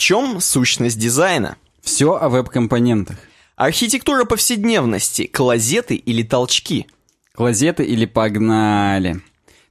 [0.00, 1.56] чем сущность дизайна?
[1.82, 3.18] Все о веб-компонентах.
[3.54, 6.86] Архитектура повседневности, клозеты или толчки?
[7.34, 9.20] Клозеты или погнали.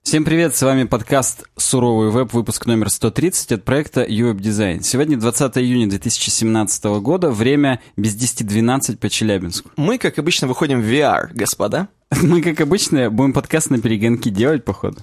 [0.03, 4.83] Всем привет, с вами подкаст «Суровый веб», выпуск номер 130 от проекта UWeb Design.
[4.83, 9.71] Сегодня 20 июня 2017 года, время без 10.12 по Челябинску.
[9.77, 11.87] Мы, как обычно, выходим в VR, господа.
[12.21, 14.99] Мы, как обычно, будем подкаст на перегонки делать, походу.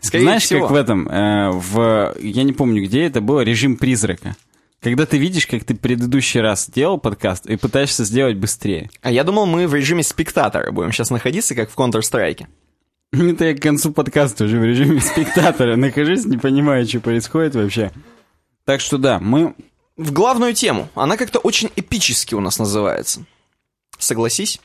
[0.00, 0.62] Скорее Знаешь, всего.
[0.62, 4.36] как в этом, э, в, я не помню, где это было, режим призрака.
[4.86, 8.88] Когда ты видишь, как ты предыдущий раз делал подкаст и пытаешься сделать быстрее.
[9.02, 12.46] А я думал, мы в режиме спектатора будем сейчас находиться, как в Counter-Strike.
[13.12, 17.90] Это я к концу подкаста уже в режиме спектатора нахожусь, не понимаю, что происходит вообще.
[18.64, 19.56] Так что да, мы...
[19.96, 20.88] В главную тему.
[20.94, 23.24] Она как-то очень эпически у нас называется.
[23.98, 24.60] Согласись?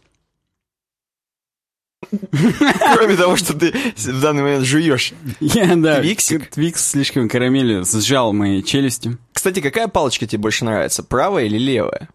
[2.12, 5.14] Кроме того, что ты в данный момент жуешь.
[5.40, 6.48] Я, да, Твиксик?
[6.52, 9.18] Твикс слишком карамелью сжал мои челюсти.
[9.42, 12.10] Кстати, какая палочка тебе больше нравится, правая или левая?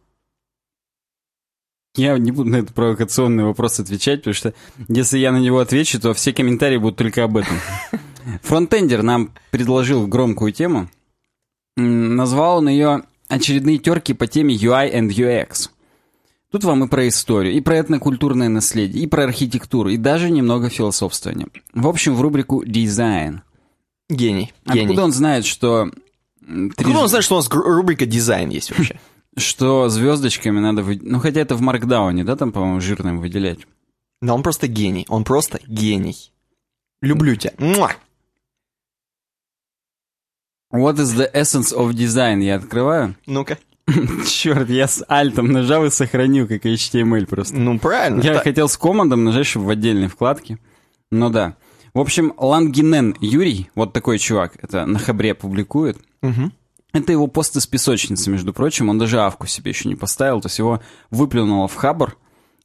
[1.96, 4.54] Я не буду на этот провокационный вопрос отвечать, потому что
[4.86, 7.58] если я на него отвечу, то все комментарии будут только об этом.
[8.44, 10.88] Фронтендер нам предложил громкую тему.
[11.76, 15.70] Назвал он ее «Очередные терки по теме UI and UX».
[16.52, 20.68] Тут вам и про историю, и про этнокультурное наследие, и про архитектуру, и даже немного
[20.68, 21.48] философствования.
[21.74, 23.42] В общем, в рубрику «Дизайн».
[24.08, 24.52] Гений.
[24.64, 24.82] Гений.
[24.82, 25.90] Откуда он знает, что...
[26.46, 28.98] триж- он знает, что у нас рубрика дизайн есть вообще?
[29.38, 30.82] Что звездочками надо...
[30.82, 33.58] вы- Ну, хотя это в маркдауне, да, там, по-моему, жирным выделять.
[34.22, 35.04] Да он просто гений.
[35.10, 36.32] Он просто гений.
[37.02, 37.52] Люблю тебя.
[37.58, 37.90] Муа!
[40.72, 42.42] What is the essence of design?
[42.42, 43.14] Я открываю.
[43.26, 43.58] Ну-ка.
[44.26, 47.54] Черт, я с альтом нажал и сохранил, как HTML просто.
[47.56, 48.20] Ну, правильно.
[48.20, 50.58] Я Та- хотел с командом нажать, чтобы в отдельной вкладке.
[51.10, 51.56] Ну да.
[51.94, 55.98] В общем, Лангинен Юрий, вот такой чувак, это на Хабре публикует.
[56.22, 56.52] Мгм.
[56.92, 58.88] Это его пост из песочницы, между прочим.
[58.88, 62.16] Он даже авку себе еще не поставил, то есть его выплюнуло в Хабр.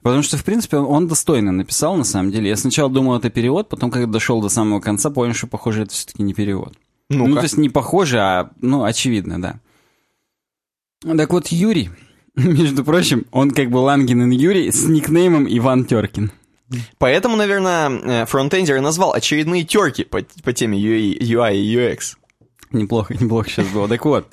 [0.01, 2.49] Потому что, в принципе, он, достойно написал, на самом деле.
[2.49, 5.93] Я сначала думал, это перевод, потом, когда дошел до самого конца, понял, что, похоже, это
[5.93, 6.73] все-таки не перевод.
[7.09, 7.41] Ну, Ну-ка.
[7.41, 9.59] то есть не похоже, а, ну, очевидно, да.
[11.03, 11.89] Так вот, Юрий,
[12.35, 16.31] между прочим, он как бы Лангинен Юрий с никнеймом Иван Теркин.
[16.97, 22.15] Поэтому, наверное, э, фронтендер и назвал очередные терки по, по теме UI, UI и UX.
[22.77, 23.87] Неплохо, неплохо сейчас было.
[23.87, 24.27] Так вот,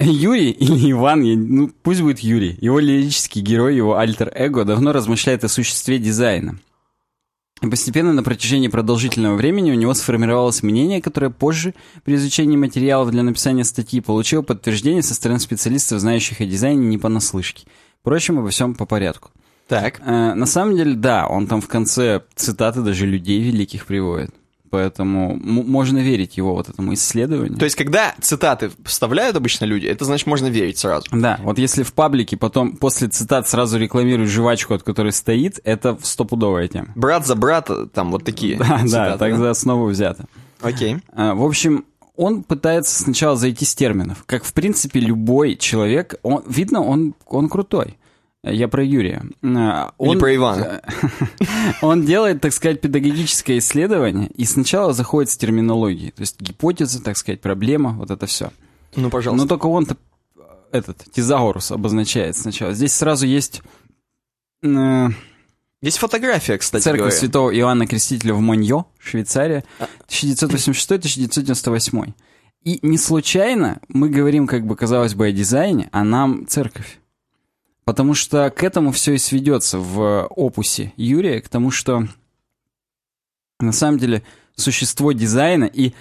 [0.00, 5.48] Юрий или Иван, ну пусть будет Юрий, его лирический герой, его альтер-эго давно размышляет о
[5.48, 6.58] существе дизайна.
[7.62, 13.10] И постепенно на протяжении продолжительного времени у него сформировалось мнение, которое позже, при изучении материалов
[13.10, 17.66] для написания статьи, получило подтверждение со стороны специалистов, знающих о дизайне не понаслышке.
[18.00, 19.30] Впрочем, обо всем по порядку.
[19.68, 20.00] Так.
[20.04, 24.34] Э, на самом деле, да, он там в конце цитаты даже людей великих приводит.
[24.74, 27.56] Поэтому можно верить его вот этому исследованию.
[27.56, 31.06] То есть, когда цитаты вставляют обычно люди, это значит, можно верить сразу.
[31.12, 35.96] Да, вот если в паблике потом после цитат сразу рекламируют жвачку, от которой стоит, это
[36.02, 36.88] стопудовая тема.
[36.96, 40.24] Брат за брата, там вот такие Да, да, цитаты, так за основу взято.
[40.60, 40.96] Окей.
[41.12, 41.84] А, В общем,
[42.16, 44.24] он пытается сначала зайти с терминов.
[44.26, 47.96] Как, в принципе, любой человек, он, видно, он, он крутой.
[48.44, 49.22] Я про Юрия.
[49.42, 50.82] А, Или Он- про Ивана.
[51.82, 56.10] Он делает, так сказать, педагогическое исследование и сначала заходит с терминологией.
[56.10, 58.50] То есть гипотеза, так сказать, проблема, вот это все.
[58.96, 59.44] Ну, пожалуйста.
[59.44, 59.96] Но только он-то
[60.72, 62.74] этот, тезаурус обозначает сначала.
[62.74, 63.62] Здесь сразу есть
[64.62, 65.08] э,
[65.82, 67.16] Есть фотография, кстати церковь говоря.
[67.16, 69.64] святого Иоанна Крестителя в Моньо, Швейцария,
[70.08, 72.12] 1986-1998.
[72.64, 76.98] И не случайно мы говорим, как бы, казалось бы, о дизайне, а нам церковь.
[77.84, 82.08] Потому что к этому все и сведется в опусе Юрия, к тому, что
[83.60, 84.22] на самом деле
[84.56, 85.92] существо дизайна и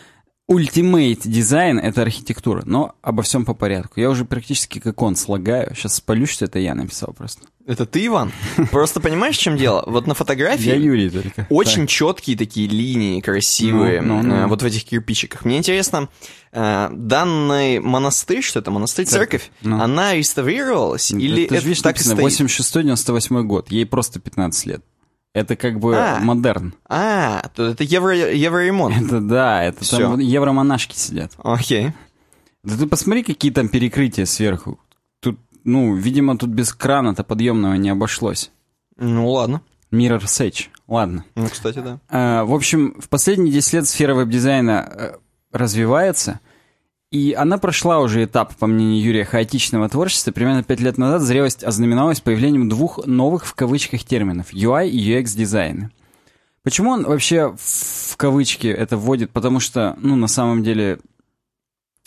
[0.48, 2.64] ультимейт дизайн— это архитектура.
[2.66, 4.00] Но обо всем по порядку.
[4.00, 5.74] Я уже практически как он слагаю.
[5.76, 7.48] Сейчас спалю, что это я написал просто.
[7.66, 8.34] Это ты, Иван?
[8.72, 9.86] Просто понимаешь, в чем дело?
[9.88, 10.68] Вот на фотографии...
[10.68, 11.48] Я Юрий только.
[11.50, 14.36] Очень четкие такие линии, красивые, Ну, ну, ну.
[14.36, 15.46] э, вот в этих кирпичиках.
[15.46, 16.10] Мне интересно,
[16.52, 19.82] э, данный монастырь, что это монастырь, церковь, Ну.
[19.82, 23.00] она реставрировалась или это, это, же, видишь, так и написано стоит?
[23.00, 23.72] 86-98 год.
[23.72, 24.84] Ей просто 15 лет.
[25.34, 26.20] Это как бы А.
[26.20, 26.74] модерн.
[26.88, 28.96] А, то это евро, евроремонт.
[29.02, 29.98] Это да, это Всё.
[29.98, 31.32] там евромонашки сидят.
[31.40, 31.92] Окей.
[32.64, 34.80] Да ты посмотри, какие там перекрытия сверху.
[35.22, 38.52] Тут, ну, видимо, тут без крана-то подъемного не обошлось.
[38.98, 39.62] Ну ладно.
[39.92, 40.68] Mirror Sage.
[40.88, 41.26] Ладно.
[41.36, 42.00] Ну, кстати, да.
[42.10, 45.14] А, в общем, в последние 10 лет сфера веб-дизайна э,
[45.52, 46.40] развивается,
[47.14, 50.32] и она прошла уже этап, по мнению Юрия, хаотичного творчества.
[50.32, 55.38] Примерно 5 лет назад зрелость ознаменовалась появлением двух новых в кавычках терминов– UI и UX
[55.38, 55.92] дизайны.
[56.64, 59.30] Почему он вообще в кавычки это вводит?
[59.30, 60.98] Потому что, ну, на самом деле,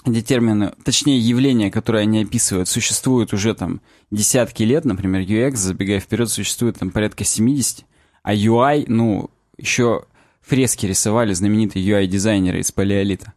[0.04, 6.00] где термины, точнее явления, которые они описывают, существуют уже там десятки лет, например, UX, забегая
[6.00, 7.84] вперед, существует там порядка 70,
[8.24, 10.06] а UI, ну, еще
[10.40, 13.34] фрески рисовали знаменитые UI-дизайнеры из палеолита.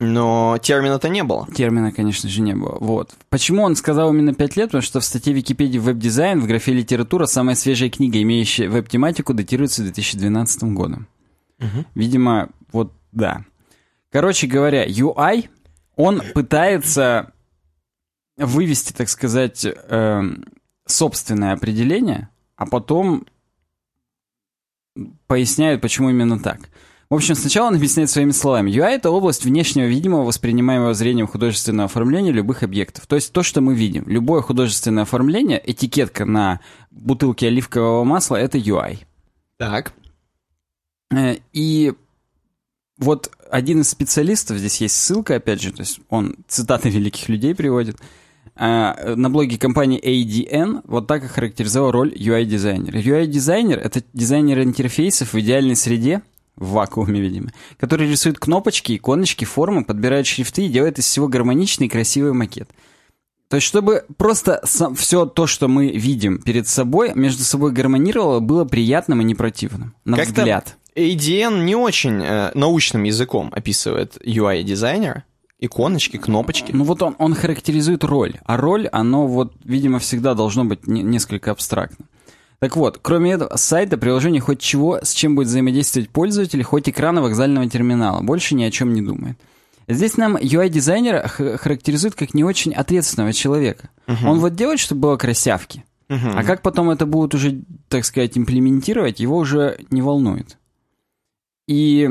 [0.00, 1.48] Но термина-то не было.
[1.52, 2.78] Термина, конечно же, не было.
[2.80, 3.14] Вот.
[3.30, 4.66] Почему он сказал именно 5 лет?
[4.68, 9.82] Потому что в статье Википедии «Веб-дизайн» в графе «Литература» самая свежая книга, имеющая веб-тематику, датируется
[9.82, 11.08] 2012 годом.
[11.58, 11.84] Угу.
[11.96, 13.44] Видимо, вот да.
[14.12, 15.48] Короче говоря, UI,
[15.96, 17.32] он пытается
[18.36, 20.22] вывести, так сказать, э,
[20.86, 23.26] собственное определение, а потом
[25.26, 26.70] поясняют, почему именно так.
[27.10, 28.70] В общем, сначала он объясняет своими словами.
[28.70, 33.06] UI— это область внешнего видимого, воспринимаемого зрением художественного оформления любых объектов.
[33.06, 34.04] То есть то, что мы видим.
[34.06, 36.60] Любое художественное оформление, этикетка на
[36.90, 38.98] бутылке оливкового масла— это UI.
[39.56, 39.94] Так.
[41.10, 41.94] Э, и
[42.98, 47.54] вот один из специалистов, здесь есть ссылка, опять же, то есть он цитаты великих людей
[47.54, 47.96] приводит,
[48.54, 52.98] э, на блоге компании ADN вот так охарактеризовал роль UI-дизайнера.
[52.98, 56.20] UI-дизайнер— это дизайнер интерфейсов в идеальной среде,
[56.58, 61.86] в вакууме, видимо, который рисует кнопочки, иконочки, формы, подбирает шрифты и делает из всего гармоничный
[61.86, 62.68] и красивый макет.
[63.48, 68.40] То есть, чтобы просто сам, все то, что мы видим перед собой, между собой гармонировало,
[68.40, 69.94] было приятным и не противным.
[70.04, 70.76] На Как-то взгляд.
[70.94, 75.24] ADN не очень э, научным языком описывает UI-дизайнера.
[75.60, 76.70] Иконочки, кнопочки.
[76.72, 81.02] Ну вот он, он характеризует роль, а роль, оно вот, видимо, всегда должно быть не,
[81.02, 82.04] несколько абстрактно.
[82.60, 87.22] Так вот, кроме этого, сайта, приложения хоть чего, с чем будет взаимодействовать пользователь, хоть экрана
[87.22, 89.38] вокзального терминала, больше ни о чем не думает.
[89.86, 93.88] Здесь нам UI-дизайнер характеризует как не очень ответственного человека.
[94.06, 94.28] Мгм.
[94.28, 95.84] Он вот делает, чтобы было красявки.
[96.08, 96.36] Мгм.
[96.36, 100.58] А как потом это будут уже, так сказать, имплементировать, его уже не волнует.
[101.66, 102.10] И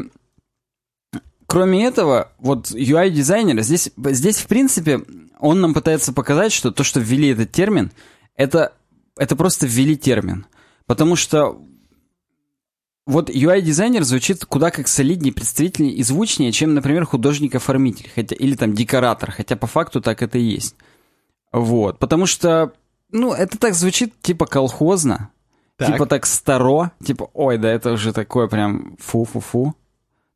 [1.45, 5.01] кроме этого, вот UI-дизайнер, здесь, здесь, в принципе,
[5.39, 7.91] он нам пытается показать, что то, что ввели этот термин,
[8.35, 8.73] это,
[9.17, 10.45] это просто ввели термин.
[10.85, 11.61] Потому что
[13.05, 18.73] вот UI-дизайнер звучит куда как солиднее, представительнее и звучнее, чем, например, художник-оформитель, хотя, или там
[18.73, 20.75] декоратор, хотя по факту так это и есть.
[21.53, 22.73] Вот, потому что,
[23.11, 25.29] ну, это так звучит типа колхозно,
[25.77, 25.93] Так.
[25.93, 29.73] типа так старо, типа, ой, да это уже такое прям фу-фу-фу,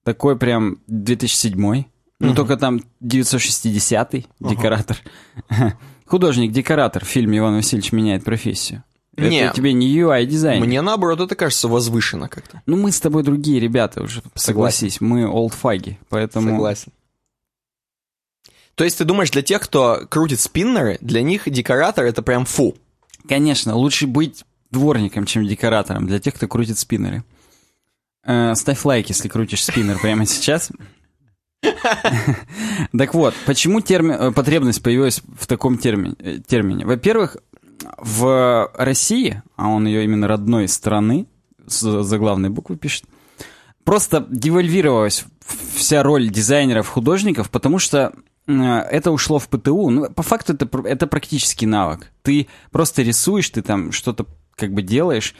[0.04, 1.84] такой прям 2007
[2.22, 2.36] ну Мгм.
[2.36, 4.98] только там 960-й декоратор.
[6.12, 8.84] Художник-декоратор в фильме «Иван Васильевич меняет профессию».
[9.16, 9.44] Не.
[9.44, 10.62] Это тебе не UI-дизайн.
[10.62, 12.62] Мне наоборот это кажется возвышенно как-то.
[12.66, 15.00] Ну, мы с тобой другие ребята уже, согласись.
[15.00, 16.50] Мы олдфаги, поэтому...
[16.50, 16.92] Согласен.
[18.76, 22.76] То есть ты думаешь, для тех, кто крутит спиннеры, для них декоратор это прям фу.
[23.30, 27.24] Конечно, лучше быть дворником, чем декоратором, для тех, кто крутит спиннеры.
[28.26, 30.72] Э, ставь лайк, если крутишь спиннер прямо сейчас.
[32.98, 36.86] Так вот, почему э, потребность появилась в таком э, термине?
[36.86, 37.38] Во-первых,
[37.98, 41.28] в России, а он ее именно родной страны,
[41.68, 43.06] с заглавной буквы пишет,
[43.84, 45.26] просто девальвировалась
[45.76, 48.14] вся роль дизайнеров, художников, потому что
[48.48, 49.90] э, это ушло в ПТУ.
[49.90, 52.12] Ну, по факту это, это практический навык.
[52.24, 54.26] Ты просто рисуешь, ты там что-то
[54.56, 55.36] как бы делаешь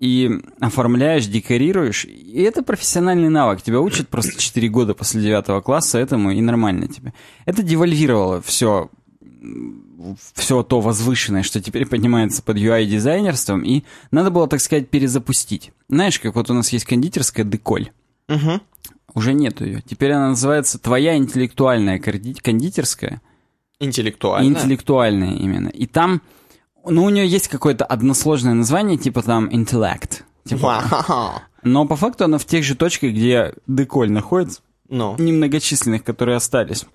[0.00, 2.06] и оформляешь, декорируешь.
[2.06, 3.62] И это профессиональный навык.
[3.62, 7.12] Тебя учат просто 4 года после 9 класса этому, и нормально тебе.
[7.44, 8.90] Это девальвировало все
[10.34, 15.72] все то возвышенное, что теперь понимается под UI-дизайнерством, и надо было, так сказать, перезапустить.
[15.88, 17.90] Знаешь, как вот у нас есть кондитерская деколь.
[18.28, 18.60] Угу.
[19.14, 19.82] Уже нету ее.
[19.82, 23.20] Теперь она называется «Твоя интеллектуальная кондитерская».
[23.78, 24.48] Интеллектуально.
[24.48, 25.68] Интеллектуальная именно.
[25.68, 26.22] И там,
[26.86, 30.24] ну, у нее есть какое-то односложное название, типа там «интеллект».
[30.44, 36.36] Типа, но по факту она в тех же точках, где деколь находится, Ну, немногочисленных, которые
[36.36, 36.86] остались.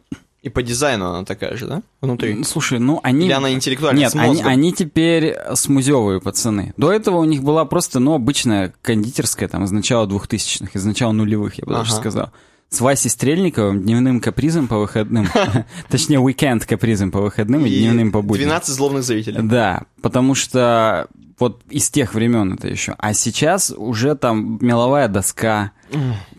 [0.41, 1.81] и по дизайну она такая же, да?
[2.01, 2.33] Внутри.
[2.33, 3.25] Ну, Слушай, ну они...
[3.27, 6.73] Или она интеллектуальная, Нет, с они, они теперь смузевые пацаны.
[6.77, 11.11] До этого у них была просто, ну, обычная кондитерская, там, из начала двухтысячных, из начала
[11.13, 11.99] нулевых, я бы даже Ага.
[12.01, 12.31] сказал.
[12.69, 15.27] С Васей Стрельниковым, дневным капризом по выходным.
[15.89, 18.47] Точнее, уикенд капризом по выходным и дневным по будням.
[18.47, 19.41] 12 злобных зрителей.
[19.41, 21.07] Да, потому что
[21.39, 22.95] вот из тех времен это еще.
[22.97, 25.71] А сейчас уже там меловая доска,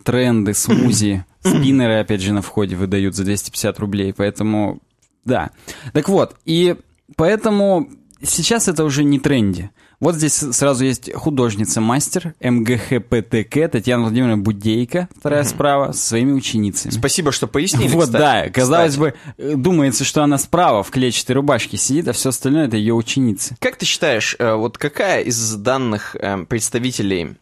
[0.04, 4.80] тренды, смузи, спиннеры, опять же, на входе выдают за 250 рублей, поэтому,
[5.24, 5.50] да.
[5.92, 6.76] Так вот, и
[7.16, 7.88] поэтому
[8.22, 9.70] сейчас это уже не тренди.
[9.98, 16.92] Вот здесь сразу есть художница-мастер МГХПТК Татьяна Владимировна Будейко, вторая справа, со своими ученицами.
[16.92, 18.20] Спасибо, что пояснили, Вот, кстати.
[18.46, 19.14] да, казалось Кстати.
[19.38, 22.92] бы, э, думается, что она справа в клетчатой рубашке сидит, а все остальное это ее
[22.94, 23.56] ученицы.
[23.58, 27.36] Как ты считаешь, э, вот какая из данных э, представителей,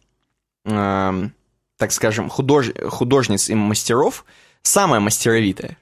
[0.65, 1.33] эм,
[1.77, 2.71] так скажем, худож...
[2.87, 4.23] художниц и мастеров
[4.63, 5.77] самая мастеровитая?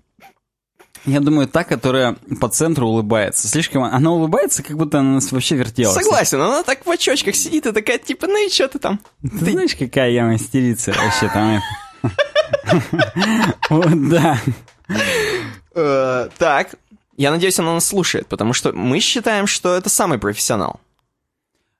[1.05, 3.47] Я думаю, та, которая по центру улыбается.
[3.47, 3.83] Слишком...
[3.83, 5.91] Она улыбается, как будто она нас вообще вертела.
[5.91, 8.99] Согласен, она так в очочках сидит и такая, типа, ну и что ты там?
[9.21, 11.61] Ты знаешь, какая я мастерица вообще там?
[13.69, 14.39] Вот, да.
[15.75, 16.75] Э, Так,
[17.17, 20.79] я надеюсь, она нас слушает, потому что мы считаем, что это самый профессионал.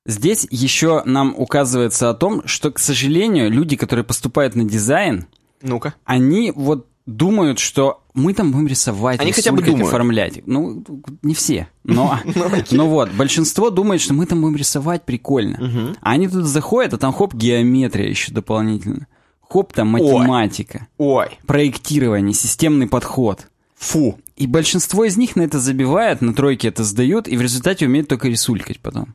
[0.06, 5.28] Здесь еще нам указывается о том, что, к сожалению, люди, которые поступают на дизайн,
[5.62, 5.94] Ну-ка.
[6.04, 9.88] они вот думают, что мы там будем рисовать, Они хотя бы думают.
[9.88, 10.42] оформлять.
[10.46, 10.84] Ну,
[11.22, 12.20] не все, но,
[12.72, 15.96] но вот, большинство думает, что мы там будем рисовать прикольно.
[16.02, 19.08] А они тут заходят, а там хоп, геометрия еще дополнительно.
[19.42, 23.48] Хоп, там математика, Ой, проектирование, системный подход.
[23.76, 24.18] фу.
[24.36, 28.08] И большинство из них на это забивают, на тройке это сдают, и в результате умеют
[28.08, 29.14] только рисулькать потом.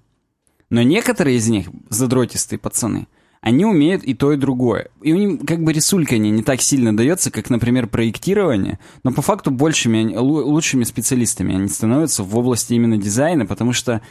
[0.71, 3.09] Но некоторые из них, задротистые пацаны,
[3.41, 4.89] они умеют и то, и другое.
[5.03, 9.23] И у них как бы рисулькание не так сильно дается, как, например, проектирование, но по
[9.23, 14.03] факту большими, лучшими специалистами они становятся в области именно дизайна, потому что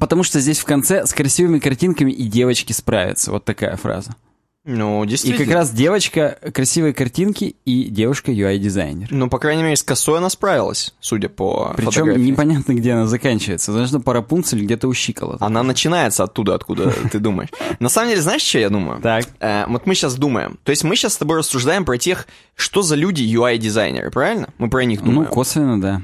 [0.00, 3.30] Потому что здесь в конце с красивыми картинками и девочки справятся.
[3.30, 4.16] Вот такая фраза.
[4.66, 5.44] Ну, И действительно.
[5.44, 9.08] как раз девочка, красивые картинки и девушка UI-дизайнер.
[9.10, 12.20] Ну, по крайней мере, с косой она справилась, судя по Причем фотографии.
[12.22, 13.72] непонятно, где она заканчивается.
[13.74, 15.42] Должно по Рапунцель где-то у щиколоток.
[15.42, 17.50] Она начинается оттуда, откуда ты думаешь.
[17.78, 19.02] На самом деле, знаешь, что я думаю?
[19.02, 19.26] Так.
[19.40, 20.58] Э, вот мы сейчас думаем.
[20.64, 24.48] То есть мы сейчас с тобой рассуждаем про тех, что за люди UI-дизайнеры, правильно?
[24.56, 25.30] Мы про них Ну, думаем.
[25.30, 26.02] косвенно, да.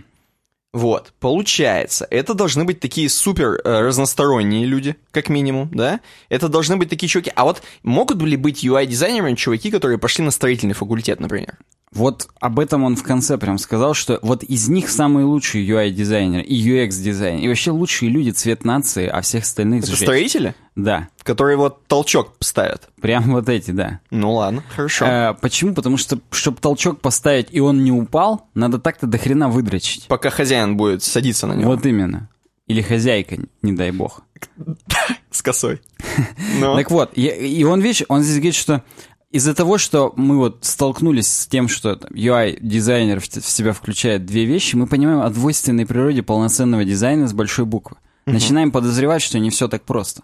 [0.72, 5.98] Вот, получается, это должны быть такие супер э, разносторонние люди, как минимум, да?
[6.28, 7.32] Это должны быть такие чуваки.
[7.34, 11.58] А вот могут ли быть UI-дизайнерами чуваки, которые пошли на строительный факультет, например?
[11.92, 16.42] Вот об этом он в конце прям сказал, что вот из них самые лучшие UI-дизайнеры
[16.44, 17.42] и UX-дизайнеры.
[17.44, 20.02] И вообще лучшие люди цвет нации, а всех остальных Это сжечь.
[20.06, 22.88] строители, Да, которые вот толчок ставят?
[23.00, 23.99] прям вот эти, да.
[24.11, 25.04] Ну ладно, хорошо.
[25.04, 25.75] Э, почему?
[25.75, 30.06] Потому что, чтобы толчок поставить и он не упал, надо так-то до хрена выдрочить.
[30.06, 32.28] Пока хозяин будет садиться на него Вот именно.
[32.68, 34.23] Или хозяйка, не дай бог.
[35.32, 35.80] с косой.
[36.61, 38.85] Ну, Так вот, и, и он, видишь, он здесь говорит, что
[39.30, 44.76] из-за того, что мы вот столкнулись с тем, что UI-дизайнер в, себя включает две вещи,
[44.76, 47.96] мы понимаем о двойственной природе полноценного дизайна с большой буквы.
[48.26, 50.22] Начинаем подозревать, что не все так просто.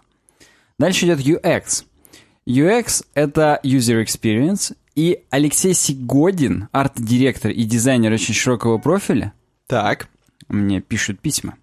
[0.77, 1.83] Дальше идет UX.
[2.45, 9.33] UX— это User Experience, и Алексей Сигодин, арт-директор и дизайнер очень широкого профиля,
[9.67, 10.09] так.
[10.47, 11.55] мне пишут письма.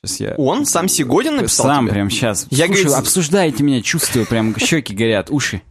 [0.00, 0.34] Сейчас я...
[0.36, 1.94] Он сам Сигодин написал Сам тебе?
[1.94, 2.46] прям сейчас.
[2.50, 5.62] Я, Слушай, говорит, обсуждаете меня, чувствую, прям щеки горят, уши.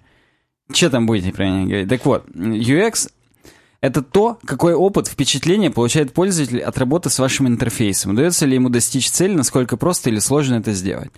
[0.71, 1.89] Что там будете про меня говорить?
[1.89, 3.09] Так вот, UX—
[3.81, 8.11] это то, какой опыт, впечатление получает пользователь от работы с вашим интерфейсом.
[8.13, 11.11] Удается ли ему достичь цели, насколько просто или сложно это сделать.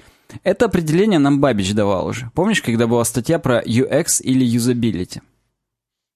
[0.44, 2.30] Это определение нам Бабич давал уже.
[2.34, 5.22] Помнишь, когда была статья про UX или юзабилити?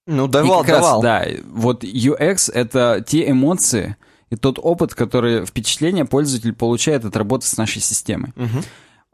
[0.06, 1.02] Ну, И давал, раз, давал.
[1.02, 3.96] да, вот UX— это те эмоции
[4.30, 8.32] и тот опыт, который впечатление пользователь получает от работы с нашей системой.
[8.34, 8.62] Мгм.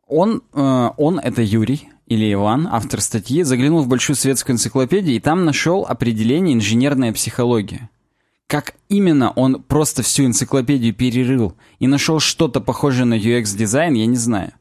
[0.06, 5.20] Он, э, он, это Юрий или Иван, автор статьи, заглянул в Большую светскую энциклопедию и
[5.20, 7.90] там нашел определение инженерная психология.
[8.46, 14.16] Как именно он просто всю энциклопедию перерыл и нашел что-то похожее на UX-дизайн, я не
[14.16, 14.52] знаю.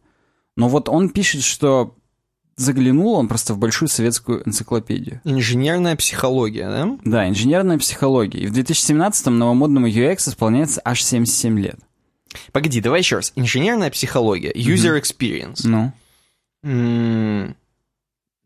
[0.58, 1.96] Но вот он пишет, что
[2.58, 5.22] заглянул он просто в Большую советскую энциклопедию.
[5.24, 6.98] Инженерная психология, да?
[7.06, 8.40] Да, инженерная психология.
[8.40, 11.80] И в 2017-м новомодному UX исполняется аж 77 лет.
[12.52, 13.32] Погоди, давай еще раз.
[13.36, 15.62] Инженерная психология, user experience.
[15.64, 15.94] Ну?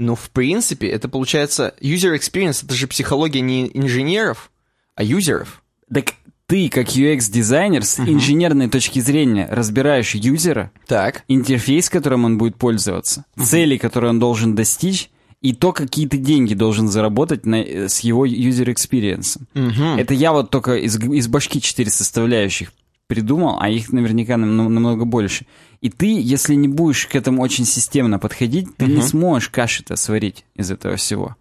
[0.02, 1.76] Ну, в принципе, это получается...
[1.80, 4.52] User experience— это же психология не инженеров,
[4.96, 5.62] а юзеров.
[5.94, 6.14] Так
[6.48, 11.24] ты, как UX-дизайнер, с инженерной точки зрения разбираешь юзера, Так.
[11.28, 15.12] интерфейс, которым он будет пользоваться, цели, которые он должен достичь,
[15.42, 19.40] и то, какие ты деньги должен заработать на, э, с его user experience.
[19.54, 19.98] Мгм.
[19.98, 22.74] Это я вот только из, из башки четыре составляющих
[23.12, 25.46] придумал, а их наверняка нам- нам- намного больше.
[25.82, 30.46] И ты, если не будешь к этому очень системно подходить, ты не сможешь каши-то сварить
[30.56, 31.36] из этого всего.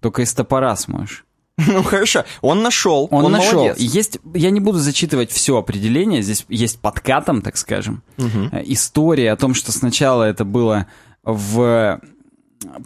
[0.00, 1.24] Только из топора сможешь.
[1.68, 2.24] Ну, хорошо.
[2.40, 3.06] Он нашел.
[3.12, 3.60] Он, нашел.
[3.62, 3.78] молодец.
[3.78, 9.36] Есть, я не буду зачитывать все определение, здесь есть подкатом, так скажем, э, история о
[9.36, 10.86] том, что сначала это было
[11.22, 12.00] в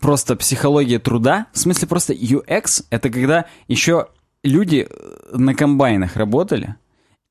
[0.02, 4.08] просто психология труда, в смысле просто UX, это когда еще
[4.44, 6.74] люди э, на комбайнах работали,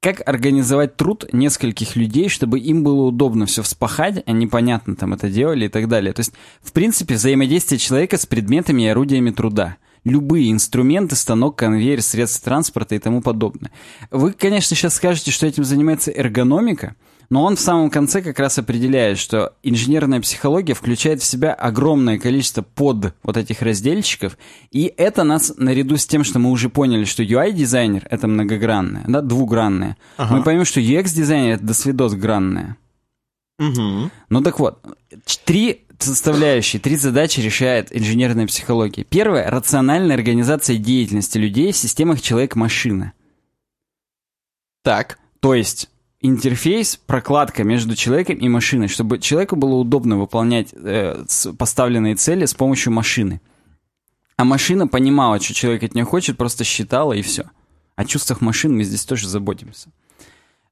[0.01, 5.29] как организовать труд нескольких людей, чтобы им было удобно все вспахать, а непонятно там это
[5.29, 6.13] делали и так далее.
[6.13, 9.77] То есть, в принципе, взаимодействие человека с предметами и орудиями труда.
[10.03, 13.71] Любые инструменты, станок, конвейер, средства транспорта и тому подобное.
[14.11, 16.95] Вы, конечно, сейчас скажете, что этим занимается эргономика,
[17.29, 22.17] Но он в самом конце как раз определяет, что инженерная психология включает в себя огромное
[22.19, 24.37] количество под вот этих разделчиков,
[24.71, 29.21] и это нас, наряду с тем, что мы уже поняли, что UI-дизайнер— это многогранное, да,
[29.21, 30.37] двугранное, Ага.
[30.37, 32.77] мы поймем, что UX-дизайнер— это досвидосгранное.
[33.59, 34.11] Угу.
[34.29, 34.79] Ну так вот,
[35.43, 39.03] три составляющие, три задачи решает инженерная психология.
[39.03, 43.13] Первое— рациональная организация деятельности людей в системах человек-машина.
[44.83, 45.17] Так.
[45.39, 45.89] То есть
[46.27, 51.23] интерфейс, прокладка между человеком и машиной, чтобы человеку было удобно выполнять э,
[51.57, 53.41] поставленные цели с помощью машины.
[54.35, 57.45] А машина понимала, что человек от нее хочет, просто считала и все.
[57.95, 59.89] О чувствах машин мы здесь тоже заботимся.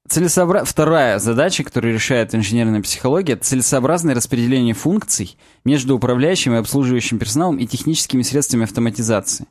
[0.07, 0.63] Целесообра...
[0.63, 7.57] Вторая задача, которую решает инженерная психология, это целесообразное распределение функций между управляющим и обслуживающим персоналом
[7.57, 9.47] и техническими средствами автоматизации.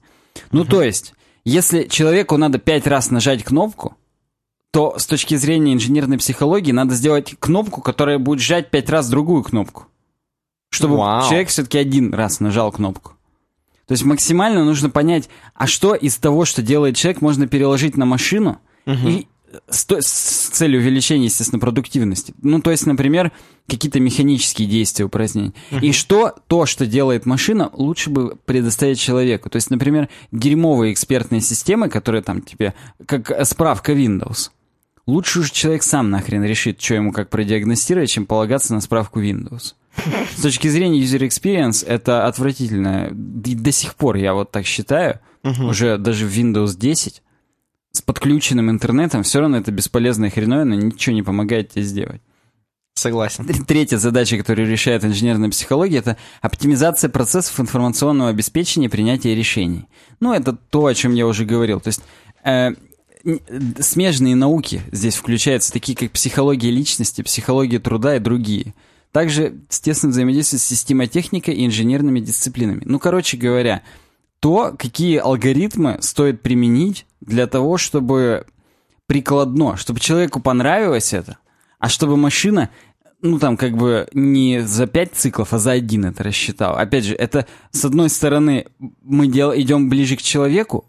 [0.53, 3.97] Ну, то есть, если человеку надо пять раз нажать кнопку,
[4.75, 9.45] то с точки зрения инженерной психологии надо сделать кнопку, которая будет жать пять раз другую
[9.45, 9.87] кнопку.
[10.69, 11.23] Чтобы Вау.
[11.29, 13.13] человек все-таки один раз нажал кнопку.
[13.87, 18.05] То есть максимально нужно понять, а что из того, что делает человек, можно переложить на
[18.05, 19.29] машину и
[19.69, 22.35] с, то- с целью увеличения, естественно, продуктивности.
[22.43, 23.31] Ну, то есть, например,
[23.69, 25.53] какие-то механические действия упразднения.
[25.83, 29.51] И что то, что делает машина, лучше бы предоставить человеку.
[29.51, 32.75] То есть, например, дерьмовые экспертные системы, которые там тебе,
[33.07, 34.51] как э, справка Windows.
[35.07, 39.75] Лучше уже человек сам нахрен решит, что ему как продиагностировать, чем полагаться на справку Windows.
[40.37, 43.09] С точки зрения user experience это отвратительно.
[43.45, 45.21] И до сих пор я вот так считаю.
[45.69, 47.23] Уже даже в Windows 10
[47.93, 52.23] с подключенным интернетом все равно это бесполезная хреновина, ничего не помогает тебе сделать.
[52.95, 53.45] Согласен.
[53.45, 59.87] Тр- Третья задача, которую решает инженерная психология, это оптимизация процессов информационного обеспечения и принятия решений.
[60.21, 61.81] Ну, это то, о чем я уже говорил.
[61.81, 62.03] То есть
[62.45, 62.71] э,
[63.79, 68.75] смежные науки здесь включаются, такие как психология личности, психология труда и другие.
[69.13, 72.83] Также, естественно, взаимодействие с системотехникой и инженерными дисциплинами.
[72.85, 73.83] Ну, короче говоря,
[74.41, 78.47] то, какие алгоритмы стоит применить для того, чтобы
[79.07, 81.39] прикладно, чтобы человеку понравилось это,
[81.79, 82.71] а чтобы машина,
[83.23, 86.79] ну там как бы не за пять циклов, а за один это рассчитала.
[86.79, 88.67] Опять же, это с одной стороны
[89.03, 90.87] мы дел, идем ближе к человеку,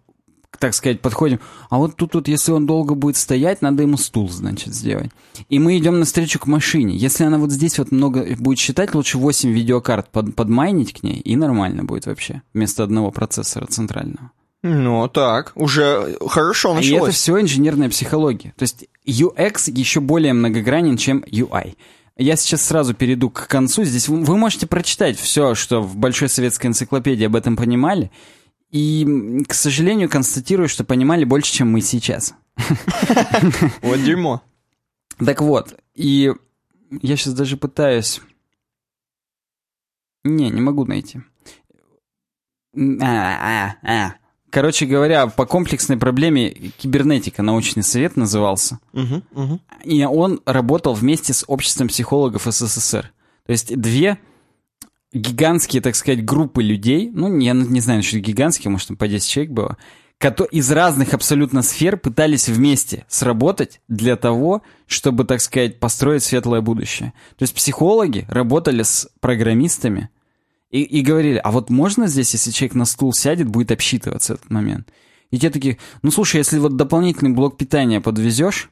[0.57, 1.39] так сказать, подходим,
[1.69, 5.11] а вот тут вот, если он долго будет стоять, надо ему стул, значит, сделать.
[5.49, 6.95] И мы идем навстречу к машине.
[6.95, 11.19] Если она вот здесь вот много будет считать, лучше 8 видеокарт под, подмайнить к ней,
[11.19, 14.31] и нормально будет вообще, вместо одного процессора центрального.
[14.67, 17.15] Ну, так, уже хорошо И это началось.
[17.15, 18.53] все инженерная психология.
[18.57, 21.75] То есть UX еще более многогранен, чем UI.
[22.17, 23.83] Я сейчас сразу перейду к концу.
[23.83, 28.09] Здесь вы вы можете прочитать все, что в Большой советской энциклопедии об этом понимали.
[28.75, 32.35] И, к сожалению, констатирую, что понимали больше, чем мы сейчас.
[33.81, 34.41] Вот дерьмо.
[35.17, 36.33] Так вот, и
[36.89, 38.19] я сейчас даже пытаюсь...
[40.25, 41.21] Не, не могу найти.
[42.75, 44.15] А, а, а.
[44.49, 48.79] Короче говоря, по комплексной проблеме кибернетика научный совет назывался.
[48.91, 49.61] Мгм.
[49.85, 53.13] И он работал вместе с обществом психологов СССР.
[53.45, 54.19] То есть две
[55.15, 59.27] гигантские, так сказать, группы людей, ну, я не знаю, что гигантские, может, там по 10
[59.27, 59.77] человек было,
[60.19, 66.61] кото- из разных абсолютно сфер пытались вместе сработать для того, чтобы, так сказать, построить светлое
[66.61, 67.13] будущее.
[67.37, 70.09] То есть психологи работали с программистами
[70.69, 74.49] и, и говорили, а вот можно здесь, если человек на стул сядет, будет обсчитываться этот
[74.49, 74.91] момент?
[75.31, 78.69] И те такие, ну слушай, если вот дополнительный блок питания подвезешь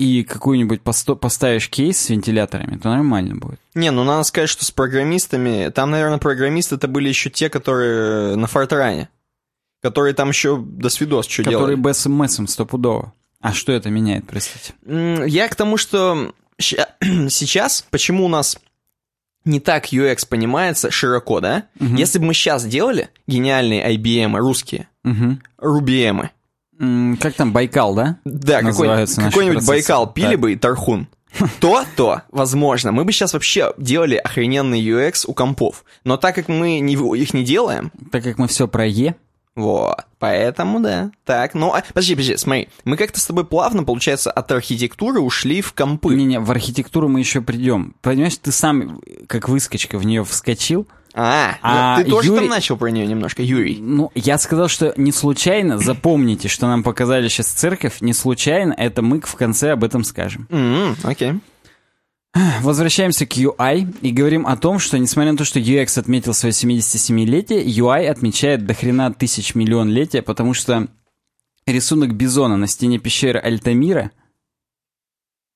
[0.00, 3.60] и какую-нибудь посто- поставишь кейс с вентиляторами, то нормально будет.
[3.74, 8.34] Не, ну надо сказать, что с программистами, там, наверное, программисты это были еще те, которые
[8.36, 9.10] на Фортране,
[9.82, 11.92] которые там еще до свидос что Который делали.
[11.92, 13.12] БСМСом стопудово.
[13.40, 14.72] А что это меняет, простите?
[14.86, 18.58] Я к тому, что сейчас, почему у нас
[19.44, 21.64] не так UX понимается широко, да?
[21.78, 25.42] Если бы мы сейчас делали гениальные IBM русские, Мгм.
[25.58, 26.28] RubyM,
[27.20, 28.18] Как там, Байкал, да?
[28.24, 29.68] да, какой, какой-нибудь процессы.
[29.68, 30.40] Байкал пили Так.
[30.40, 31.08] бы и Тархун,
[31.60, 35.84] то, то, возможно, мы бы сейчас вообще делали охрененный UX у компов.
[36.04, 39.14] Но так как мы не, их не делаем, Так как мы все про Е,
[39.56, 41.10] вот, поэтому да.
[41.24, 45.60] Так, ну, а, подожди, подожди, смотри, мы как-то с тобой плавно, получается, от архитектуры ушли
[45.60, 46.14] в компы.
[46.14, 47.94] не-не, в архитектуру мы еще придем.
[48.00, 50.86] Понимаешь, ты сам, как выскочка, в нее вскочил.
[51.12, 53.78] А, А ну, ты тоже Юрий- там начал про нее немножко, Юрий.
[53.80, 59.02] Ну, я сказал, что не случайно, запомните, что нам показали сейчас церковь, не случайно, это
[59.02, 60.46] мы в конце об этом скажем.
[61.02, 61.40] Окей.
[62.60, 66.52] Возвращаемся к UI и говорим о том, что несмотря на то, что UX отметил свое
[66.52, 70.86] 77-летие, UI отмечает до хрена тысяч миллион летия, потому что
[71.66, 74.12] рисунок бизона на стене пещеры Альтамира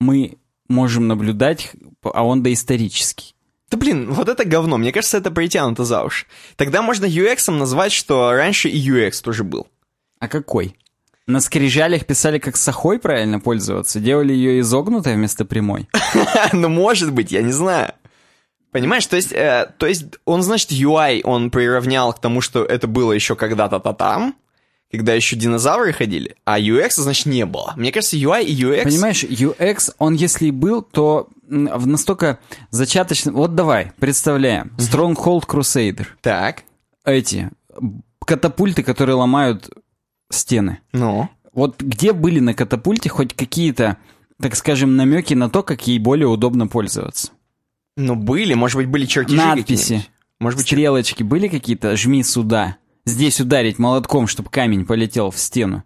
[0.01, 0.37] мы
[0.69, 3.34] можем наблюдать, а он доисторический.
[3.75, 4.79] Да блин, вот это говно.
[4.79, 6.27] Мне кажется, это притянуто за уши.
[6.55, 9.67] Тогда можно UX назвать, что раньше и UX тоже был.
[10.21, 10.77] А какой?
[11.27, 13.99] На скрижалях писали, как сахой правильно пользоваться?
[13.99, 15.89] Делали ее изогнутой вместо прямой?
[16.53, 17.95] Ну, может быть, я не знаю.
[18.71, 22.87] Понимаешь, то есть, э, то есть он, значит, UI он приравнял к тому, что это
[22.87, 24.37] было еще когда-то-то там,
[24.93, 27.75] когда еще динозавры ходили, а UX, значит, не было.
[27.77, 28.85] Мне кажется, UI и UX...
[28.85, 32.39] Понимаешь, UX, он если и был, то в настолько
[32.71, 33.33] зачаточно...
[33.33, 34.73] Вот давай, представляем.
[34.79, 36.07] Stronghold Crusader.
[36.21, 36.65] Так.
[37.05, 37.51] Эти
[38.25, 39.69] катапульты, которые ломают
[40.31, 40.81] стены.
[40.93, 41.29] Ну?
[41.53, 43.99] Вот где были на катапульте хоть какие-то,
[44.41, 47.31] так скажем, намеки на то, как ей более удобно пользоваться?
[47.97, 50.07] Ну, были, может быть, были чертежи Надписи,
[50.41, 51.97] может быть, стрелочки были какие-то?
[51.97, 52.77] Жми сюда.
[53.07, 55.85] Здесь ударить молотком, чтобы камень полетел в стену.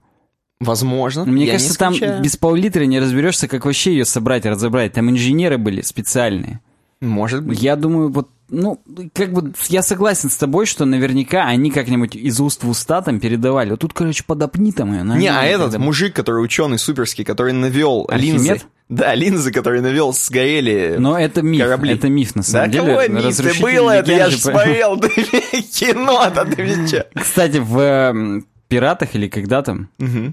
[0.61, 1.25] Возможно.
[1.25, 4.93] Мне я кажется, там без пол-литра не разберешься, как вообще ее собрать, разобрать.
[4.93, 6.61] Там инженеры были специальные.
[7.01, 7.63] Может быть.
[7.63, 8.81] Я думаю, вот, ну,
[9.15, 13.21] как бы я согласен с тобой, что наверняка они как-нибудь из уст в уста там
[13.21, 13.71] передавали.
[13.71, 15.05] Вот тут, короче, подопни там ее.
[15.05, 15.79] Не, а этот когда...
[15.79, 18.41] мужик, который ученый суперский, который навел Архимед?
[18.41, 18.63] линзы.
[18.89, 21.93] Да, линзы, которые навел, сгорели Но это миф, корабли.
[21.93, 22.95] это миф, на самом да, деле.
[22.97, 23.37] Да миф?
[23.37, 24.99] Ты было это, я же смотрел
[25.75, 30.33] кино-то, ты Кстати, в «Пиратах» или когда там, угу.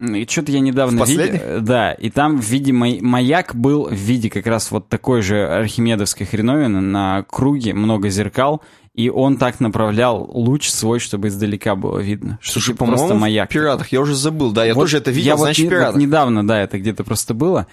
[0.00, 1.60] И что-то я недавно видел.
[1.60, 6.26] Да, и там в виде маяк был в виде как раз вот такой же архимедовской
[6.26, 8.62] хреновины на круге, много зеркал,
[8.94, 12.38] и он так направлял луч свой, чтобы издалека было видно.
[12.42, 13.50] Слушай, типа по-моему, маяк.
[13.50, 15.94] в «Пиратах», я уже забыл, да, я вот тоже это видел, я значит, вот, «Пиратах».
[15.94, 17.66] Вот недавно, да, это где-то просто было.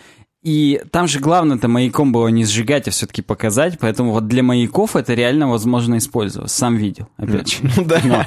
[0.44, 4.96] И там же главное-то маяком было не сжигать, а все-таки показать, поэтому вот для маяков
[4.96, 6.52] это реально возможно использовать.
[6.52, 7.58] Сам видел, опять же.
[7.76, 8.02] Ну да.
[8.04, 8.24] Но.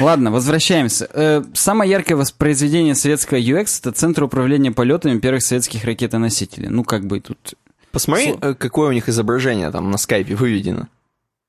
[0.00, 1.08] Ладно, возвращаемся.
[1.12, 6.68] Э, самое яркое воспроизведение советского UX— это Центр управления полетами первых советских ракетоносителей.
[6.68, 7.54] Ну, как бы тут...
[7.92, 8.54] Посмотри, Сло...
[8.54, 10.88] какое у них изображение там на скайпе выведено.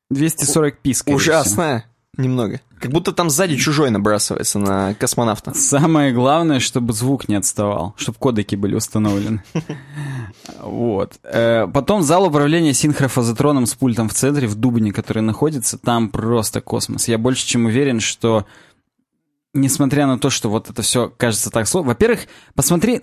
[0.09, 1.85] 240 пи, Ужасное.
[2.17, 2.61] Немного.
[2.79, 5.53] Как будто там сзади чужой набрасывается на космонавта.
[5.53, 9.43] Самое главное, чтобы звук не отставал, чтобы кодеки были установлены.
[10.61, 11.19] Вот.
[11.23, 16.61] Э, потом зал управления синхрофазотроном с пультом в центре, в Дубне, который находится, там просто
[16.61, 17.07] космос.
[17.07, 18.45] Я больше чем уверен, что
[19.53, 21.89] несмотря на то, что вот это все кажется так сложно.
[21.89, 22.21] Во-первых,
[22.53, 23.01] посмотри,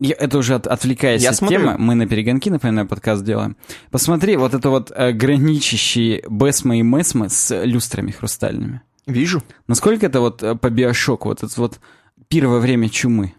[0.00, 1.60] я, это уже от, отвлекаясь я от смотрю.
[1.60, 3.56] темы, мы на перегонки, например, подкаст делаем.
[3.90, 8.80] Посмотри, вот это вот э, граничащие Бесма и Месмы с люстрами хрустальными.
[9.06, 9.42] Вижу.
[9.66, 11.80] Насколько это вот э, по биошоку, вот это вот
[12.28, 13.34] первое время чумы?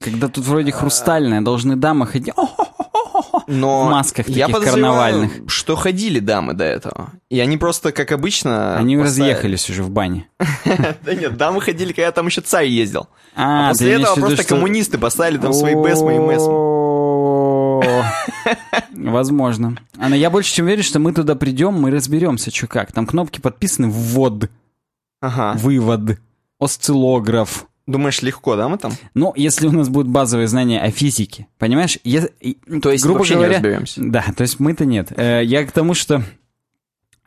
[0.00, 2.34] Когда тут вроде хрустальное, должны дамы ходить
[3.52, 5.32] Но в масках таких я карнавальных.
[5.46, 7.10] что ходили дамы до этого.
[7.28, 8.76] И они просто, как обычно...
[8.76, 10.28] Они разъехались уже в бане.
[11.04, 13.08] Да нет, дамы ходили, когда там еще царь ездил.
[13.34, 16.72] А, а после этого просто коммунисты поставили там свои бесмы и месмы.
[18.92, 19.76] Возможно.
[19.98, 22.92] Анна, я больше чем уверен, что мы туда придем, мы разберемся, что как.
[22.92, 24.48] Там кнопки подписаны «ввод»,
[25.20, 26.18] «вывод»,
[26.58, 27.66] «осциллограф».
[27.86, 28.92] Думаешь, легко, да, мы там?
[29.14, 31.98] Ну, если у нас будут базовые знания о физике, понимаешь?
[32.04, 32.28] Я,
[32.80, 34.00] то есть, грубо вообще говоря, не разберемся.
[34.04, 35.12] Да, то есть мы-то нет.
[35.16, 36.22] Э, я к тому, что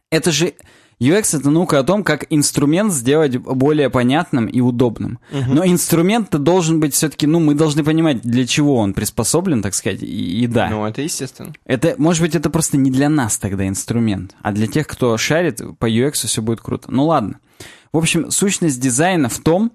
[0.10, 0.54] это же
[1.02, 5.20] UX это наука о том, как инструмент сделать более понятным и удобным.
[5.32, 5.54] Угу.
[5.54, 10.02] Но инструмент-то должен быть все-таки, ну, мы должны понимать, для чего он приспособлен, так сказать,
[10.02, 10.70] и, и да.
[10.70, 11.54] Ну, это естественно.
[11.66, 15.62] Это, может быть, это просто не для нас тогда инструмент, а для тех, кто шарит,
[15.80, 16.90] по UX все будет круто.
[16.92, 17.40] Ну, ладно.
[17.92, 19.72] В общем, сущность дизайна в том,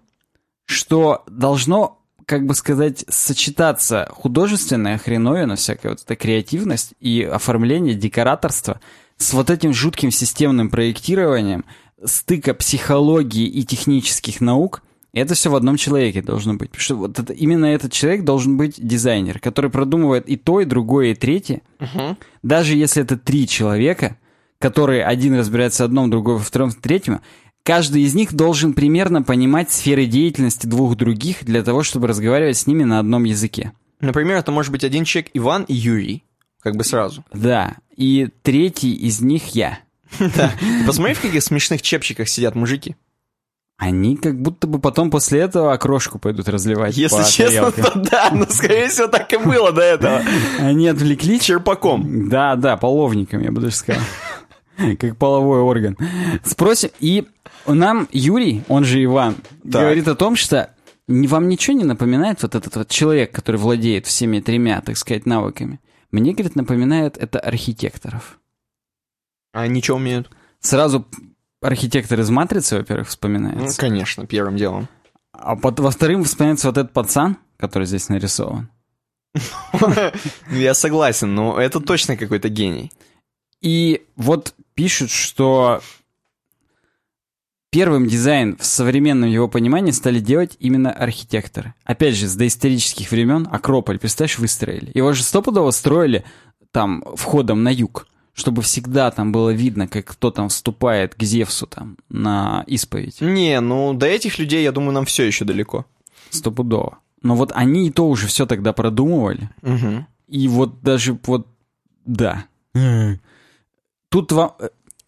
[0.71, 8.81] что должно как бы сказать, сочетаться художественная хреновина, всякая вот эта креативность и оформление, декораторство
[9.17, 11.65] с вот этим жутким системным проектированием,
[12.05, 16.71] стыка психологии и технических наук, это все в одном человеке должно быть.
[16.71, 20.65] Потому что вот это, именно этот человек должен быть дизайнер, который продумывает и то, и
[20.65, 21.63] другое, и третье.
[21.81, 22.17] Угу.
[22.45, 24.17] Даже если это три человека,
[24.61, 27.23] которые один разбирается в одном, другой во втором, в третьем,
[27.63, 32.67] каждый из них должен примерно понимать сферы деятельности двух других для того, чтобы разговаривать с
[32.67, 33.73] ними на одном языке.
[34.01, 36.25] Например, это может быть один человек Иван и Юрий.
[36.63, 37.25] Как бы сразу.
[37.33, 37.77] Да.
[37.97, 39.81] И третий из них я.
[40.19, 40.53] Да.
[40.87, 42.97] Посмотри, в каких смешных чепчиках сидят мужики.
[43.81, 46.99] Они как будто бы потом после этого окрошку пойдут разливать.
[46.99, 50.23] Если честно, то да, но скорее всего так и было до этого.
[50.59, 51.45] Они отвлеклись.
[51.45, 52.29] Черпаком.
[52.29, 54.03] Да, да, половником, я бы даже сказал.
[54.99, 55.97] Как половой орган.
[56.45, 57.27] Спросим, и
[57.67, 60.75] нам Юрий, он же Иван, говорит о том, что
[61.07, 65.81] вам ничего не напоминает вот этот вот человек, который владеет всеми тремя, так сказать, навыками?
[66.13, 68.39] Мне, говорит, напоминает это архитекторов.
[69.53, 70.31] А они что умеют?
[70.61, 71.07] Сразу
[71.61, 73.83] архитектор из «Матрицы», во-первых, вспоминается.
[73.83, 74.89] Ну, конечно, первым делом.
[75.33, 78.69] А под, во-вторых, вспоминается вот этот пацан, который здесь нарисован.
[79.81, 79.93] Ну,
[80.51, 82.91] Я согласен, но это точно какой-то гений.
[83.61, 85.83] И вот пишут, что
[87.71, 91.75] первым дизайн в современном его понимании стали делать именно архитекторы.
[91.85, 94.91] Опять же, с доисторических времен Акрополь, представляешь, выстроили.
[94.95, 96.25] Его же стопудово строили
[96.73, 101.67] там входом на юг, чтобы всегда там было видно, как кто там вступает к Зевсу
[101.67, 103.21] там на исповедь.
[103.21, 105.87] Не, ну до этих людей, я думаю, нам все еще далеко.
[106.31, 106.99] Стопудово.
[107.23, 109.51] Но вот они и то уже все тогда продумывали.
[109.63, 110.07] Угу.
[110.29, 111.47] И вот даже вот,
[112.05, 112.47] да.
[114.11, 114.53] Тут вам...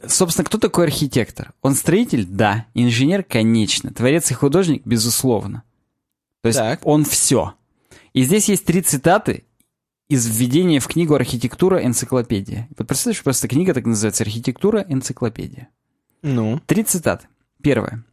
[0.07, 1.53] Собственно, кто такой архитектор?
[1.63, 2.25] Он строитель?
[2.25, 2.67] Да.
[2.75, 3.23] Инженер?
[3.23, 3.93] Конечно.
[3.93, 4.83] Творец и художник?
[4.85, 5.63] Безусловно.
[6.43, 6.81] То есть Так.
[6.85, 7.55] он все.
[8.13, 9.45] И здесь есть три цитаты
[10.09, 11.85] из введения в книгу «Архитектура.
[11.85, 12.69] Энциклопедия».
[12.77, 14.85] Вот представляешь, просто книга так называется «Архитектура.
[14.89, 15.69] Энциклопедия».
[16.23, 16.61] Ну.
[16.67, 17.29] Три цитаты.
[17.63, 18.05] Первое.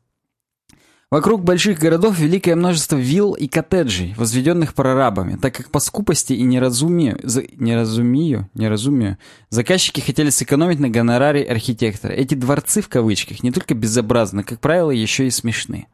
[1.11, 6.43] Вокруг больших городов великое множество вилл и коттеджей, возведенных прорабами, так как по скупости и
[6.43, 9.17] неразумию, за- неразумию, неразумию,
[9.49, 12.11] заказчики хотели сэкономить на гонораре архитектора.
[12.11, 15.87] Эти дворцы, в кавычках, не только безобразны, как правило, еще и смешны.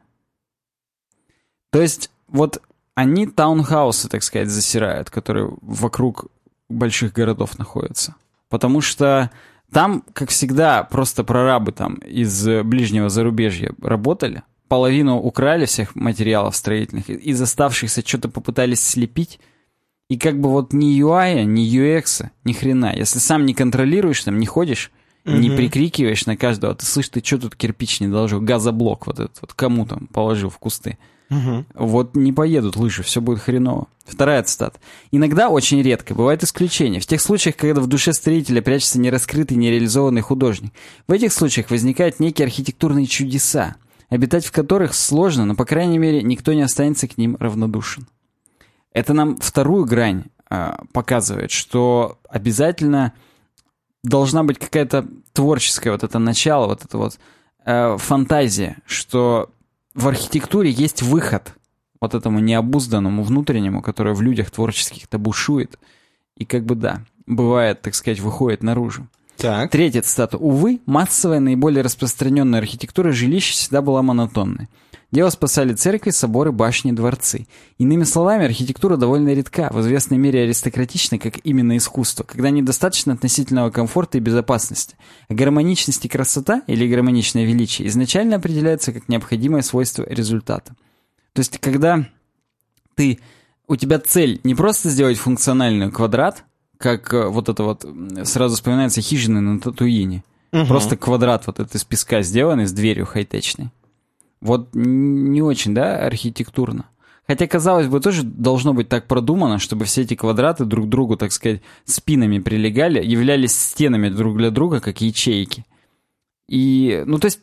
[1.70, 2.60] То есть, вот
[2.94, 6.26] они таунхаусы, так сказать, засирают, которые вокруг
[6.68, 8.16] больших городов находятся.
[8.50, 9.30] Потому что
[9.72, 17.08] там, как всегда, просто прорабы там из ближнего зарубежья работали, половину украли всех материалов строительных,
[17.08, 19.40] из оставшихся что-то попытались слепить,
[20.08, 22.94] и как бы вот ни UI, ни UX, ни хрена.
[22.94, 24.90] Если сам не контролируешь, там не ходишь,
[25.24, 25.56] не Мгм.
[25.56, 29.54] прикрикиваешь на каждого, ты слышишь, ты что тут кирпич не доложил, газоблок вот этот вот
[29.54, 30.98] кому там положил в кусты.
[31.28, 31.66] Мгм.
[31.74, 33.88] Вот не поедут лыжи, все будет хреново.
[34.04, 34.78] Вторая цитата.
[35.10, 37.00] Иногда, очень редко, бывают исключения.
[37.00, 40.72] В тех случаях, когда в душе строителя прячется нераскрытый, нереализованный художник.
[41.08, 43.74] В этих случаях возникают некие архитектурные чудеса,
[44.08, 48.06] обитать в которых сложно, но, по крайней мере, никто не останется к ним равнодушен.
[48.92, 53.12] Это нам вторую грань а, показывает, что обязательно
[54.02, 57.18] должна быть какая-то творческая вот это начало, вот это вот
[57.64, 59.50] э, фантазия, что
[59.94, 61.54] в архитектуре есть выход
[62.00, 65.78] вот этому необузданному внутреннему, которое в людях творческих-то бушует.
[66.36, 69.08] И как бы да, бывает, так сказать, выходит наружу.
[69.36, 69.70] Так.
[69.70, 70.36] Третья цитата.
[70.38, 74.68] Увы, массовая, наиболее распространенная архитектура жилищ всегда была монотонной.
[75.12, 77.46] Дело спасали церкви, соборы, башни, дворцы.
[77.78, 83.70] Иными словами, архитектура довольно редка, в известной мере аристократична, как именно искусство, когда недостаточно относительного
[83.70, 84.96] комфорта и безопасности.
[85.28, 90.74] А гармоничность и красота, или гармоничное величие, изначально определяются как необходимое свойство результата.
[91.34, 92.08] То есть, когда
[92.96, 93.20] ты,
[93.68, 96.44] у тебя цель не просто сделать функциональный квадрат,
[96.78, 97.84] как э, вот это вот,
[98.24, 100.24] сразу вспоминается хижины на Татуине.
[100.52, 100.66] Мгм.
[100.66, 103.70] Просто квадрат вот этот из песка сделанный с дверью хай-течной.
[104.40, 106.86] Вот не очень, да, архитектурно.
[107.26, 111.16] Хотя, казалось бы, тоже должно быть так продумано, чтобы все эти квадраты друг к другу,
[111.16, 115.64] так сказать, спинами прилегали, являлись стенами друг для друга, как ячейки.
[116.48, 117.40] И, ну, то есть,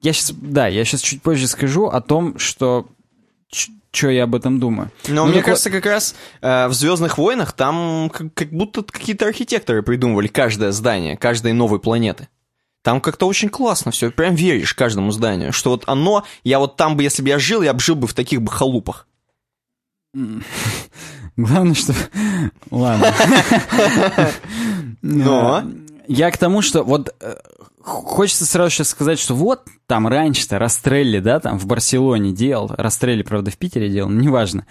[0.00, 2.86] я сейчас, да, я сейчас чуть позже скажу о том, что,
[3.96, 4.90] что я об этом думаю.
[5.08, 8.82] Но Ну, мне так кажется, как раз э, в Звездных войнах там как, как будто
[8.82, 12.28] какие-то архитекторы придумывали каждое здание, каждой новой планеты.
[12.82, 16.96] Там как-то очень классно все, прям веришь каждому зданию, что вот оно, я вот там
[16.96, 19.08] бы, если бы я жил, я бы жил бы в таких бы халупах.
[21.36, 21.94] Главное, что...
[22.70, 23.12] Ладно.
[25.02, 25.64] Но?
[26.08, 27.36] Я к тому, что вот э,
[27.86, 32.70] хочется сразу сейчас сказать, что вот там раньше-то Растрелли, да, там в Барселоне делал.
[32.76, 34.66] Растрелли, правда, в Питере делал, но неважно.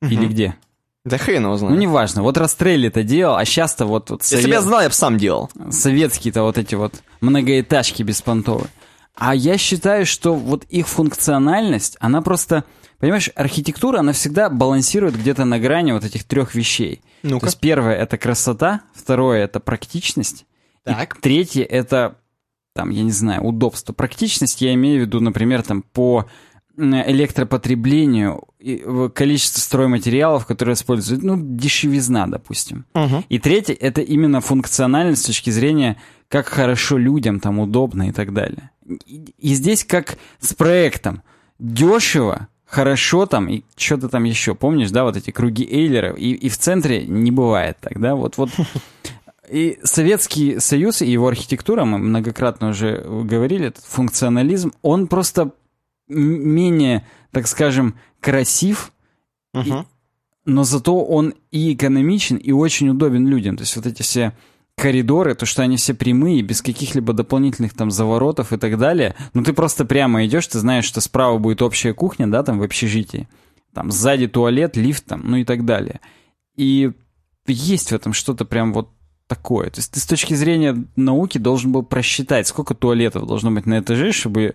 [0.00, 0.56] Или где?
[1.04, 1.78] Да хрен его Ну, знает.
[1.78, 2.22] неважно.
[2.22, 5.18] Вот Растрелли-то делал, а сейчас-то вот, вот Если бы совет- я знал, я бы сам
[5.18, 5.50] делал.
[5.70, 8.68] советские-то вот эти вот многоэтажки беспонтовые.
[9.14, 12.64] А я считаю, что вот их функциональность, она просто...
[12.98, 17.02] Понимаешь, архитектура, она всегда балансирует где-то на грани вот этих трех вещей.
[17.24, 17.40] Ну-ка.
[17.40, 20.46] То есть первое— это красота, второе— это практичность,
[20.84, 21.16] Так.
[21.16, 22.16] и третье— это,
[22.74, 23.92] там, я не знаю, удобство.
[23.92, 26.26] Практичность я имею в виду, например, там, по
[26.76, 28.44] электропотреблению,
[29.14, 32.86] количество стройматериалов, которые используют, ну, дешевизна, допустим.
[32.94, 33.24] Мгм.
[33.28, 38.32] И третье— это именно функциональность с точки зрения, как хорошо людям там удобно и так
[38.32, 38.70] далее.
[39.06, 41.22] И, и здесь как с проектом.
[41.58, 44.54] Дешево, хорошо там и что-то там еще.
[44.54, 46.14] Помнишь, да, вот эти круги Эйлера?
[46.14, 48.14] И, и в центре не бывает так, да?
[48.14, 48.50] Вот, вот.
[49.50, 55.52] И Советский Союз и его архитектура, мы многократно уже говорили, этот функционализм, он просто
[56.08, 58.92] менее, так скажем, красив,
[59.52, 59.86] Мгм.
[60.44, 63.56] но зато он и экономичен, и очень удобен людям.
[63.56, 64.32] То есть вот эти все
[64.76, 69.14] коридоры, то, что они все прямые, без каких-либо дополнительных там заворотов и так далее.
[69.34, 72.62] Ну, ты просто прямо идешь, ты знаешь, что справа будет общая кухня, да, там в
[72.62, 73.28] общежитии.
[73.74, 76.00] Там сзади туалет, лифт там, ну и так далее.
[76.56, 76.92] И
[77.46, 78.90] есть в этом что-то прям вот
[79.26, 79.70] такое.
[79.70, 83.80] То есть ты с точки зрения науки должен был просчитать, сколько туалетов должно быть на
[83.80, 84.54] этаже, чтобы,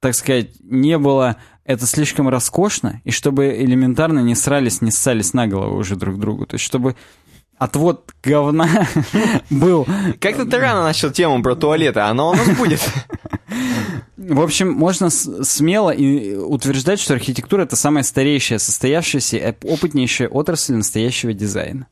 [0.00, 5.46] так сказать, не было это слишком роскошно, и чтобы элементарно не срались, не ссались на
[5.46, 6.46] голову уже друг другу.
[6.46, 6.94] То есть чтобы
[7.58, 8.86] отвод говна
[9.50, 9.86] был...
[10.20, 12.80] Как-то ты рано начал тему про туалеты, оно у нас будет.
[14.16, 20.74] В общем, можно смело и утверждать, что архитектура— это самая старейшая, состоявшаяся и опытнейшая отрасль
[20.74, 21.86] настоящего дизайна.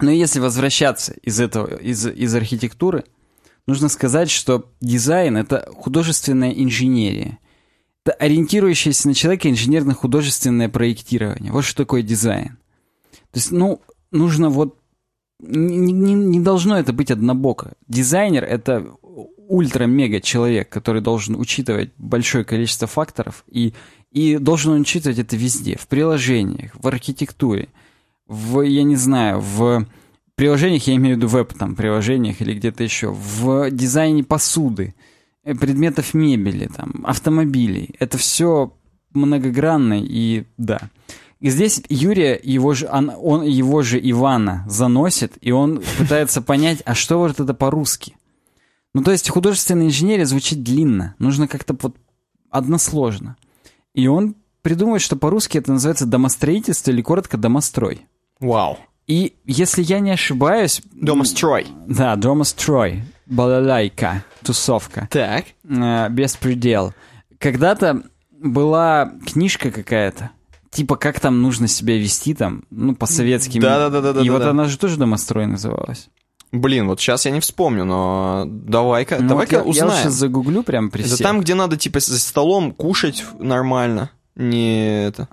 [0.00, 3.04] Но если возвращаться из этого, из, из архитектуры,
[3.66, 7.38] нужно сказать, что дизайн— это художественная инженерия.
[8.04, 11.52] Это ориентирующееся на человека инженерно-художественное проектирование.
[11.52, 12.58] Вот что такое дизайн.
[13.32, 13.80] То есть, ну,
[14.10, 14.78] нужно вот...
[15.38, 17.74] Не, не, не должно это быть однобоко.
[17.88, 23.74] Дизайнер— это ультра-мега человек, который должен учитывать большое количество факторов и,
[24.10, 25.76] и должен учитывать это везде.
[25.78, 27.68] В приложениях, в архитектуре,
[28.26, 29.86] в, я не знаю, в
[30.34, 34.94] приложениях, я имею в виду веб там приложениях или где-то еще, в дизайне посуды,
[35.44, 37.94] э, предметов мебели, там, автомобилей.
[37.98, 38.72] Это все
[39.12, 40.90] многогранно и да.
[41.40, 46.82] И здесь Юрия, его же, он, он, его же Ивана заносит, и он пытается понять,
[46.84, 48.16] а что вот это по-русски?
[48.94, 51.96] Ну, то есть художественная инженерия звучит длинно, нужно как-то вот
[52.50, 53.36] односложно.
[53.94, 58.06] И он придумывает, что по-русски это называется домостроительство или коротко домострой.
[58.40, 58.78] Вау.
[59.06, 60.82] И если я не ошибаюсь...
[60.92, 61.66] Домострой.
[61.86, 63.04] Да, домострой.
[63.26, 65.08] Балалайка, тусовка.
[65.10, 65.44] Так.
[65.68, 66.92] Э, беспредел.
[67.38, 70.30] Когда-то была книжка какая-то,
[70.70, 73.58] типа как там нужно себя вести там, ну, по-советски.
[73.60, 74.20] Да-да-да.
[74.20, 74.50] И да, вот да.
[74.50, 76.08] она же тоже домострой называлась.
[76.52, 79.92] Блин, вот сейчас я не вспомню, но давай-ка, Ну, давай-ка вот я, узнаем.
[79.92, 81.26] Я сейчас загуглю прям при Это всех.
[81.26, 84.10] там, где надо, типа, за столом кушать нормально.
[84.36, 85.28] Не это.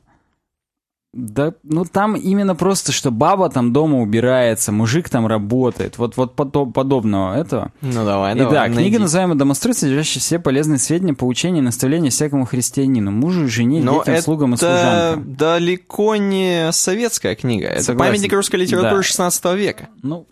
[1.13, 6.33] Да, ну там именно просто, что баба там дома убирается, мужик там работает, вот, вот
[6.35, 7.71] подо- подобного этого.
[7.81, 8.51] Ну давай, давай.
[8.69, 13.79] да, книга называемая «Домострой», содержащая все полезные сведения, поучения и наставления всякому христианину, мужу, жене,
[13.83, 15.35] Но детям, это слугам и служанкам.
[15.35, 17.67] далеко не советская книга.
[17.67, 18.11] Это Согласен.
[18.11, 19.03] памятник русской литературы Да.
[19.03, 19.89] 16 века.
[20.01, 20.27] Ну,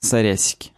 [0.00, 0.70] сорясики.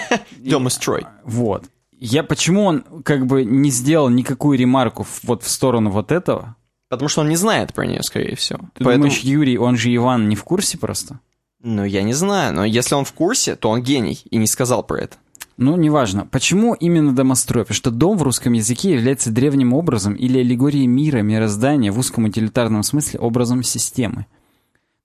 [0.38, 1.04] Домострой.
[1.24, 1.64] Вот.
[1.98, 6.56] Я почему он как бы не сделал никакую ремарку вот в сторону вот этого?
[6.92, 8.60] Потому что он не знает про нее, скорее всего.
[8.74, 11.20] Ты Поэтому- думаешь, Юрий, он же Иван, не в курсе просто?
[11.62, 14.82] Ну, я не знаю, но если он в курсе, то он гений и не сказал
[14.82, 15.16] про это.
[15.56, 16.26] Ну, неважно.
[16.26, 17.64] Почему именно домострой?
[17.64, 22.24] Потому что дом в русском языке является древним образом или аллегорией мира, мироздания в узком
[22.24, 24.26] утилитарном смысле образом системы.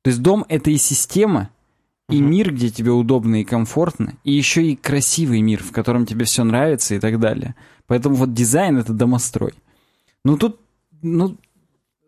[0.01, 1.51] То есть дом— это и система,
[2.09, 6.25] и мир, где тебе удобно и комфортно, и еще и красивый мир, в котором тебе
[6.25, 7.55] все нравится и так далее.
[7.85, 9.53] Поэтому вот дизайн— это домострой.
[10.25, 10.59] Ну, тут,
[11.01, 11.37] ну,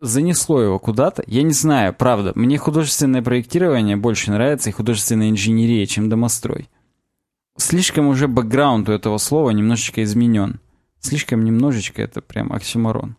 [0.00, 1.22] занесло его куда-то.
[1.26, 2.32] Я не знаю, правда.
[2.34, 6.68] Мне художественное проектирование больше нравится и художественная инженерия, чем домострой.
[7.56, 10.60] Слишком уже бэкграунд у этого слова немножечко изменен.
[11.00, 13.16] Слишком немножечко это прям оксюморон.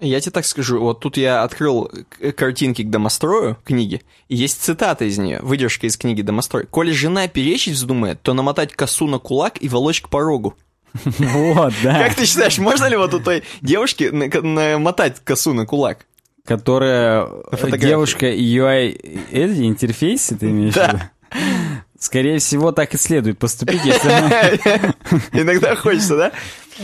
[0.00, 4.60] Я тебе так скажу, вот тут я открыл к- картинки к домострою, книги, и есть
[4.60, 6.66] цитата из нее, выдержка из книги «Домострой».
[6.66, 10.56] «Коли жена перечить вздумает, то намотать косу на кулак и волочь к порогу».
[11.18, 12.04] Вот, да.
[12.06, 16.06] Как ты считаешь, можно ли вот у той девушки на- намотать косу на кулак?
[16.44, 17.86] Которая Фотография.
[17.86, 20.98] девушка UI эти интерфейсы, ты имеешь в виду?
[21.98, 24.10] Скорее всего, так и следует поступить, если.
[25.32, 26.32] Иногда хочется, да?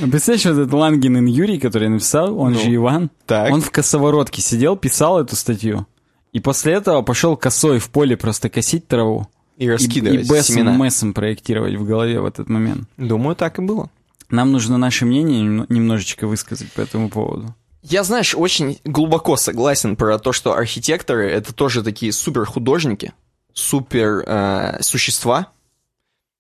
[0.01, 4.77] Представляешь, вот этот Лангин Юрий, который написал, он Ну, же Иван, он в косоворотке сидел,
[4.77, 5.87] писал эту статью.
[6.33, 9.27] И после этого пошел косой в поле просто косить траву.
[9.57, 10.73] И И, и раскидывать бэсом, семена.
[10.73, 12.89] мэсом проектировать в голове в этот момент.
[12.97, 13.91] Думаю, так и было.
[14.31, 17.55] Нам нужно наше мнение нем- немножечко высказать по этому поводу.
[17.83, 23.13] Я, знаешь, очень глубоко согласен про то, что архитекторы— это тоже такие супер художники,
[23.55, 25.49] супер э, существа.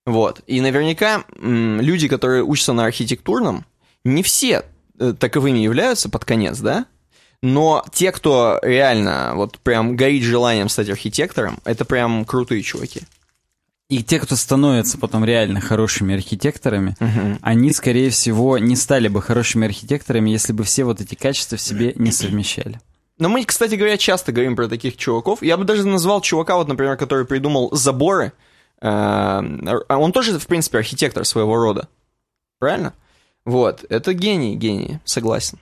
[0.05, 0.41] Вот.
[0.47, 3.65] И наверняка м, люди, которые учатся на архитектурном,
[4.05, 4.65] не все
[4.99, 6.87] э, таковыми являются под конец, да?
[7.43, 13.03] Но те, кто реально вот прям горит желанием стать архитектором, это прям крутые чуваки.
[13.89, 16.95] И те, кто становятся потом реально хорошими архитекторами,
[17.41, 21.61] они, скорее всего, не стали бы хорошими архитекторами, если бы все вот эти качества в
[21.61, 22.81] себе не совмещали.
[23.19, 25.43] Но мы, кстати говоря, часто говорим про таких чуваков.
[25.43, 28.33] Я бы даже назвал чувака, вот, например, который придумал заборы.
[28.81, 28.87] Э,
[29.89, 31.89] а Он тоже, в принципе, архитектор своего рода.
[32.61, 32.95] Правильно?
[33.45, 35.59] Вот, это гений, гений, согласен.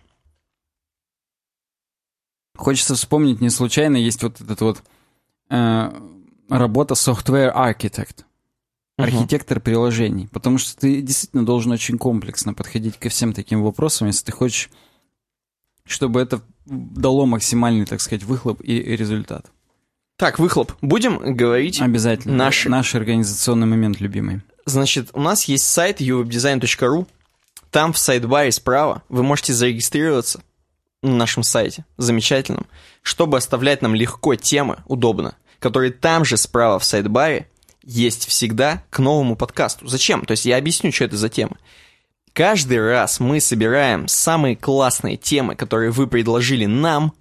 [2.57, 4.83] Хочется вспомнить, не случайно есть вот этот вот
[5.49, 5.91] э,
[6.49, 8.25] работа Software Architect.
[8.97, 10.29] Архитектор приложений.
[10.33, 14.71] Потому что ты действительно должен очень комплексно подходить ко всем таким вопросам, если ты хочешь,
[15.85, 19.47] чтобы это дало максимальный, так сказать, выхлоп и результат.
[20.17, 20.73] Так, выхлоп.
[20.81, 21.81] Будем говорить...
[21.83, 22.35] Обязательно.
[22.35, 22.65] Наш.
[22.65, 24.41] Наш организационный момент любимый.
[24.65, 27.07] Значит, у нас есть сайт uwebdesign.ru.
[27.71, 30.41] Там в сайт-баре справа вы можете зарегистрироваться
[31.03, 32.67] на нашем сайте, замечательном,
[33.03, 37.49] чтобы оставлять нам легко темы, удобно, которые там же справа в сайт-баре
[37.83, 39.87] есть всегда к новому подкасту.
[39.87, 40.25] Зачем?
[40.25, 41.57] То есть я объясню, что это за темы.
[42.33, 47.15] Каждый раз мы собираем самые классные темы, которые вы предложили нам.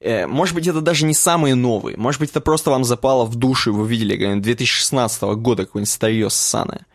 [0.00, 1.96] Э, Может быть, это даже не самые новые.
[1.96, 6.28] Может быть, это просто вам запало в душу, и вы какое-нибудь 2016 года какое-нибудь старье
[6.28, 6.86] ссаное.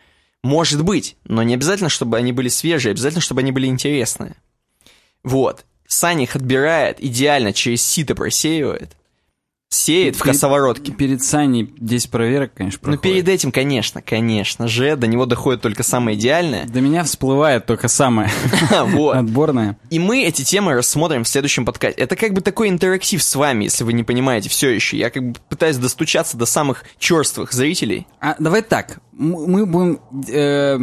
[0.44, 4.36] Может быть, но не обязательно, чтобы они были свежие, обязательно, чтобы они были интересные.
[5.24, 5.64] Вот.
[5.88, 8.92] Саня их отбирает, идеально через сито просеивает,
[9.68, 10.92] сеет в коворотке.
[10.92, 13.02] Перед Саней 10 проверок, конечно, Ну, проходит.
[13.02, 16.66] перед этим, конечно, конечно же, до него доходит только самое идеальное.
[16.66, 18.30] До меня всплывает только самое
[18.86, 19.16] Вот.
[19.16, 19.76] отборное.
[19.90, 22.00] И мы эти темы рассмотрим в следующем подкасте.
[22.00, 24.96] Это как бы такой интерактив с вами, если вы не понимаете все еще.
[24.96, 28.06] Я как бы пытаюсь достучаться до самых черствых зрителей.
[28.20, 30.78] А, давай так, мы будем э,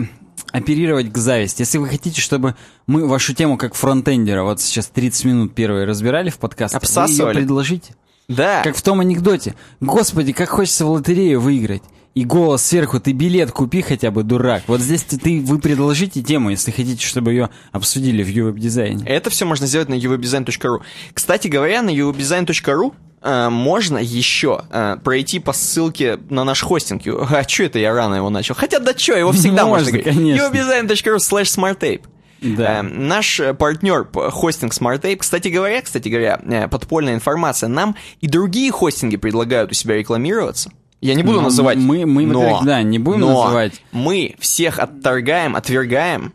[0.51, 1.61] оперировать к зависти.
[1.61, 2.55] Если вы хотите, чтобы
[2.85, 7.35] мы вашу тему как фронтендера вот сейчас 30 минут первые разбирали в подкасте, вы Обсасывали.
[7.35, 7.95] ее предложите.
[8.27, 8.61] Да.
[8.63, 9.55] Как в том анекдоте.
[9.81, 11.83] Господи, как хочется в лотерею выиграть.
[12.15, 14.61] И голос сверху, ты билет купи хотя бы, дурак.
[14.67, 19.03] Вот здесь ты, ты- вы предложите тему, если хотите, чтобы ее обсудили в UWeb-дизайне.
[19.07, 20.81] Это все можно сделать на uwebdesign.ru.
[21.13, 22.93] Кстати говоря, на uwebdesign.ru
[23.23, 27.01] э, можно еще э, пройти по ссылке на наш хостинг.
[27.07, 28.53] А что это я рано его начал?
[28.53, 30.15] Хотя да что, его всегда можно, Можно, говорить.
[30.15, 30.43] конечно.
[30.45, 31.45] uwebdesign.ru slash
[31.77, 32.01] smarttape.
[32.43, 32.79] Да.
[32.79, 38.71] Э, наш партнер хостинг SmartTape, кстати говоря, кстати говоря, э, подпольная информация, нам и другие
[38.71, 40.71] хостинги предлагают у себя рекламироваться.
[41.01, 41.77] Я не буду Но называть.
[41.77, 43.81] мы- мы, но, да, не будем но называть.
[43.91, 46.33] Мы всех отторгаем, отвергаем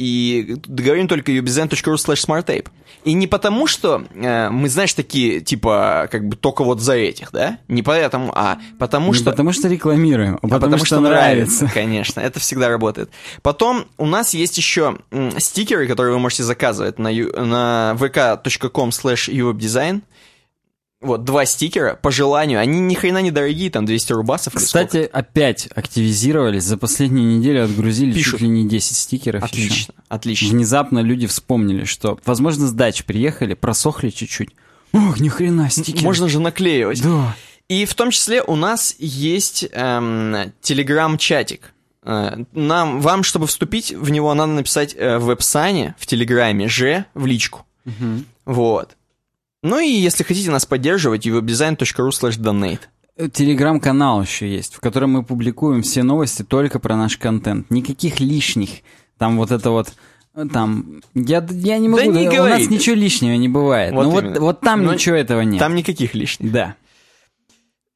[0.00, 2.68] и говорим только ubizen.ru slash smarttape.
[3.04, 7.32] И не потому, что э, мы, знаешь, такие, типа, как бы только вот за этих,
[7.32, 7.58] да?
[7.68, 9.30] Не поэтому, а потому Не что...
[9.30, 11.70] потому что рекламируем, а А потому, что, нравится.
[11.74, 13.10] Конечно, это всегда работает.
[13.42, 14.96] Потом у нас есть еще
[15.36, 20.00] стикеры, которые вы можете заказывать на, на vk.com slash uwebdesign.
[21.00, 22.60] Вот, два стикера, по желанию.
[22.60, 24.52] Они ни хрена не дорогие, там 200 рубасов.
[24.54, 26.64] Кстати, опять активизировались.
[26.64, 28.32] За последнюю неделю отгрузили Пишут.
[28.32, 29.42] чуть ли не 10 стикеров.
[29.44, 29.46] еще.
[29.64, 30.48] Отлично, отлично.
[30.50, 34.50] Внезапно люди вспомнили, что, возможно, с дач приехали, просохли чуть-чуть.
[34.92, 36.04] Ох, ни хрена, стикеры.
[36.04, 37.02] Можно же наклеивать.
[37.02, 37.34] Да.
[37.68, 41.72] И в том числе у нас есть эм, телеграм-чатик.
[42.02, 47.06] Э, Нам, вам, чтобы вступить в него, надо написать э, в веб-сане, в телеграме, же
[47.14, 47.64] в личку.
[48.44, 48.96] Вот.
[49.62, 52.80] Ну и если хотите нас поддерживать, uwebdesign.ru slash donate.
[53.16, 57.70] Э, Телеграм-канал еще есть, в котором мы публикуем все новости только про наш контент.
[57.70, 58.70] Никаких лишних.
[59.18, 59.92] Там вот это вот...
[60.34, 62.52] э, Там, я, я не могу, не у говори.
[62.54, 63.92] нас ничего лишнего не бывает.
[63.92, 65.58] Вот ну вот, вот там Но ничего этого нет.
[65.58, 66.50] Там никаких лишних.
[66.52, 66.74] Да.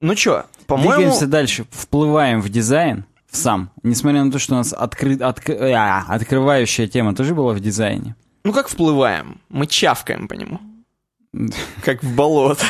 [0.03, 0.97] Ну чё, по-моему...
[0.97, 3.71] Двигаемся дальше, вплываем в дизайн, в сам.
[3.83, 8.15] Несмотря на то, что у нас откры- отк- а, открывающая тема тоже была в дизайне.
[8.45, 9.41] Ну как вплываем?
[9.49, 10.61] Мы чавкаем по нему.
[11.83, 12.65] Как в болото.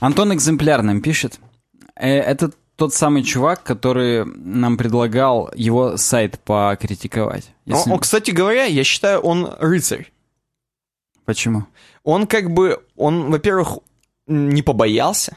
[0.00, 1.38] Антон Экземпляр нам пишет.
[1.96, 7.50] Э, Это тот самый чувак, который нам предлагал его сайт покритиковать.
[7.66, 10.10] Если- Он, он, кстати говоря, я считаю, он рыцарь.
[11.26, 11.66] Почему?
[12.02, 13.78] Он как бы, он, во-первых,
[14.26, 15.36] не побоялся.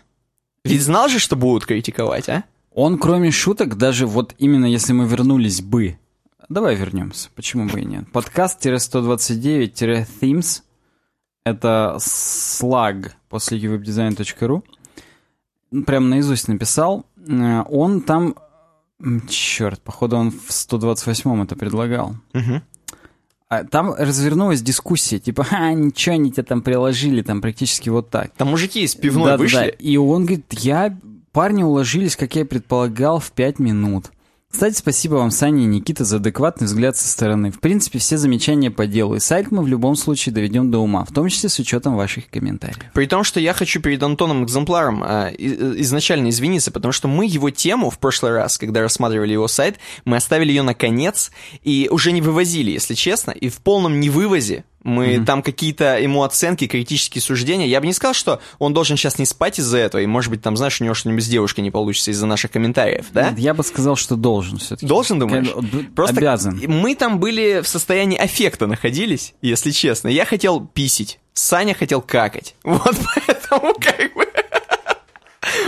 [0.63, 2.45] Ведь знал же, что будут критиковать, а?
[2.73, 5.97] Он, кроме шуток, даже вот именно если мы вернулись бы...
[6.49, 8.11] Давай вернемся, почему бы и нет.
[8.11, 10.61] Подкаст-129-themes—
[11.45, 14.63] это слаг после uwebdesign.ru.
[15.85, 17.05] Прям наизусть написал.
[17.27, 18.35] Э, Он там...
[19.27, 22.15] Черт, походу он в 128-м это предлагал.
[23.49, 28.31] А Там развернулась дискуссия, типа, а, ничего они тебя там приложили, там практически вот так.
[28.35, 29.43] Там мужики из пивной Да-да-да.
[29.43, 29.75] вышли.
[29.79, 30.97] И он говорит, я...
[31.31, 34.11] Парни уложились, как я и предполагал, в 5 минут.
[34.53, 37.49] Кстати, спасибо вам, Саня и Никита, за адекватный взгляд со стороны.
[37.49, 39.15] В принципе, все замечания по делу.
[39.15, 42.29] И сайт мы в любом случае доведем до ума, в том числе с учетом ваших
[42.29, 42.77] комментариев.
[42.93, 47.25] При том, что я хочу перед Антоном Экземпларом а, э, изначально извиниться, потому что мы
[47.25, 51.31] его тему в прошлый раз, когда рассматривали его сайт, мы оставили ее на конец
[51.63, 56.67] и уже не вывозили, если честно, и в полном невывозе мы там какие-то ему оценки,
[56.67, 57.67] критические суждения.
[57.67, 60.41] Я бы не сказал, что он должен сейчас не спать из-за этого, и, может быть,
[60.41, 63.33] там, знаешь, у него что-нибудь с девушкой не получится из-за наших комментариев, да?
[63.37, 64.85] Я бы сказал, что должен все-таки.
[64.85, 65.47] Должен, думаешь?
[65.95, 66.61] Просто обязан.
[66.67, 70.07] мы там были в состоянии аффекта находились, если честно.
[70.07, 72.55] Я хотел писить, Саня хотел какать.
[72.63, 74.27] Вот поэтому как бы...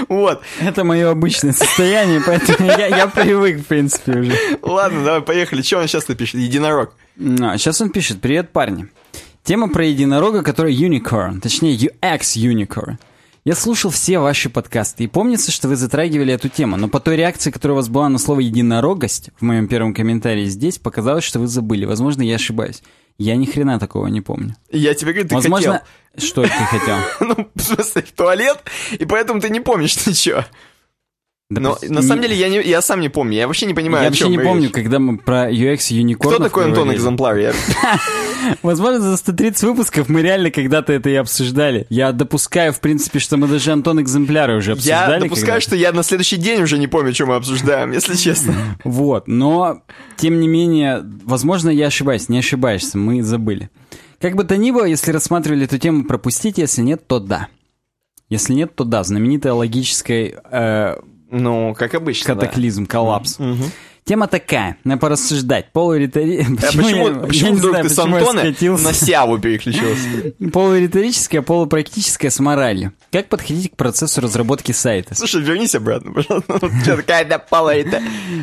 [0.09, 0.41] Вот.
[0.61, 4.33] Это мое обычное состояние, поэтому я, я привык, в принципе, уже.
[4.61, 5.61] Ладно, давай, поехали.
[5.61, 6.35] Что он сейчас напишет?
[6.35, 6.93] Единорог.
[7.41, 8.87] А, сейчас он пишет, привет, парни.
[9.43, 12.97] Тема про единорога, который unicorn, точнее UX unicorn.
[13.47, 17.15] Я слушал все ваши подкасты, и помнится, что вы затрагивали эту тему, но по той
[17.15, 21.39] реакции, которая у вас была на слово «единорогость» в моем первом комментарии здесь, показалось, что
[21.39, 21.85] вы забыли.
[21.85, 22.81] Возможно, я ошибаюсь.
[23.17, 24.55] Я ни хрена такого не помню.
[24.71, 26.27] Я тебе говорю, ты Возможно, хотел.
[26.29, 26.97] что ты хотел?
[27.21, 30.43] Ну, в смысле, в туалет, и поэтому ты не помнишь ничего.
[31.49, 34.03] Да Но на самом деле я, не, я сам не помню, я вообще не понимаю,
[34.03, 36.91] Я вообще не помню, когда мы про UX юникорнов Кто такой Антон.
[36.91, 37.53] Экземпляр?
[38.61, 41.85] Возможно, за 130 выпусков мы реально когда-то это и обсуждали.
[41.89, 45.13] Я допускаю, в принципе, что мы даже Антон Экземпляры уже обсуждали.
[45.13, 48.53] Я допускаю, что я на следующий день уже не помню, что мы обсуждаем, если честно.
[48.83, 49.81] Вот, но,
[50.17, 53.69] тем не менее, возможно, я ошибаюсь, не ошибаешься, мы забыли.
[54.19, 57.47] Как бы то ни было, если рассматривали эту тему, пропустите, если нет, то да.
[58.29, 60.95] Если нет, то да, знаменитая логическая э,
[61.29, 62.41] Ну, как обычно, да.
[62.41, 63.37] катаклизм, коллапс.
[64.07, 65.71] Тема такая, надо порассуждать.
[65.71, 66.69] Полуриторическая...
[66.69, 70.31] А почему, почему вдруг ты с Антона на Сяву переключился?
[70.53, 72.93] Полуриторическая, полупрактическая с моралью.
[73.11, 75.15] Как подходить к процессу разработки сайта?
[75.15, 76.59] Слушай, вернись обратно, пожалуйста.
[76.83, 77.99] Что пала это?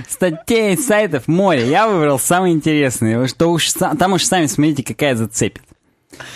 [0.09, 1.71] Статей, сайтов, море.
[1.71, 3.29] Я выбрал самые интересные.
[3.29, 5.63] Что уж, там уж сами смотрите, какая зацепит.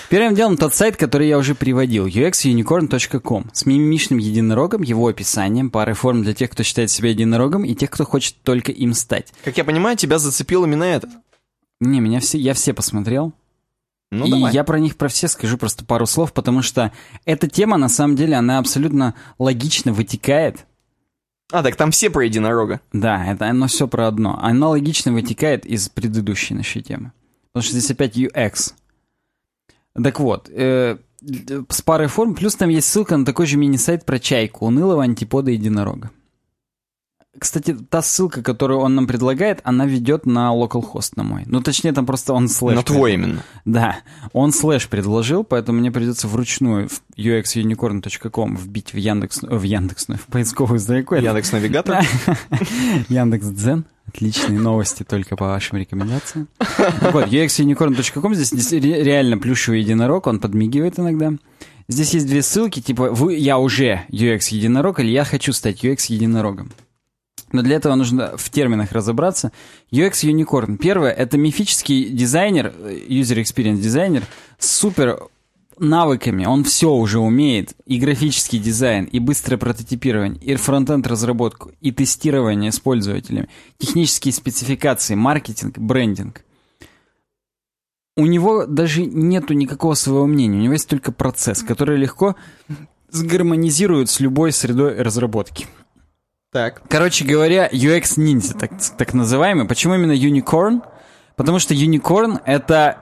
[0.09, 5.95] Первым делом тот сайт, который я уже приводил, uxunicorn.com, с мимимишным единорогом, его описанием, парой
[5.95, 9.33] форм для тех, кто считает себя единорогом, и тех, кто хочет только им стать.
[9.45, 11.11] Как я понимаю, тебя зацепил именно этот.
[11.81, 13.33] Не, меня все, я все посмотрел.
[14.11, 14.53] Ну, и давай.
[14.53, 16.93] я про них про все скажу просто пару слов, потому что
[17.24, 20.64] эта тема, на самом деле, она абсолютно логично вытекает
[21.53, 22.81] А, так там все про единорога.
[22.93, 24.39] Да, это оно все про одно.
[24.41, 27.12] Оно логично вытекает из предыдущей нашей темы.
[27.53, 28.74] Потому что здесь опять UX.
[30.03, 30.97] Так вот, э,
[31.68, 35.51] с парой форм, плюс там есть ссылка на такой же мини-сайт про чайку, унылого антипода
[35.51, 36.11] единорога.
[37.39, 41.43] Кстати, та ссылка, которую он нам предлагает, она ведет на localhost на мой.
[41.47, 42.76] Ну, точнее, там просто он слэш.
[42.76, 43.43] На твой именно.
[43.64, 43.99] Да,
[44.32, 50.26] он слэш предложил, поэтому мне придется вручную в uxunicorn.com вбить в Яндекс, в Яндексную, в
[50.26, 51.14] поисковую строку.
[51.16, 52.05] Яндекс Навигатор.
[53.09, 53.84] Яндекс Дзен.
[54.09, 56.49] Отличные новости только по вашим рекомендациям.
[56.59, 61.32] Так вот, uxunicorn.com, здесь, здесь ре- реально плюшевый единорог, он подмигивает иногда.
[61.89, 66.07] Здесь есть две ссылки, типа вы, я уже UX единорог или я хочу стать UX
[66.09, 66.70] единорогом.
[67.53, 69.53] Но для этого нужно в терминах разобраться.
[69.92, 70.78] UX Unicorn.
[70.78, 74.24] Первое, это мифический дизайнер, э, user experience дизайнер,
[74.59, 75.20] с супер
[75.78, 76.44] навыками.
[76.44, 77.74] Он все уже умеет.
[77.86, 85.14] И графический дизайн, и быстрое прототипирование, и фронтенд разработку, и тестирование с пользователями, технические спецификации,
[85.14, 86.42] маркетинг, брендинг.
[88.16, 90.59] У него даже нету никакого своего мнения.
[90.59, 92.34] У него есть только процесс, который легко
[93.11, 95.66] сгармонизирует с любой средой разработки.
[96.53, 96.82] Так.
[96.88, 99.66] Короче говоря, UX ниндзя, так, так называемый.
[99.66, 100.82] Почему именно Unicorn?
[101.36, 102.99] Потому что Unicorn это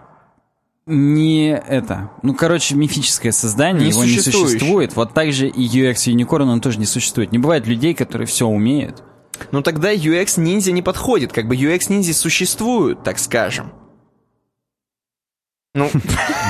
[0.86, 2.10] не это.
[2.22, 4.96] Ну, короче, мифическое создание, его не существует.
[4.96, 7.32] Вот так же и UX Unicorn, он тоже не существует.
[7.32, 9.02] Не бывает людей, которые все умеют.
[9.50, 11.32] Ну тогда UX ниндзя не подходит.
[11.32, 13.72] Как бы UX ниндзя существуют, так скажем.
[15.74, 15.90] Ну,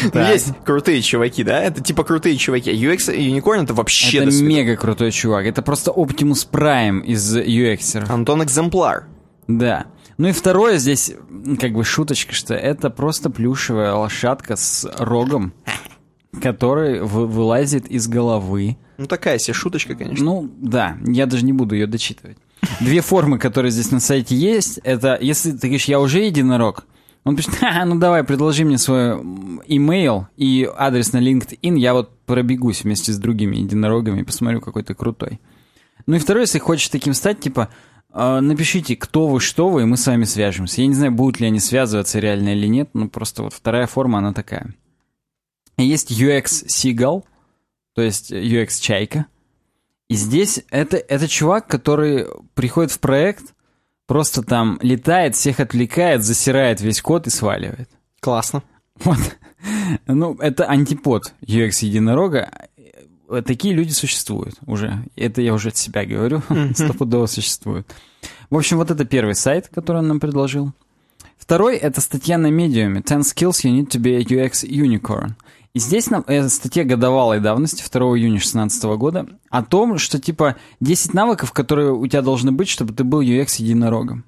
[0.14, 1.62] есть крутые чуваки, да?
[1.62, 2.70] Это типа крутые чуваки.
[2.72, 5.46] UX Unicorn это вообще это мега крутой чувак.
[5.46, 8.10] Это просто Optimus Prime из UX.
[8.10, 9.06] Антон Экземпляр.
[9.46, 9.86] Да.
[10.18, 11.12] Ну и второе здесь,
[11.58, 15.54] как бы шуточка, что это просто плюшевая лошадка с рогом,
[16.42, 18.76] который вы- вылазит из головы.
[18.98, 20.24] Ну такая себе шуточка, конечно.
[20.24, 22.36] Ну, да, я даже не буду ее дочитывать.
[22.80, 26.84] Две формы, которые здесь на сайте есть, это если ты говоришь, я уже единорог,
[27.24, 29.20] он пишет, «Ха, ну давай, предложи мне свой
[29.66, 34.94] имейл и адрес на LinkedIn, я вот пробегусь вместе с другими единорогами посмотрю, какой ты
[34.94, 35.40] крутой.
[36.06, 37.68] Ну и второе, если хочешь таким стать, типа,
[38.12, 40.80] э, напишите, кто вы, что вы, и мы с вами свяжемся.
[40.80, 44.18] Я не знаю, будут ли они связываться реально или нет, но просто вот вторая форма,
[44.18, 44.74] она такая.
[45.76, 47.24] Есть UX Seagull,
[47.94, 49.26] то есть UX Чайка.
[50.08, 53.54] И здесь это, это чувак, который приходит в проект,
[54.10, 57.88] просто там летает, всех отвлекает, засирает весь код и сваливает.
[58.18, 58.64] Классно.
[59.04, 59.18] Вот.
[60.08, 62.50] Ну, это антипод UX единорога.
[63.28, 65.04] Э, Такие люди существуют уже.
[65.14, 66.42] Это я уже от себя говорю.
[66.74, 67.86] Стопудово существуют.
[68.50, 70.72] В общем, вот это первый сайт, который он нам предложил.
[71.38, 75.34] Второй— это статья на медиуме 10 skills you need to be a UX unicorn.
[75.72, 80.56] И здесь нам э, статья годовалой давности, 2 июня 2016 года, о том, что типа
[80.80, 84.24] 10 навыков, которые у тебя должны быть, чтобы ты был UX единорогом.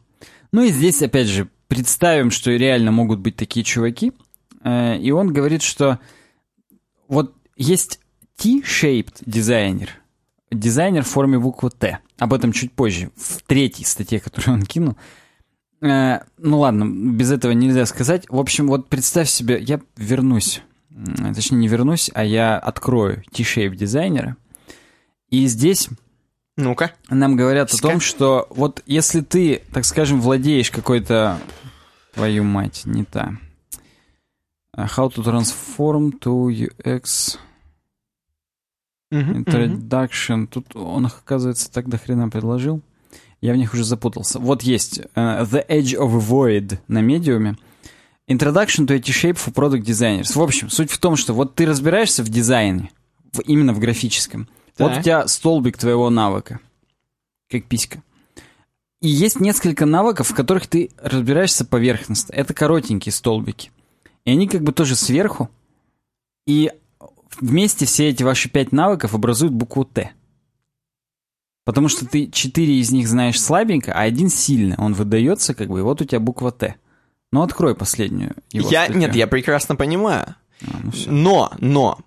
[0.53, 4.13] Ну и здесь, опять же, представим, что реально могут быть такие чуваки.
[4.63, 5.99] Э, И он говорит, что
[7.09, 7.99] вот есть
[8.37, 9.91] T-shaped дизайнер.
[10.53, 11.99] Дизайнер в форме буквы Т.
[12.19, 14.97] Об этом чуть позже, в третьей статье, которую он кинул.
[15.81, 18.27] Э, ну ладно, без этого нельзя сказать.
[18.29, 20.63] В общем, вот представь себе, я вернусь.
[21.35, 24.37] Точнее, не вернусь, а я открою T-Shape дизайнера.
[25.31, 25.89] И здесь
[26.57, 26.93] Ну-ка.
[27.09, 27.89] нам говорят Ска.
[27.89, 31.39] о том, что вот если ты, так скажем, владеешь какой-то...
[32.15, 33.39] Твою мать, не та.
[34.77, 37.39] Uh, How to transform to UX
[39.11, 40.47] introduction.
[40.47, 42.81] Тут он их, оказывается, так до хрена предложил.
[43.41, 44.39] Я в них уже запутался.
[44.39, 47.57] Вот есть э, The Edge of Void на медиуме.
[48.29, 50.33] Introduction to Shape for Product Designers.
[50.35, 52.91] В общем, суть в том, что вот ты разбираешься в дизайне,
[53.33, 54.49] в- именно в графическом.
[54.79, 55.01] Вот Так.
[55.01, 56.61] у тебя столбик твоего навыка,
[57.51, 58.03] как писька.
[59.01, 62.33] И есть несколько навыков, в которых ты разбираешься поверхностно.
[62.33, 63.71] Это коротенькие столбики.
[64.25, 65.51] И они как бы тоже сверху.
[66.47, 66.71] И
[67.41, 70.13] вместе все эти ваши пять навыков образуют букву Т.
[71.65, 74.77] Потому что ты четыре из них знаешь слабенько, а один сильно.
[74.79, 76.77] Он выдается, как бы, и вот у тебя буква Т.
[77.33, 78.35] Ну, открой последнюю.
[78.53, 78.99] Я, статью.
[78.99, 80.37] нет, я прекрасно понимаю.
[80.63, 80.93] А, ну.
[81.07, 81.99] Но, но,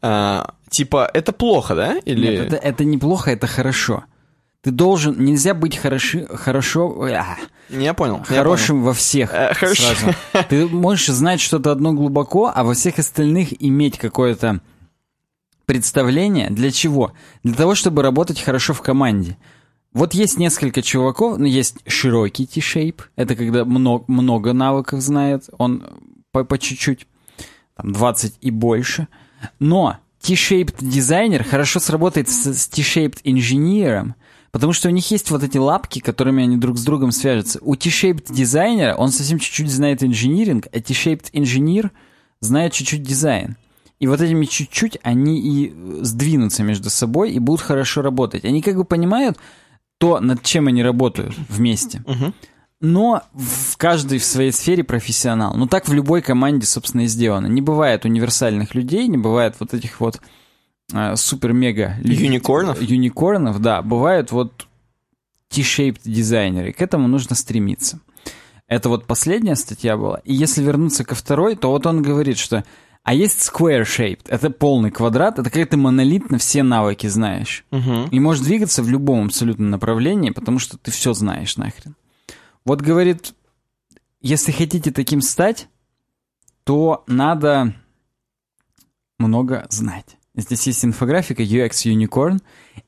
[0.00, 1.98] а, типа, это плохо, да?
[2.04, 2.26] Или...
[2.38, 4.04] Нет, это, это неплохо, это хорошо.
[4.62, 7.36] Ты должен, нельзя быть хороши, хорошо, а,
[7.68, 8.18] Не, Я понял.
[8.30, 9.82] я хорошим во всех Э, хорошо.
[9.94, 10.16] сразу.
[10.48, 14.60] Ты можешь знать что-то одно глубоко, а во всех остальных иметь какое-то
[15.66, 16.48] представление.
[16.50, 17.12] Для чего?
[17.42, 19.36] Для того, чтобы работать хорошо в команде.
[19.92, 25.84] Вот есть несколько чуваков, ну, есть широкий T-shape, это когда много, много навыков знает, он
[26.30, 27.06] по, по чуть-чуть,
[27.76, 29.08] там 20 и больше.
[29.58, 34.14] Но T-shaped дизайнер хорошо сработает с, с T-shaped инженером,
[34.50, 37.58] потому что у них есть вот эти лапки, которыми они друг с другом свяжутся.
[37.60, 41.90] У T-shaped дизайнера он совсем чуть-чуть знает инжиниринг, а T-shaped инженер
[42.40, 43.56] знает чуть-чуть дизайн.
[44.00, 48.44] И вот этими чуть-чуть они и э, сдвинутся между собой и будут хорошо работать.
[48.44, 49.38] Они как бы понимают
[50.02, 52.02] то, над чем они работают вместе.
[52.80, 55.54] Но в каждой в своей сфере профессионал.
[55.54, 57.46] Ну так в любой команде, собственно, и сделано.
[57.46, 60.20] Не бывает универсальных людей, не бывает вот этих вот
[60.92, 61.98] э, супер-мега...
[62.02, 62.82] Юникорнов?
[62.82, 63.80] Юникорнов, да.
[63.80, 64.66] Бывают вот
[65.50, 66.72] T-shaped дизайнеры.
[66.72, 68.00] К этому нужно стремиться.
[68.66, 70.18] Это вот последняя статья была.
[70.24, 72.64] И если вернуться ко второй, то вот он говорит, что
[73.04, 77.64] а есть square shaped, это полный квадрат, это когда ты монолитно все навыки знаешь.
[77.70, 78.06] Мгм.
[78.10, 81.96] И можешь двигаться в любом абсолютно направлении, потому что ты все знаешь нахрен.
[82.64, 83.34] Вот говорит,
[84.20, 85.68] если хотите таким стать,
[86.64, 87.74] то надо
[89.18, 90.16] много знать.
[90.34, 92.40] Здесь есть инфографика UX Unicorn.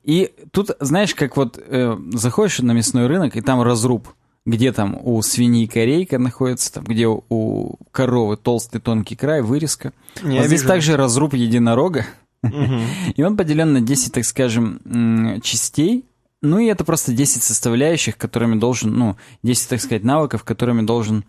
[0.03, 4.07] И тут, знаешь, как вот э, заходишь на мясной рынок, и там разруб.
[4.45, 9.91] Где там у свиньи корейка находится, там, где у, коровы толстый тонкий край, вырезка.
[10.21, 12.05] Не вот здесь также разруб единорога.
[13.15, 16.05] И он поделен на 10, так скажем, частей.
[16.41, 21.25] Ну и это просто 10 составляющих, которыми должен, ну, 10, так сказать, навыков, которыми должен...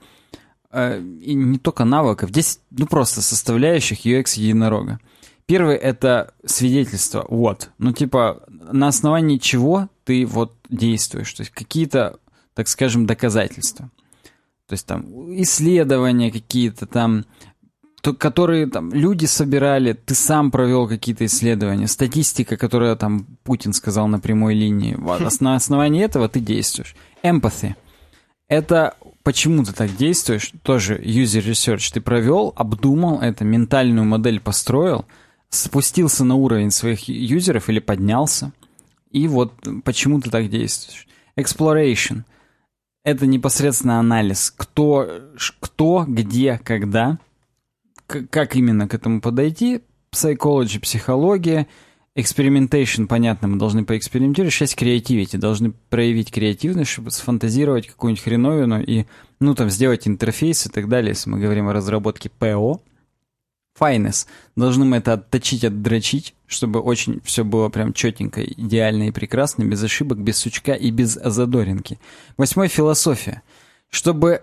[0.70, 5.00] э, и не только навыков, 10, ну, просто составляющих UX единорога.
[5.46, 7.70] Первый— это свидетельство, вот.
[7.78, 11.32] Ну, типа, на основании чего ты вот действуешь.
[11.32, 12.18] То есть какие-то,
[12.56, 13.90] так скажем, доказательства.
[14.66, 15.04] То есть там
[15.42, 17.26] исследования какие-то там,
[18.02, 24.08] то- которые там люди собирали, ты сам провел какие-то исследования, статистика, которая там Путин сказал
[24.08, 24.94] на прямой линии.
[24.96, 26.96] Вот, на основании этого ты действуешь.
[27.22, 27.74] Empathy.
[28.48, 35.04] Это почему ты так действуешь, тоже user research ты провел, обдумал это, ментальную модель построил,
[35.50, 38.52] спустился на уровень своих юзеров или поднялся,
[39.10, 39.52] и вот
[39.84, 41.06] почему ты так действуешь.
[41.36, 42.22] Exploration.
[43.06, 45.08] Это непосредственно анализ, кто,
[45.60, 47.20] кто где, когда,
[48.08, 51.68] как именно к этому подойти, psychology, психология,
[52.16, 59.04] experimentation, понятно, мы должны поэкспериментировать, часть creativity, должны проявить креативность, чтобы сфантазировать какую-нибудь хреновину и,
[59.38, 62.80] ну, там, сделать интерфейс и так далее, если мы говорим о разработке ПО.
[63.78, 64.26] Finesse.
[64.56, 69.82] Должны мы это отточить, отдрочить, чтобы очень все было прям четенько, идеально и прекрасно, без
[69.82, 71.98] ошибок, без сучка и без задоринки.
[72.36, 73.42] Восьмой— философия.
[73.90, 74.42] Чтобы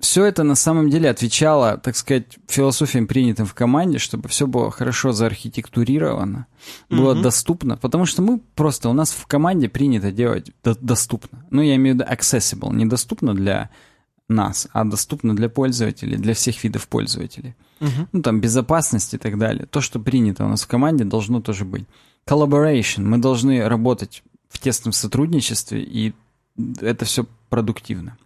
[0.00, 4.70] все это на самом деле отвечало, так сказать, философиям, принятым в команде, чтобы все было
[4.72, 6.46] хорошо заархитектурировано,
[6.90, 7.22] было Мгм.
[7.22, 11.44] доступно, потому что мы просто, у нас в команде принято делать до- доступно.
[11.50, 13.70] Ну, я имею в виду accessible, недоступно для
[14.32, 17.54] нас, а доступно для пользователей, для всех видов пользователей.
[17.80, 18.08] Мгм.
[18.12, 19.66] Ну, там, безопасность и так далее.
[19.66, 21.84] То, что принято у нас в команде, должно тоже быть.
[22.26, 23.02] Collaboration.
[23.02, 26.12] Мы должны работать в тесном сотрудничестве, и
[26.80, 28.16] это все продуктивно.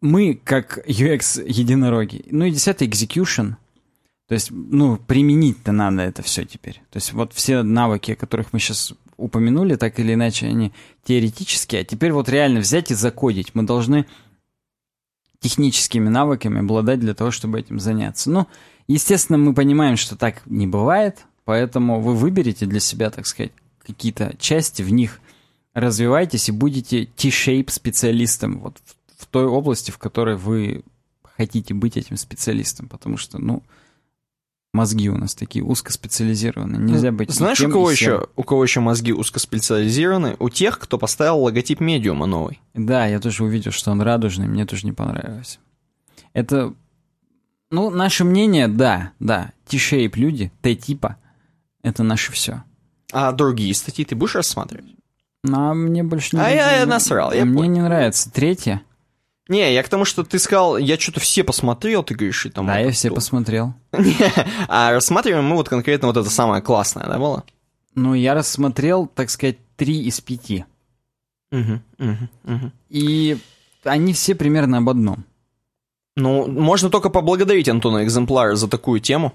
[0.00, 2.24] Мы, как UX-единороги.
[2.30, 3.56] Ну и десятый execution.
[4.28, 6.82] То есть, ну, применить-то надо это все теперь.
[6.90, 10.72] То есть вот все навыки, о которых мы сейчас упомянули, так или иначе, они
[11.04, 13.54] теоретические, а теперь вот реально взять и закодить.
[13.54, 14.06] Мы должны
[15.40, 18.30] техническими навыками обладать для того, чтобы этим заняться.
[18.30, 18.46] Ну,
[18.86, 23.52] естественно, мы понимаем, что так не бывает, поэтому вы выберете для себя, так сказать,
[23.84, 25.20] какие-то части в них,
[25.72, 30.82] развивайтесь и будете T-shape специалистом вот в, в той области, в которой вы
[31.22, 33.62] хотите быть этим специалистом, потому что, ну,
[34.72, 36.80] мозги у нас такие узкоспециализированные.
[36.80, 40.36] Нельзя быть Знаешь, у кого еще, у кого еще мозги узкоспециализированы?
[40.38, 42.60] У тех, кто поставил логотип медиума новый.
[42.74, 45.58] Да, я тоже увидел, что он радужный, мне тоже не понравилось.
[46.32, 46.72] Это,
[47.70, 51.16] ну, наше мнение, да, да, T-shape люди, Т-типа,
[51.82, 52.62] это наше все.
[53.12, 54.94] А другие статьи ты будешь рассматривать?
[55.42, 56.42] Ну, а мне больше не...
[56.42, 57.72] А я, я насрал, я Мне понял.
[57.72, 58.30] не нравится.
[58.30, 58.82] Третье.
[59.50, 62.68] Не, я к тому, что ты сказал, я что-то все посмотрел, ты говоришь, и там...
[62.68, 63.16] Да, вот я все то.
[63.16, 63.74] посмотрел.
[64.68, 67.42] А рассматриваем мы вот конкретно вот это самое классное, да, было?
[67.96, 70.66] Ну, я рассмотрел, так сказать, три из пяти.
[71.50, 72.72] Угу, угу, угу.
[72.90, 73.38] И
[73.82, 75.24] они все примерно об одном.
[76.14, 79.34] Ну, можно только поблагодарить Антона Экземпляра за такую тему.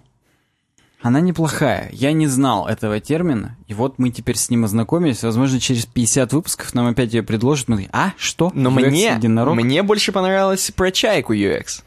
[1.02, 1.90] Она неплохая.
[1.92, 5.24] Я не знал этого термина, и вот мы теперь с ним ознакомились.
[5.24, 7.68] Возможно, через 50 выпусков нам опять ее предложат.
[7.68, 8.52] Мы такие, а, что?
[8.56, 9.56] Но UX мне, единорог?
[9.56, 11.84] мне больше понравилось про чайку UX.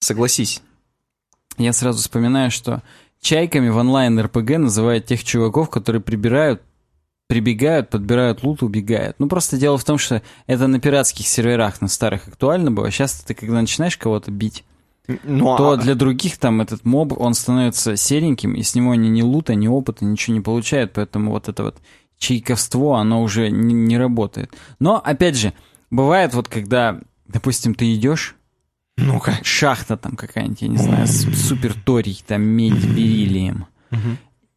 [0.00, 0.62] Согласись.
[1.58, 2.82] Я сразу вспоминаю, что
[3.20, 6.62] чайками в онлайн-РПГ называют тех чуваков, которые прибирают,
[7.28, 9.16] прибегают, подбирают лут, убегают.
[9.18, 12.90] Ну, просто дело в том, что это на пиратских серверах, на старых актуально было.
[12.90, 14.64] Сейчас ты, когда начинаешь кого-то бить,
[15.24, 19.08] Ну, то а- для других там этот моб, он становится сереньким, и с него они
[19.08, 21.76] ни лута, ни опыта, ничего не получают, поэтому вот это вот
[22.18, 24.52] чайковство, оно уже не, не работает.
[24.80, 25.52] Но, опять же,
[25.90, 28.34] бывает вот когда, допустим, ты идешь,
[28.96, 29.38] Ну-ка.
[29.42, 33.66] шахта там какая-нибудь, я не знаю, с супер торий, там медь бериллием.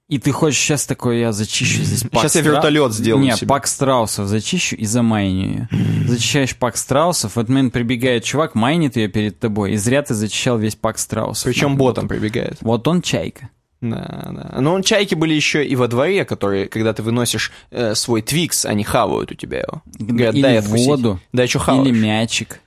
[0.09, 3.47] И ты хочешь сейчас такой, я зачищу здесь пак я Стра- вертолет сделаю Не, себе.
[3.47, 5.69] пак страусов зачищу и замайню ее.
[6.07, 10.15] Зачищаешь пак страусов, в этот момент прибегает чувак, майнит ее перед тобой, и зря ты
[10.15, 11.43] зачищал весь пак страусов.
[11.45, 12.57] Причем ботом прибегает.
[12.61, 13.49] Вот он чайка.
[13.81, 14.59] Да, да.
[14.59, 18.83] Но чайки были еще и во дворе, которые, когда ты выносишь э, свой твикс, они
[18.83, 19.83] хавают у тебя его.
[19.99, 20.87] Говорят, или дай откусить.
[20.87, 21.87] воду, Да, что хаваешь.
[21.87, 22.59] или мячик.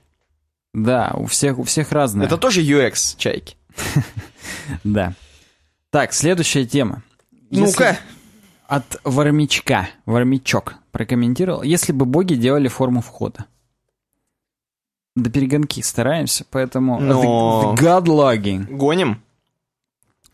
[0.73, 2.25] Да, у всех, у всех разное.
[2.25, 3.57] Это тоже UX чайки.
[4.83, 5.13] Да.
[5.91, 7.03] Так, следующая тема.
[7.59, 7.97] Ну-ка.
[8.67, 9.89] От Вармичка.
[10.05, 11.63] Вармичок прокомментировал.
[11.63, 13.45] Если бы боги делали форму входа.
[15.15, 16.99] До перегонки стараемся, поэтому...
[16.99, 18.65] Но- The, the God logging.
[18.75, 19.21] Гоним?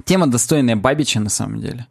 [0.06, 1.88] Тема достойная Бабича, на самом деле.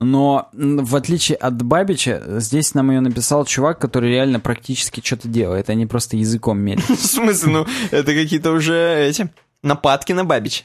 [0.00, 5.68] Но в отличие от Бабича, здесь нам ее написал чувак, который реально практически что-то делает,
[5.70, 6.84] а не просто языком мерит.
[6.88, 9.30] В смысле, ну, это какие-то уже эти
[9.62, 10.64] нападки на Бабича.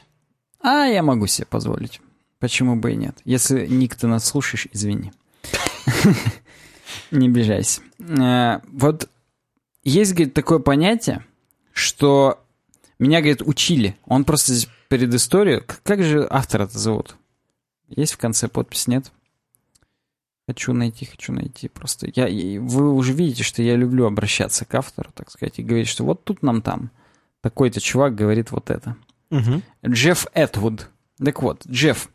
[0.60, 2.00] А я могу себе позволить.
[2.46, 3.18] Почему бы и нет?
[3.24, 5.12] Если, Ник, ты нас слушаешь, извини.
[7.10, 7.80] Не обижайся.
[7.98, 9.08] Э, Вот
[9.82, 11.24] есть, говорит, такое понятие,
[11.72, 12.40] что
[12.98, 13.96] меня, говорит, учили.
[14.04, 15.12] Он просто здесь перед.
[15.64, 17.16] К- Как же автора-то зовут?
[17.88, 19.10] Есть в конце подпись, нет?
[20.48, 21.68] Хочу найти, хочу найти.
[21.68, 25.88] Просто я, вы уже видите, что я люблю обращаться к автору, так сказать, и говорить,
[25.88, 26.90] что вот тут нам там
[27.40, 28.96] такой-то чувак говорит вот это.
[29.84, 30.88] Джефф Этвуд.
[31.24, 32.08] Так вот, Джефф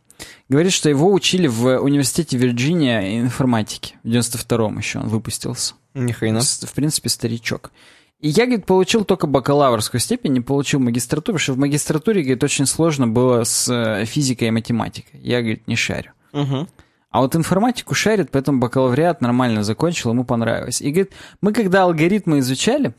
[0.50, 3.96] говорит, что его учили в университете Вирджиния информатики.
[4.04, 5.76] В 92-м еще он выпустился.
[5.94, 6.42] Ни хрена.
[6.42, 7.72] В принципе, старичок.
[8.20, 12.44] И я, говорит, получил только бакалаврскую степень, не получил магистратуру, потому что в магистратуре, говорит,
[12.44, 15.20] очень сложно было с э, физикой и математикой.
[15.22, 16.12] Я, говорит, не шарю.
[16.32, 16.68] Мгм.
[17.10, 20.82] А вот информатику шарит, поэтому бакалавриат нормально закончил, ему понравилось.
[20.82, 21.12] И говорит,
[21.42, 22.94] мы когда алгоритмы изучали,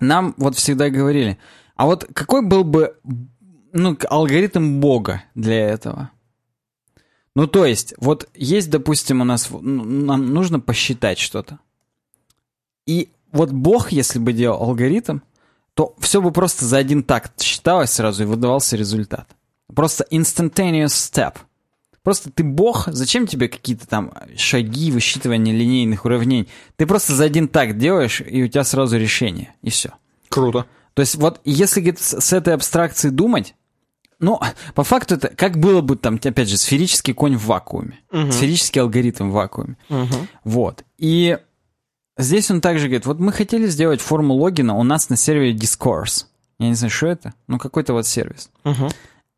[0.00, 1.38] нам вот всегда говорили,
[1.76, 2.94] а вот какой был бы
[3.72, 6.10] ну, алгоритм Бога для этого?
[7.34, 11.58] Ну, то есть, вот есть, допустим, у нас, нам нужно посчитать что-то.
[12.86, 15.20] И вот Бог, если бы делал алгоритм,
[15.74, 19.28] то все бы просто за один такт считалось сразу и выдавался результат.
[19.74, 21.36] Просто instantaneous step.
[22.02, 26.48] Просто ты бог, зачем тебе какие-то там шаги, высчитывания линейных уравнений?
[26.76, 29.90] Ты просто за один такт делаешь, и у тебя сразу решение, и все.
[30.28, 30.66] Круто.
[30.94, 33.54] То есть вот если говорит, с, с этой абстракцией думать,
[34.20, 34.40] ну,
[34.74, 37.98] по факту это как было бы там, опять же, сферический конь в вакууме.
[38.30, 39.76] Сферический алгоритм в вакууме.
[40.44, 40.84] Вот.
[40.98, 41.38] И
[42.16, 46.26] здесь он также говорит, вот мы хотели сделать форму логина у нас на сервере Discourse.
[46.58, 48.50] Я не знаю, что это, ну какой-то вот сервис.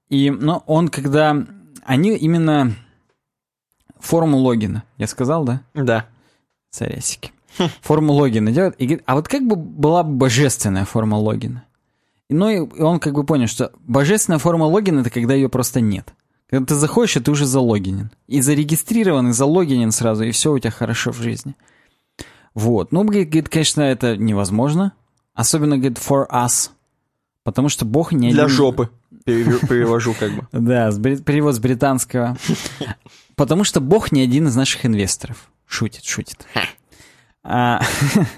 [0.09, 1.47] И, но он когда...
[1.85, 2.76] Они именно
[3.99, 5.62] форму логина, я сказал, да?
[5.74, 6.07] Да.
[6.70, 7.33] Царясики.
[7.80, 8.76] Форму логина делают.
[8.76, 11.64] И говорит, а вот как бы была бы божественная форма логина?
[12.31, 16.14] Ну и он как бы понял, что божественная форма логина это когда ее просто нет.
[16.49, 18.11] Когда ты заходишь, и ты уже залогинен.
[18.27, 21.57] И зарегистрирован, и залогинен сразу, и все у тебя хорошо в жизни.
[22.55, 22.93] Вот.
[22.93, 24.93] Ну, говорит, конечно, это невозможно.
[25.35, 26.70] Особенно, говорит, for us.
[27.43, 28.91] Потому что Бог не Для один- жопы.
[29.25, 30.47] Перевожу как бы.
[30.53, 32.37] Да, перевод с британского.
[33.37, 35.51] Потому что Бог не один из наших инвесторов.
[35.66, 36.47] Шутит, шутит.
[37.45, 37.80] А,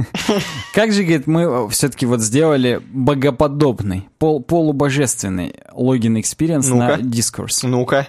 [0.74, 6.96] как же, говорит, мы все-таки вот сделали богоподобный, пол, полубожественный логин experience на.
[6.96, 7.66] Discourse.
[7.66, 8.08] Ну-ка.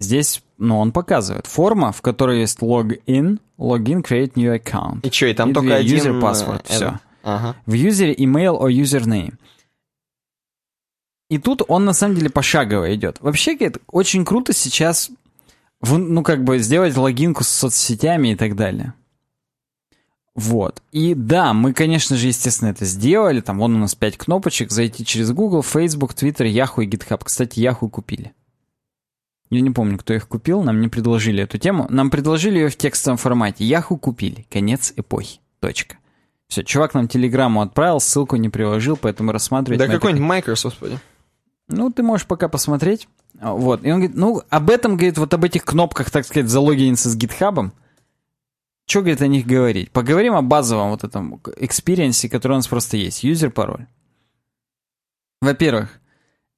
[0.00, 5.06] Здесь, ну, он показывает форма, в которой есть login, login, create new account.
[5.06, 5.98] И что, и там И только один...
[5.98, 6.68] user э, password, этот.
[6.68, 6.98] всё.
[7.22, 7.56] Ага.
[7.64, 9.34] В юзере email or username.
[11.30, 13.18] И тут он на самом деле пошагово идет.
[13.20, 15.10] Вообще, говорит, очень круто сейчас,
[15.80, 18.94] ну, как бы сделать логинку с соцсетями и так далее.
[20.34, 20.82] Вот.
[20.90, 23.40] И да, мы, конечно же, естественно, это сделали.
[23.40, 24.70] Там вон у нас пять кнопочек.
[24.70, 27.20] Зайти через Google, Facebook, Twitter, Yahoo и GitHub.
[27.22, 28.32] Кстати, Yahoo купили.
[29.50, 30.62] Я не помню, кто их купил.
[30.62, 31.86] Нам не предложили эту тему.
[31.88, 33.64] Нам предложили ее в текстовом формате.
[33.64, 34.46] Yahoo купили.
[34.50, 35.38] Конец эпохи.
[35.60, 35.98] Точка.
[36.48, 39.78] Все, чувак нам телеграмму отправил, ссылку не приложил, поэтому рассматривать...
[39.78, 40.98] Да какой-нибудь Microsoft, господи.
[41.68, 43.08] ну, ты можешь пока посмотреть.
[43.40, 43.84] Вот.
[43.84, 47.16] И он говорит, ну, об этом, говорит, вот об этих кнопках, так сказать, залогиниться с
[47.16, 47.72] гитхабом.
[48.86, 49.90] Что, говорит, о них говорить?
[49.90, 53.24] Поговорим о базовом вот этом experience е, который у нас просто есть.
[53.24, 53.86] Юзер, пароль.
[55.40, 56.00] Во-первых,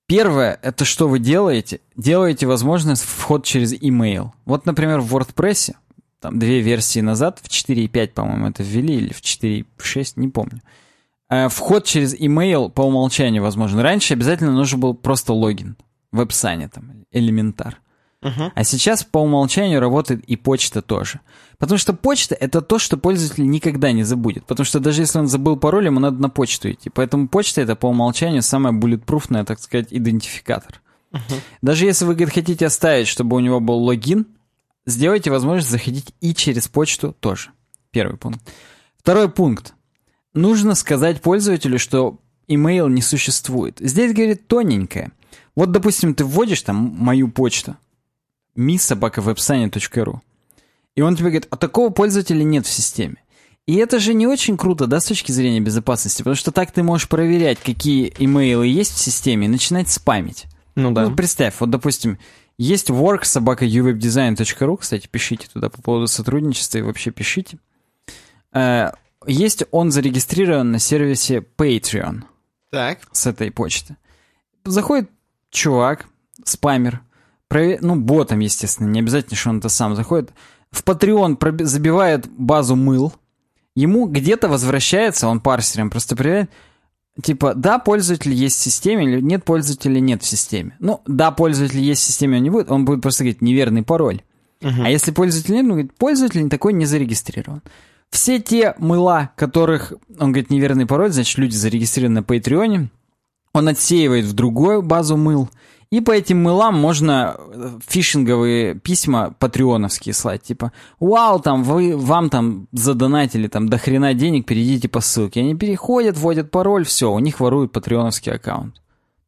[0.07, 1.81] первое, это что вы делаете?
[1.97, 4.31] Делаете возможность вход через email.
[4.45, 5.75] Вот, например, в WordPress,
[6.21, 10.63] там две версии назад, в 4.5, по-моему, это ввели, или в 4.6, не помню.
[11.29, 13.79] Э, Вход через email по умолчанию возможен.
[13.79, 15.77] Раньше обязательно нужен был просто логин
[16.13, 17.81] веб-сане, там, элементар.
[18.23, 18.53] Мгм.
[18.55, 21.21] А сейчас по умолчанию работает и почта тоже.
[21.59, 24.47] Потому что почта— это то, что пользователь никогда не забудет.
[24.47, 26.91] Потому что даже если он забыл пароль, ему надо на почту идти.
[26.91, 30.81] Поэтому почта— это по умолчанию самая буллетпруфная, так сказать, идентификатор.
[31.63, 34.27] Даже если вы, говорит, хотите оставить, чтобы у него был логин,
[34.85, 37.51] сделайте возможность заходить и через почту тоже.
[37.91, 38.41] Первый пункт.
[38.99, 39.75] Второй пункт.
[40.35, 43.79] Нужно сказать пользователю, что email не существует.
[43.81, 45.13] Здесь, говорит, тоненькое.
[45.55, 47.77] Вот, допустим, ты вводишь там мою почту,
[48.57, 50.21] misobakawebsite.ru,
[50.95, 53.17] и он тебе говорит, а такого пользователя нет в системе.
[53.67, 56.83] И это же не очень круто, да, с точки зрения безопасности, потому что так ты
[56.85, 60.47] можешь проверять, какие имейлы есть в системе, и начинать спамить.
[60.77, 61.09] Ну да.
[61.09, 62.19] Ну, представь, вот, допустим,
[62.59, 67.59] есть work собака uwebdesign.ru, кстати, пишите туда по поводу сотрудничества и вообще пишите.
[68.53, 68.93] Э,
[69.27, 72.23] Есть он зарегистрирован на сервисе Patreon
[72.71, 73.01] Так.
[73.11, 73.97] с этой почты.
[74.65, 75.11] Заходит
[75.51, 76.07] чувак,
[76.45, 77.01] спамер,
[77.51, 80.33] ну, ботом, естественно, не обязательно, что он это сам заходит,
[80.71, 83.13] в Patreon проби- забивает базу мыл,
[83.75, 86.51] ему где-то возвращается, он парсером просто проверяет,
[87.23, 90.77] типа, да, пользователь есть в системе, или нет пользователя нет в системе.
[90.81, 94.23] Ну, да, пользователь есть в системе, он не будет, он будет просто говорить неверный пароль.
[94.85, 97.63] А если пользователь нет, он говорит, пользователь такой не зарегистрирован.
[98.11, 102.91] Все те мыла, которых, он говорит, неверный пароль, значит, люди зарегистрированы на Патреоне,
[103.53, 105.49] он отсеивает в другую базу мыл,
[105.91, 112.29] и по этим мылам можно э, фишинговые письма патреоновские слать, типа, вау, там, вы, вам
[112.29, 115.41] там задонатили там до хрена денег, перейдите по ссылке.
[115.41, 118.81] Они переходят, вводят пароль, все, у них воруют патреоновский аккаунт.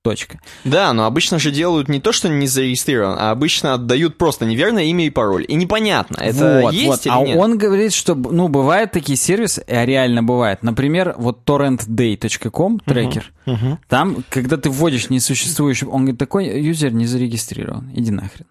[0.09, 0.41] Точка.
[0.65, 4.85] Да, но обычно же делают не то, что не зарегистрирован, а обычно отдают просто неверное
[4.85, 5.45] имя и пароль.
[5.47, 7.07] И непонятно, это Вот, есть вот.
[7.07, 7.37] или А нет.
[7.39, 10.63] он говорит, что, ну, бывают такие сервисы, а реально бывает.
[10.63, 13.79] Например, вот torrentday.com, трекер, Мгм.
[13.89, 18.47] там, когда ты вводишь несуществующий, он говорит, такой юзер не зарегистрирован, иди нахрен.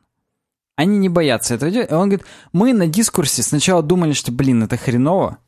[0.75, 1.91] Они не боятся этого делать.
[1.91, 5.39] Он говорит, мы на дискурсе сначала думали, что, блин, это хреново,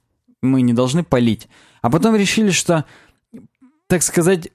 [0.41, 1.47] мы не должны палить.
[1.83, 2.85] А потом решили, что,
[3.89, 4.49] так сказать,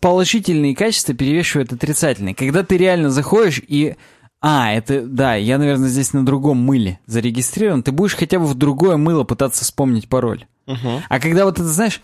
[0.00, 2.34] положительные качества перевешивают отрицательные.
[2.34, 3.96] Когда ты реально заходишь и...
[4.40, 7.82] А, это, да, я, наверное, здесь на другом мыле зарегистрирован.
[7.82, 10.44] Ты будешь хотя бы в другое мыло пытаться вспомнить пароль.
[10.66, 11.02] Мгм.
[11.08, 12.00] А когда вот это, знаешь,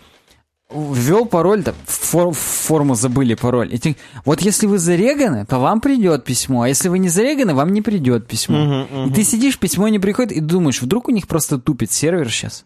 [0.73, 3.69] ввел пароль, там, фор- форму забыли пароль.
[3.73, 7.53] И ты- вот если вы зареганы, то вам придет письмо, а если вы не зареганы,
[7.53, 8.57] вам не придет письмо.
[8.57, 12.29] Мгм, И ты сидишь, письмо не приходит, и думаешь, вдруг у них просто тупит сервер
[12.31, 12.65] сейчас.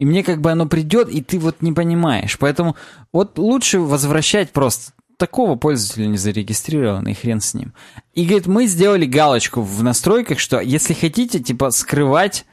[0.00, 2.38] И мне как бы оно придет, и ты вот не понимаешь.
[2.38, 2.74] Поэтому
[3.12, 7.74] вот лучше возвращать просто такого пользователя не зарегистрирован, и хрен с ним.
[8.14, 12.46] И говорит, мы сделали галочку в настройках, что если хотите, типа, скрывать,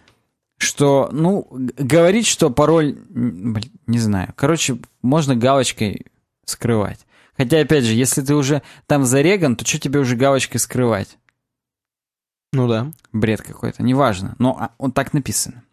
[0.57, 4.33] что, ну, говорить, что пароль, блин, не знаю.
[4.35, 6.05] Короче, можно галочкой
[6.43, 6.99] скрывать.
[7.37, 11.17] Хотя, опять же, если ты уже там зареган, то что тебе уже галочкой скрывать?
[12.51, 12.91] Ну да.
[13.13, 14.35] Бред какой-то, неважно.
[14.37, 15.63] Но а, он так написано.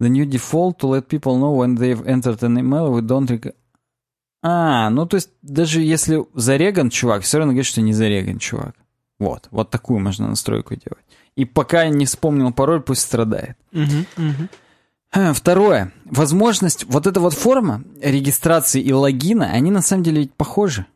[0.00, 3.54] The new default to let people know when they've entered an email we don't
[4.42, 8.74] А, ну то есть даже если зареган чувак, все равно говорит, что не зареган чувак.
[9.18, 11.04] Вот, вот такую можно настройку делать.
[11.36, 13.56] И пока не вспомнил пароль, пусть страдает.
[15.12, 15.92] Э, Второе.
[16.04, 20.86] Возможность, вот эта вот форма регистрации и логина, они на самом деле ведь похожи.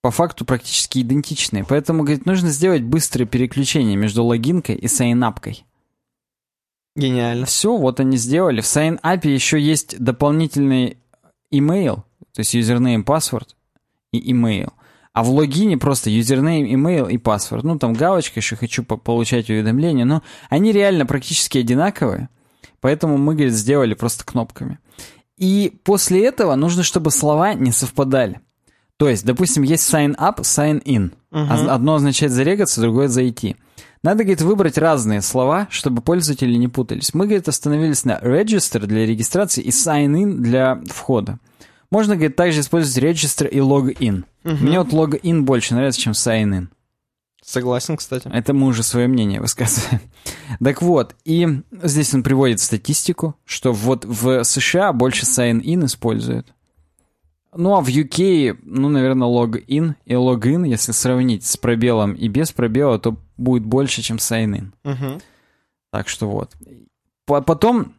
[0.00, 1.64] По факту практически идентичные.
[1.64, 5.64] Поэтому, говорит, нужно сделать быстрое переключение между логинкой и sign-up кой.
[6.96, 7.46] Гениально.
[7.46, 8.60] Все, вот они сделали.
[8.60, 10.98] В sign-up е еще есть дополнительный
[11.52, 11.96] email,
[12.32, 13.56] то есть username, password
[14.12, 14.70] и email.
[15.12, 17.62] А в логине просто username, email и password.
[17.64, 20.04] Ну, там галочка, еще хочу по- получать уведомления.
[20.04, 22.28] Но они реально практически одинаковые.
[22.80, 24.78] Поэтому мы, говорит, сделали просто кнопками.
[25.36, 28.40] И после этого нужно, чтобы слова не совпадали.
[28.96, 31.12] То есть, допустим, есть sign up, sign in.
[31.52, 33.56] Оз- Одно означает зарегаться, другое зайти.
[34.04, 37.14] Надо, говорит, выбрать разные слова, чтобы пользователи не путались.
[37.14, 41.38] Мы, говорит, остановились на register для регистрации и sign in для входа.
[41.90, 44.24] Можно, говорит, также использовать register и login.
[44.42, 46.66] Мне вот login больше нравится, чем sign in.
[47.42, 48.28] Согласен, кстати.
[48.30, 50.02] Это мы уже свое мнение высказываем.
[50.62, 56.52] Так вот, и здесь он приводит статистику, что вот в США больше sign-in используют.
[57.56, 62.52] Ну, а в UK, ну, наверное, login и login, если сравнить с пробелом и без
[62.52, 64.72] пробела, то будет больше, чем sign-in.
[64.84, 65.20] Мгм.
[65.92, 66.52] Так что вот.
[67.26, 67.94] По- Потом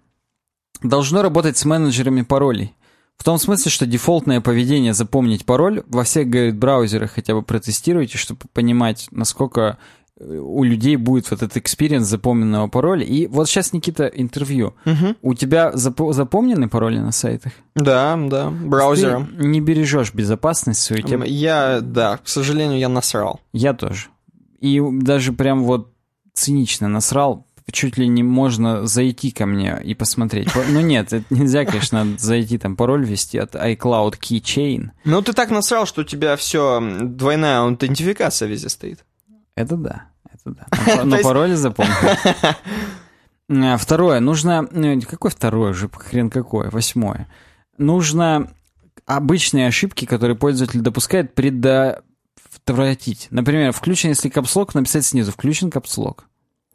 [0.82, 2.74] должно работать с менеджерами паролей.
[3.18, 8.18] В том смысле, что дефолтное поведение запомнить пароль во всех, говорит, браузерах хотя бы протестируйте,
[8.18, 9.78] чтобы понимать, насколько
[10.20, 13.06] э, у людей будет вот этот experience запомненного пароля.
[13.06, 14.76] И вот сейчас, Никита, интервью.
[14.84, 15.16] Мгм.
[15.22, 17.54] У тебя запо- запомнены пароли на сайтах?
[17.74, 19.28] Да, да, браузером.
[19.28, 21.24] Ты не бережешь безопасность свою тему.
[21.24, 23.40] Я, да, к сожалению, я насрал.
[23.54, 24.08] Я тоже.
[24.60, 25.93] И даже прям вот
[26.34, 30.51] цинично насрал, чуть ли не можно зайти ко мне и посмотреть.
[30.53, 34.89] По- Ну нет, это нельзя, конечно, надо зайти там пароль ввести от iCloud Keychain.
[35.03, 39.03] Ну, ты так насрал, что у тебя все, двойная аутентификация везде стоит.
[39.56, 41.03] Это да, это да.
[41.06, 41.93] Но, пароль запомнил.
[43.47, 44.68] А, Второе, нужно...
[44.72, 47.28] ну, Какое второе же, хрен какое, восьмое.
[47.78, 48.51] Нужно
[49.06, 51.36] обычные ошибки, которые пользователь допускает,
[52.60, 53.28] предотвратить.
[53.32, 56.26] Например, включен, если капслок, написать снизу, включен капслок.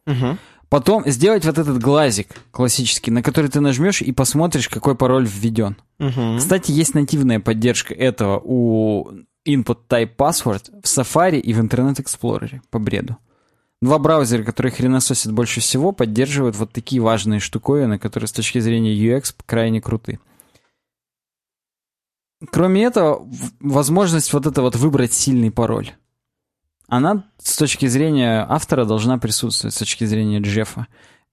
[0.06, 0.38] Мгм.
[0.68, 5.76] Потом сделать вот этот глазик классический, на который ты нажмешь и посмотришь, какой пароль введен.
[5.98, 6.38] Мгм.
[6.38, 9.10] Кстати, есть нативная поддержка этого у
[9.46, 13.16] Input Type Password в Safari и в Internet Explorer по бреду.
[13.82, 18.94] Два браузера, которые хренососят больше всего, поддерживают вот такие важные штуковины, которые с точки зрения
[18.94, 20.20] UX крайне круты.
[22.50, 23.28] Кроме этого,
[23.60, 25.92] возможность вот это вот выбрать сильный пароль.
[26.88, 30.86] Она с точки зрения автора должна присутствовать, с точки зрения Джеффа.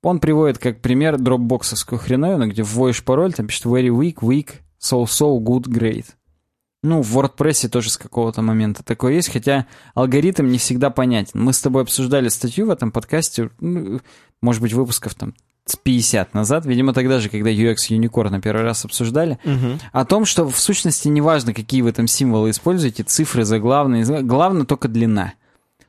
[0.04, 4.50] Он приводит как пример дропбоксовскую хреновину, где вводишь пароль, там пишет very weak, weak,
[4.80, 6.06] so-so, good, great.
[6.84, 9.66] Ну, в WordPress тоже с какого-то момента такое есть, хотя
[9.96, 11.42] алгоритм не всегда понятен.
[11.44, 14.00] Мы с тобой обсуждали статью в этом подкасте, ну,
[14.42, 15.34] может быть, выпусков там
[15.66, 19.80] с 50 назад, видимо, тогда же, когда UX Unicorn на первый раз обсуждали, Мгм.
[19.92, 24.88] о том, что в сущности неважно, какие вы там символы используете, цифры заглавные, главное только
[24.88, 25.34] длина.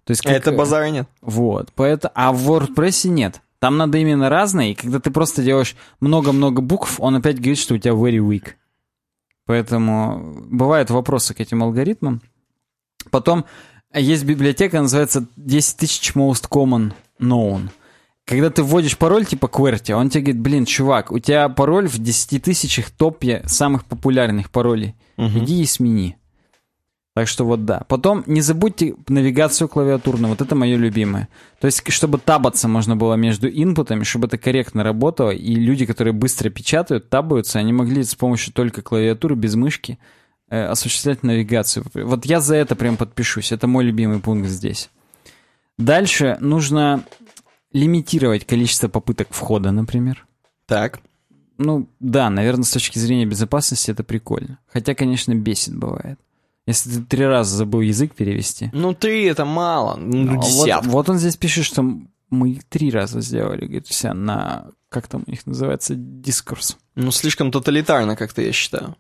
[0.04, 1.06] То есть как- Это базара нет.
[1.20, 3.40] вот, поэтому, а в WordPress нет.
[3.60, 7.74] Там надо именно разное, и когда ты просто делаешь много-много букв, он опять говорит, что
[7.74, 8.52] у тебя very weak.
[9.48, 12.20] Поэтому бывают вопросы к этим алгоритмам.
[13.10, 13.46] Потом
[13.94, 17.70] есть библиотека, называется 10 тысяч most common known.
[18.26, 21.96] Когда ты вводишь пароль типа QWERTY, он тебе говорит, блин, чувак, у тебя пароль в
[21.96, 24.94] 10 тысячах топе самых популярных паролей.
[25.16, 26.18] Иди и смени.
[27.18, 27.82] Так что вот да.
[27.88, 30.30] Потом не забудьте навигацию клавиатурную.
[30.30, 31.28] Вот это мое любимое.
[31.58, 36.14] То есть, чтобы табаться можно было между инпутами, чтобы это корректно работало, и люди, которые
[36.14, 39.98] быстро печатают, табаются, они могли с помощью только клавиатуры, без мышки,
[40.48, 41.84] э, осуществлять навигацию.
[41.92, 43.50] Вот я за это прям подпишусь.
[43.50, 44.88] Это мой любимый пункт здесь.
[45.76, 47.02] Дальше нужно
[47.72, 50.24] лимитировать количество попыток входа, например.
[50.66, 51.00] Так.
[51.56, 54.60] Ну, да, наверное, с точки зрения безопасности это прикольно.
[54.68, 56.20] Хотя, конечно, бесит бывает.
[56.68, 58.68] Если ты три раза забыл язык перевести.
[58.74, 59.96] Ну, три это мало.
[59.96, 60.86] Ну, А вот, десятка.
[60.90, 61.82] вот он здесь пишет, что
[62.28, 66.76] мы три раза сделали, говорит, вся на, как там у них называется, дискурс.
[66.94, 68.96] Ну, слишком тоталитарно как-то, я считаю.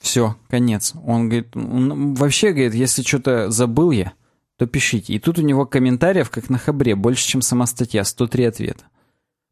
[0.00, 0.94] Все, конец.
[1.04, 4.12] Он говорит, он вообще, говорит, если что-то забыл я,
[4.58, 5.12] то пишите.
[5.14, 8.84] И тут у него комментариев, как на хабре, больше, чем сама статья, 103 ответа.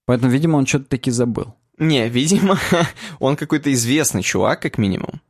[0.07, 1.57] Поэтому, видимо, он что-то таки забыл.
[1.77, 2.57] Не, видимо,
[3.19, 5.21] он какой-то известный чувак, как минимум.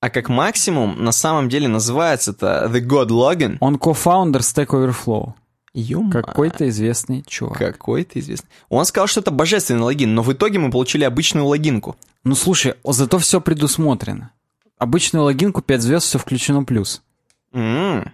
[0.00, 3.56] А как максимум, на самом деле называется это The God Login.
[3.60, 5.32] Он кофаундер Stack Overflow.
[5.74, 6.10] Ё-ма.
[6.10, 7.58] Какой-то известный чувак.
[7.58, 8.48] Какой-то известный.
[8.68, 11.96] Он сказал, что это божественный логин, но в итоге мы получили обычную логинку.
[12.24, 14.32] Ну, слушай, зато все предусмотрено.
[14.78, 17.02] Обычную логинку 5 звезд, все включено плюс.
[17.52, 18.04] М,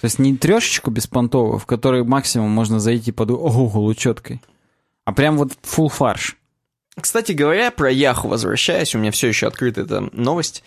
[0.00, 4.40] То есть не трешечку беспонтовую, в которой максимум можно зайти под Google учеткой,
[5.04, 6.36] а прям вот full фарш.
[7.00, 10.62] Кстати говоря, про Яху возвращаясь, у меня все еще открыта эта новость.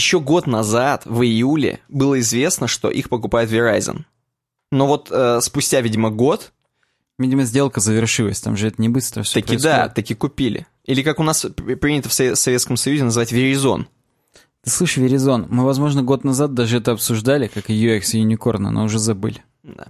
[0.00, 4.04] Еще год назад, в июле, было известно, что их покупает Verizon.
[4.72, 6.52] Но вот э, спустя, видимо, год...
[7.18, 9.76] Видимо, сделка завершилась, там же это не быстро все Таки происходит.
[9.76, 10.66] да, таки купили.
[10.86, 11.44] Или как у нас
[11.82, 13.84] принято в Советском Союзе называть Verizon.
[14.64, 18.70] Ты слышишь, Verizon, мы, возможно, год назад даже это обсуждали, как и UX и Unicorn,
[18.70, 19.44] но уже забыли.
[19.62, 19.88] Да.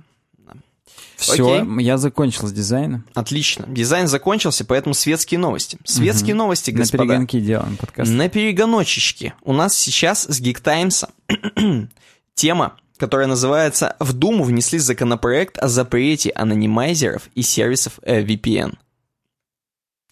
[1.21, 1.85] Все, Окей.
[1.85, 3.05] я закончил с дизайном.
[3.15, 3.67] Отлично.
[3.69, 5.79] Дизайн закончился, поэтому светские новости.
[5.85, 6.45] Светские угу.
[6.45, 7.05] новости, господа.
[7.05, 8.11] На перегонки делаем подкаст.
[8.11, 9.35] На перегоночечке.
[9.43, 11.05] У нас сейчас с Geek Times
[12.35, 18.75] тема которая называется «В Думу внесли законопроект о запрете анонимайзеров и сервисов э, VPN».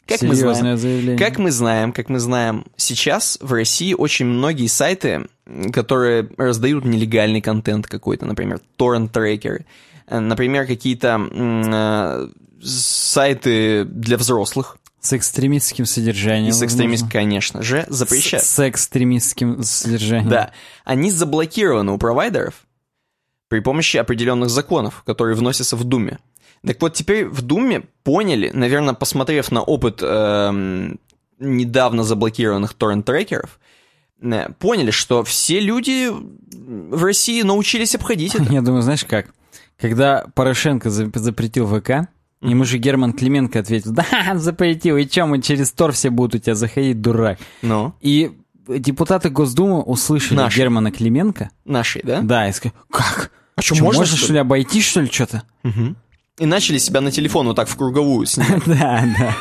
[0.07, 1.19] Как мы, знаем, заявление.
[1.19, 5.29] как мы знаем, как мы знаем, сейчас в России очень многие сайты,
[5.71, 9.67] которые раздают нелегальный контент какой-то, например, торрент-трекеры,
[10.11, 12.29] например, какие-то э,
[12.63, 16.49] сайты для взрослых, с экстремистским содержанием.
[16.49, 18.45] И с экстремистским, конечно же, запрещают.
[18.45, 20.29] С, с экстремистским содержанием.
[20.29, 20.51] Да.
[20.85, 22.67] Они заблокированы у провайдеров,
[23.49, 26.19] при помощи определенных законов, которые вносятся в Думе.
[26.67, 30.95] Так вот, теперь в Думе поняли, наверное, посмотрев на опыт э,
[31.39, 33.59] недавно заблокированных торрент-трекеров,
[34.21, 38.45] э, поняли, что все люди в России научились обходить это.
[38.53, 39.33] Я думаю, знаешь как?
[39.81, 42.09] Когда Порошенко запретил ВК,
[42.41, 44.05] Ему же Герман Клименко ответил, да,
[44.37, 47.39] запретил, и чем мы через Тор все будут у тебя заходить, дурак.
[47.63, 47.95] Ну?
[48.01, 48.31] И
[48.69, 50.59] депутаты Госдумы услышали Наши.
[50.59, 51.51] Германа Клименко.
[51.65, 52.21] Наши, да?
[52.21, 53.33] Да, и сказали, как?
[53.57, 55.43] А что, можно, можно что ли, обойти, что ли, что-то?
[55.65, 55.97] Угу.
[56.39, 58.63] И начали себя на телефон вот так в круговую снимать.
[58.67, 59.37] Да, да.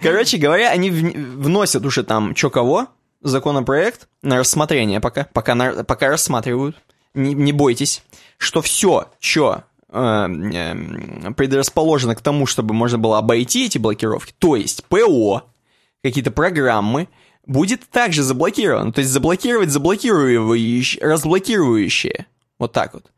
[0.00, 2.88] Короче говоря, они вносят уже там чё кого,
[3.20, 6.76] законопроект на рассмотрение пока, пока, на, пока рассматривают.
[7.14, 8.02] Не, не бойтесь,
[8.42, 10.26] что все, что э,
[11.36, 15.42] предрасположено к тому, чтобы можно было обойти эти блокировки, то есть ПО,
[16.02, 17.08] какие-то программы,
[17.46, 18.92] будет также заблокировано.
[18.92, 22.26] То есть заблокировать заблокирующее, разблокирующее.
[22.58, 23.10] Вот так вот.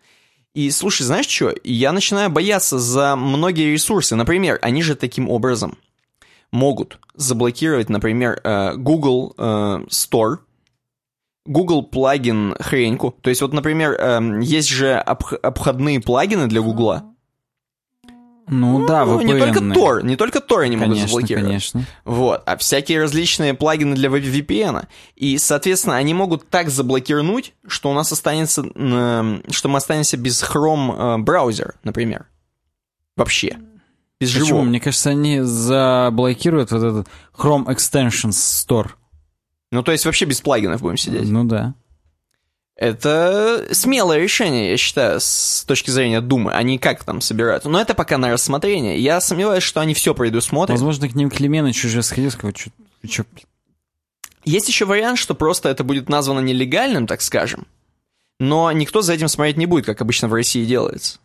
[0.54, 1.52] И слушай, знаешь что?
[1.64, 4.14] Я начинаю бояться за многие ресурсы.
[4.14, 5.76] Например, они же таким образом
[6.52, 9.42] могут заблокировать, например, э, Google э,
[9.90, 10.38] Store,
[11.46, 13.14] Google плагин хреньку.
[13.20, 17.14] То есть вот, например, эм, есть же обходные плагины для Google.
[18.46, 21.46] Ну, ну да, ну, не только Tor, не только Tor они конечно, могут заблокировать.
[21.46, 21.84] Конечно.
[22.04, 24.86] Вот, а всякие различные плагины для VPN.
[25.16, 31.16] И, соответственно, они могут так заблокировать, что у нас останется, что мы останемся без Chrome
[31.16, 32.26] э, браузер, например.
[33.16, 33.56] Вообще.
[34.20, 34.46] Без Почему?
[34.46, 34.62] живого.
[34.64, 38.90] Мне кажется, они заблокируют вот этот Chrome Extensions Store.
[39.74, 41.28] Ну, то есть вообще без плагинов будем сидеть.
[41.28, 41.74] Ну да.
[42.76, 46.52] Это смелое решение, я считаю, с точки зрения Думы.
[46.52, 47.68] Они как там собираются.
[47.68, 49.00] Но это пока на рассмотрение.
[49.00, 50.78] Я сомневаюсь, что они все предусмотрят.
[50.78, 53.24] Возможно, к ним Клименыч уже сходил, сказал, что...
[54.44, 57.66] Есть еще вариант, что просто это будет названо нелегальным, так скажем.
[58.38, 61.18] Но никто за этим смотреть не будет, как обычно в России делается.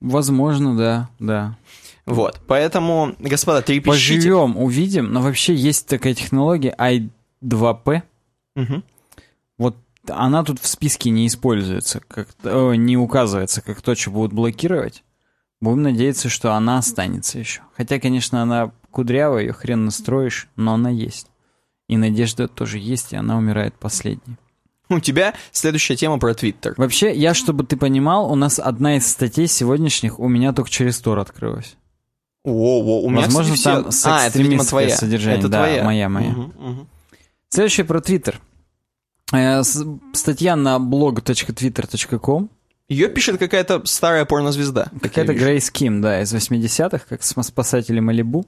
[0.00, 1.56] Возможно, да, да.
[2.06, 3.90] Вот, поэтому, господа, трепещите.
[3.90, 5.12] Поживем, увидим.
[5.12, 6.74] Но вообще есть такая технология
[7.42, 8.02] i2p.
[8.56, 8.82] Угу.
[9.58, 9.76] Вот
[10.08, 15.04] она тут в списке не используется, как, э, не указывается, как то, что будут блокировать.
[15.60, 17.62] Будем надеяться, что она останется еще.
[17.76, 21.28] Хотя, конечно, она кудрявая, ее хрен настроишь, но она есть.
[21.88, 24.36] И надежда тоже есть, и она умирает последней.
[24.88, 26.74] У тебя следующая тема про Твиттер.
[26.76, 30.98] Вообще, я, чтобы ты понимал, у нас одна из статей сегодняшних у меня только через
[31.00, 31.76] Тор открылась.
[32.44, 34.08] О, о, у меня, Возможно, кстати, там все...
[34.10, 34.96] а, это, видимо, твоя.
[34.96, 35.38] содержание.
[35.38, 35.84] Это да, твоя.
[35.84, 36.30] моя, моя.
[36.30, 36.86] Угу, угу.
[37.52, 38.40] Следующее про Твиттер.
[40.14, 42.48] Статья на blog.twitter.com.
[42.88, 44.90] Ее пишет какая-то старая порнозвезда.
[45.02, 48.46] Какая-то Грейс Ким, да, из 80-х, как спасатели Малибу.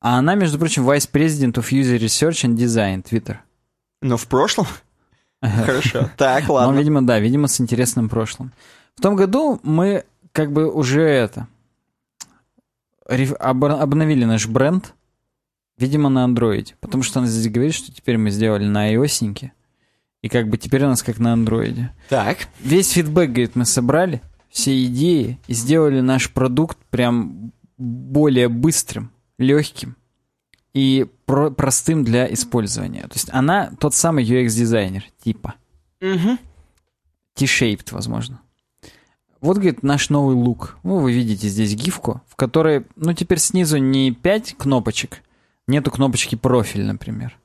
[0.00, 3.38] А она, между прочим, Vice President of User Research and Design, Twitter.
[4.00, 4.68] Но в прошлом?
[5.42, 6.08] Хорошо.
[6.16, 6.72] Так, ладно.
[6.72, 8.52] Ну, видимо, да, видимо, с интересным прошлым.
[8.94, 11.48] В том году мы как бы уже это...
[13.08, 14.94] Обновили наш бренд,
[15.80, 16.76] видимо, на андроиде.
[16.80, 19.50] Потому что она здесь говорит, что теперь мы сделали на iOS.
[20.22, 21.92] И как бы теперь у нас как на андроиде.
[22.08, 22.48] Так.
[22.60, 24.20] Весь фидбэк, говорит, мы собрали,
[24.50, 29.96] все идеи, и сделали наш продукт прям более быстрым, легким
[30.74, 33.02] и про простым для использования.
[33.02, 35.54] То есть она тот самый UX-дизайнер, типа.
[36.00, 36.38] Угу.
[37.34, 38.40] T-shaped, возможно.
[39.40, 40.76] Вот, говорит, наш новый лук.
[40.82, 45.22] Ну, вы видите здесь гифку, в которой, ну, теперь снизу не 5 кнопочек,
[45.70, 47.38] нету кнопочки профиль, например.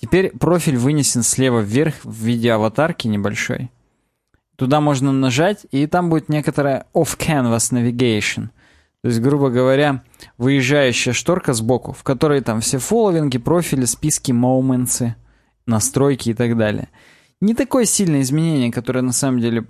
[0.00, 3.70] Теперь профиль вынесен слева вверх в виде аватарки небольшой.
[4.56, 8.48] Туда можно нажать, и там будет некоторая off-canvas navigation.
[9.02, 10.02] То есть, грубо говоря,
[10.38, 15.14] выезжающая шторка сбоку, в которой там все фолловинги, профили, списки, моументы,
[15.66, 16.88] настройки и так далее.
[17.40, 19.66] Не такое сильное изменение, которое на самом деле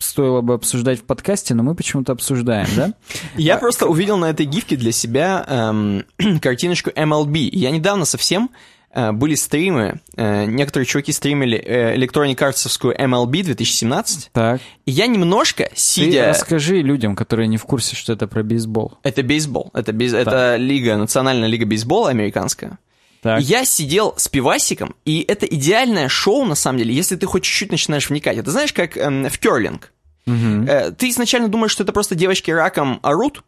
[0.00, 2.94] стоило бы обсуждать в подкасте, но мы почему-то обсуждаем, да?
[3.36, 6.04] Я просто увидел на этой гифке для себя эм,
[6.40, 7.48] картиночку MLB.
[7.52, 8.50] Я недавно совсем
[8.92, 14.60] э, были стримы, э, некоторые чуваки стримили э, Electronic Arts'овскую MLB 2017, Так.
[14.86, 16.28] и я немножко, Ты сидя...
[16.30, 18.98] расскажи людям, которые не в курсе, что это про бейсбол.
[19.02, 22.78] Это бейсбол, это, бейс- это лига, национальная лига бейсбола американская.
[23.22, 23.42] Так.
[23.42, 27.70] Я сидел с пивасиком, и это идеальное шоу, на самом деле, если ты хоть чуть-чуть
[27.70, 28.38] начинаешь вникать.
[28.38, 29.92] Это знаешь, как эм, в керлинг.
[30.26, 30.66] Мгм.
[30.66, 33.42] Э, ты изначально думаешь, что это просто девочки раком орут,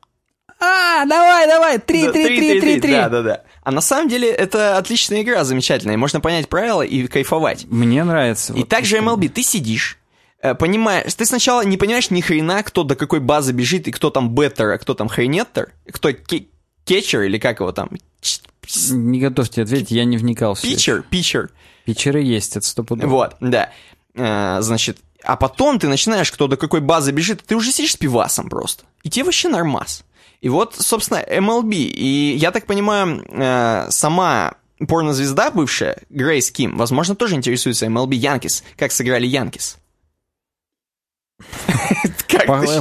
[0.61, 2.93] А, давай, давай, три, три, три, три, три.
[2.93, 3.43] Да, да, да.
[3.65, 5.97] А на самом деле это отличная игра, замечательная.
[5.97, 7.67] Можно понять правила и кайфовать.
[7.69, 8.53] Мне нравится.
[8.53, 8.99] И вот также.
[8.99, 9.99] MLB, ты сидишь,
[10.41, 14.11] э, понимаешь, ты сначала не понимаешь ни хрена, кто до какой базы бежит, и кто
[14.11, 16.47] там беттер, а кто там хренеттер, кто ке-
[16.85, 17.91] кетчер или как его там,
[18.91, 21.51] Не готовьте ответить, я не вникал питчер, питчер.
[21.85, 23.11] Питчеры есть, это стопудово.
[23.11, 23.71] Вот, да.
[24.15, 27.97] Э, Значит, а потом ты начинаешь, кто до какой базы бежит, ты уже сидишь с
[27.97, 28.85] пивасом просто.
[29.03, 30.05] И тебе вообще нормас.
[30.41, 31.73] И вот, собственно, MLB.
[31.75, 38.65] И я так понимаю, э, сама порнозвезда бывшая, Грейс Ким, возможно, тоже интересуется MLB Янкис,
[38.77, 39.79] как сыграли Янкис.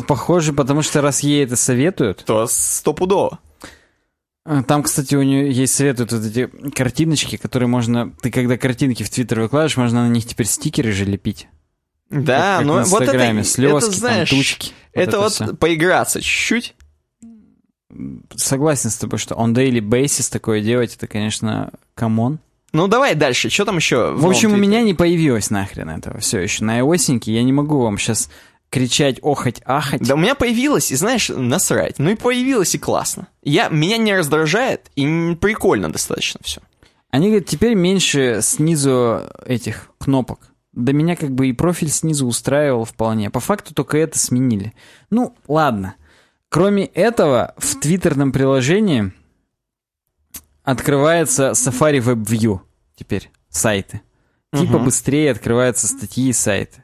[0.07, 2.47] Похоже, потому что раз ей это советуют, что?
[2.47, 3.39] Стопудово.
[4.43, 8.11] А, Там, кстати, у нее есть советуют вот эти картиночки, которые можно...
[8.21, 11.47] Ты когда картинки в Твиттер выкладываешь, можно на них теперь стикеры же лепить.
[12.09, 13.39] Да, Как- как ну в вот это, Инстаграме.
[13.41, 14.71] это, Слезки, знаешь, там, тучки.
[14.93, 15.55] это вот всё.
[15.55, 16.75] поиграться чуть-чуть.
[18.35, 22.39] Согласен с тобой, что on daily basis такое делать, это, конечно, come on.
[22.73, 24.13] Ну давай дальше, что там еще?
[24.13, 26.63] В общем, у меня не появилось нахрен этого все еще.
[26.63, 28.29] На осеньке я не могу вам сейчас
[28.71, 30.01] кричать, охать, ахать.
[30.01, 31.99] Да у меня появилось, и знаешь, насрать.
[31.99, 33.27] Ну и появилось, и классно.
[33.43, 36.61] Я, меня не раздражает, и прикольно достаточно все.
[37.11, 40.53] Они говорят, теперь меньше снизу этих кнопок.
[40.71, 43.29] Да меня как бы и профиль снизу устраивал вполне.
[43.29, 44.73] По факту только это сменили.
[45.09, 45.95] Ну, ладно.
[46.47, 49.11] Кроме этого, в твиттерном приложении
[50.63, 52.59] открывается Safari Web View
[52.95, 54.01] теперь, сайты.
[54.53, 54.85] Типа Мгм.
[54.85, 56.83] быстрее открываются статьи и сайты.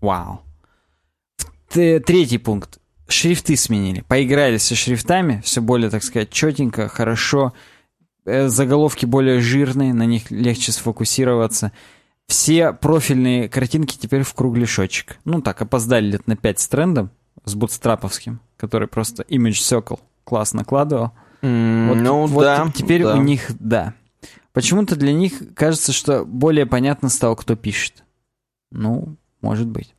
[0.00, 0.40] Вау.
[1.76, 2.78] Третий пункт.
[3.06, 4.00] Шрифты сменили.
[4.08, 7.52] Поиграли со шрифтами, все более, так сказать, четенько, хорошо.
[8.24, 11.72] Э, Заголовки более жирные, на них легче сфокусироваться.
[12.26, 15.18] Все профильные картинки теперь в кругляшочек.
[15.24, 17.10] Ну так, опоздали лет на 5 с трендом,
[17.44, 21.12] с бутстраповским, который просто Image Circle класс накладывал.
[21.42, 21.48] Вот,
[21.94, 22.72] ну вот да.
[22.74, 23.16] теперь да.
[23.16, 23.94] у них, да.
[24.52, 28.02] Почему-то для них кажется, что более понятно стало, кто пишет.
[28.72, 29.95] Ну, может быть.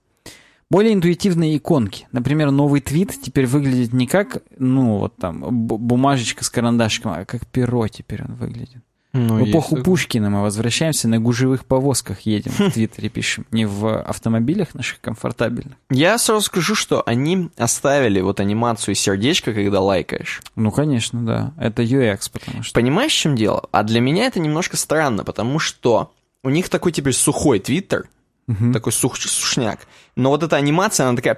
[0.70, 2.08] Более интуитивные иконки.
[2.12, 7.26] Например, новый твит теперь выглядит не как, ну, вот там, бу- бумажечка с карандашком, а
[7.26, 8.82] как перо теперь он выглядит.
[9.14, 9.78] Ну, в эпоху.
[9.78, 13.46] Пушкина мы возвращаемся, на гужевых повозках едем, в Твиттере пишем.
[13.52, 15.78] Не в автомобилях наших комфортабельных.
[15.90, 20.42] Я сразу скажу, что они оставили вот анимацию сердечка, когда лайкаешь.
[20.56, 21.54] Ну, конечно, да.
[21.58, 22.74] Это UX, потому что...
[22.74, 23.68] Понимаешь, в чем дело?
[23.72, 26.12] А для меня это немножко странно, потому что
[26.44, 28.10] у них такой теперь сухой твиттер,
[28.48, 28.72] Мгм.
[28.74, 29.82] такой сух, сушняк.
[30.16, 31.36] Но вот эта анимация, она такая...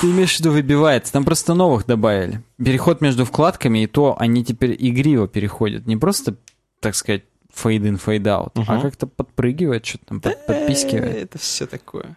[0.00, 1.12] Ты имеешь в виду выбивается.
[1.12, 2.42] Там просто новых добавили.
[2.62, 5.86] Переход между вкладками, и то они теперь игриво переходят.
[5.86, 6.36] Не просто,
[6.80, 7.22] так сказать,
[7.54, 8.82] fade in, fade out, а Мгм.
[8.82, 11.16] как-то подпрыгивает, что-то там под- э, подпискивает.
[11.16, 12.16] Это все такое.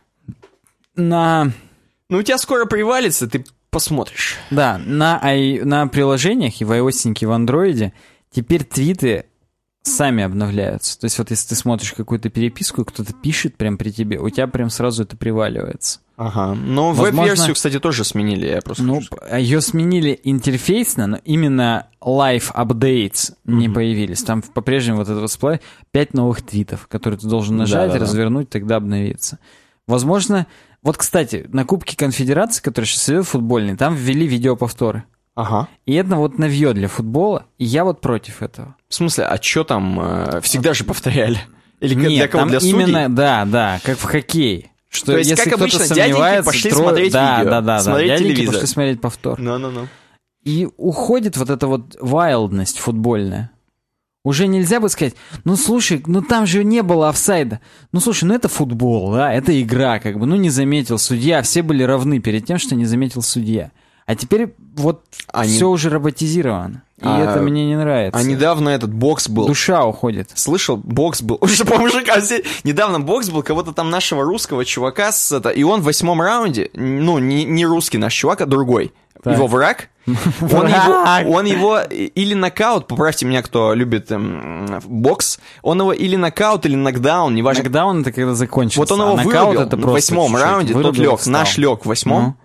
[0.96, 1.52] На,
[2.10, 4.36] Ну, у тебя скоро привалится, ты посмотришь.
[4.52, 7.94] да, на, ай- на приложениях и в iOS, и в андроиде
[8.32, 9.26] теперь твиты
[9.90, 11.00] сами обновляются.
[11.00, 14.48] То есть вот если ты смотришь какую-то переписку, кто-то пишет прям при тебе, у тебя
[14.48, 16.00] прям сразу это приваливается.
[16.18, 16.54] Ага.
[16.54, 19.42] Но Возможно- веб-версию, кстати, тоже сменили, я просто Ну, сказать.
[19.42, 24.24] ее сменили интерфейсно, но именно live updates не появились.
[24.24, 25.62] Там по-прежнему вот это вот всплывает
[25.92, 28.06] 5 новых твитов, которые ты должен нажать, Да-да-да.
[28.06, 29.40] развернуть, тогда обновится.
[29.88, 30.46] Возможно,
[30.84, 35.04] вот, кстати, на Кубке Конфедерации, который сейчас идет футбольный, там ввели видеоповторы.
[35.40, 35.70] Ага.
[35.86, 38.76] И это вот новье для футбола, и я вот против этого.
[38.90, 39.98] В смысле, а что там?
[40.00, 41.40] э, всегда же повторяли?
[41.80, 42.42] Или Нет, для кого?
[42.42, 42.74] там Для судей?
[42.74, 44.72] именно, да, да, как в хоккее.
[44.90, 47.80] Что То есть, если как обычно, сомневается, пошли трое- смотреть да, видео, да, да, да,
[47.84, 48.54] смотреть дяденьки телевизор.
[48.56, 49.40] пошли смотреть повтор.
[49.40, 49.88] Ну-ну-ну.
[50.44, 53.52] И уходит вот эта вот вайлдность футбольная.
[54.26, 57.62] Уже нельзя бы сказать, ну слушай, ну там же не было офсайда.
[57.94, 61.62] Ну слушай, ну это футбол, да, это игра, как бы, ну не заметил судья, все
[61.62, 63.72] были равны перед тем, что не заметил судья.
[64.10, 66.82] А теперь вот Они- все уже роботизировано.
[66.98, 68.20] И А- это мне не нравится.
[68.20, 69.46] А недавно этот бокс был.
[69.46, 70.32] Душа уходит.
[70.34, 71.38] Слышал, бокс был.
[71.42, 72.20] Уже по мужикам
[72.64, 75.50] Недавно бокс был кого-то там нашего русского чувака с это.
[75.50, 78.94] И он в восьмом раунде, ну, не, не русский наш чувак, а другой.
[79.22, 79.36] Так.
[79.36, 85.82] его враг, он его, он его или нокаут, поправьте меня, кто любит эм, бокс, он
[85.82, 87.64] его или нокаут, или нокдаун, неважно.
[87.64, 88.80] Нокдаун это когда закончился.
[88.80, 92.38] Вот он его а вырубил это в восьмом раунде, тот лег, наш лег в восьмом.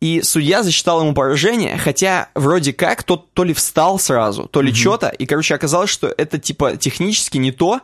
[0.00, 4.74] И судья засчитал ему поражение, хотя вроде как тот то ли встал сразу, то ли
[4.74, 7.80] что-то, и, короче, оказалось, что это, типа, технически не то,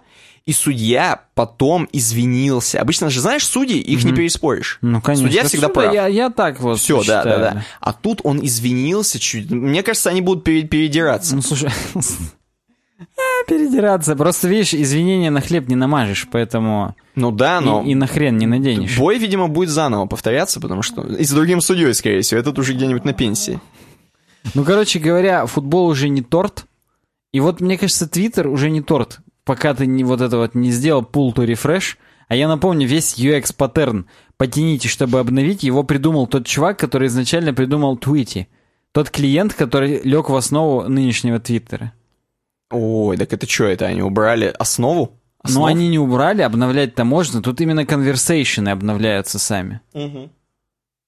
[0.46, 2.80] и судья потом извинился.
[2.80, 4.78] Обычно же, знаешь, судьи, их не переспоришь.
[4.80, 5.26] Ну, конечно.
[5.26, 5.92] Судья всегда прав.
[5.92, 7.64] Я, я так вот Все, да, да, да.
[7.80, 9.50] А тут он извинился чуть.
[9.50, 11.34] Мне кажется, они будут пере- передираться.
[11.34, 11.70] Ну, слушай...
[13.46, 14.16] Передираться.
[14.16, 16.96] Просто, видишь, извинения на хлеб не намажешь, поэтому...
[17.14, 17.82] Ну да, но...
[17.82, 18.98] И, и на хрен не наденешь.
[18.98, 21.02] Бой, видимо, будет заново повторяться, потому что...
[21.02, 22.40] И с другим судьей, скорее всего.
[22.40, 23.60] Этот уже где-нибудь на пенсии.
[24.54, 26.66] Ну, короче говоря, футбол уже не торт.
[27.32, 30.70] И вот, мне кажется, Твиттер уже не торт, пока ты не, вот это вот не
[30.70, 31.96] сделал pull to refresh.
[32.28, 34.06] А я напомню, весь UX-паттерн
[34.36, 38.48] потяните, чтобы обновить, его придумал тот чувак, который изначально придумал Твити.
[38.92, 41.92] Тот клиент, который лег в основу нынешнего Твиттера.
[42.70, 45.18] Ой, так это что, это они убрали основу?
[45.44, 45.66] Но Основ?
[45.68, 47.40] они не убрали, обновлять-то можно.
[47.40, 49.80] Тут именно конверсейшены обновляются сами.
[49.94, 50.30] Мгм.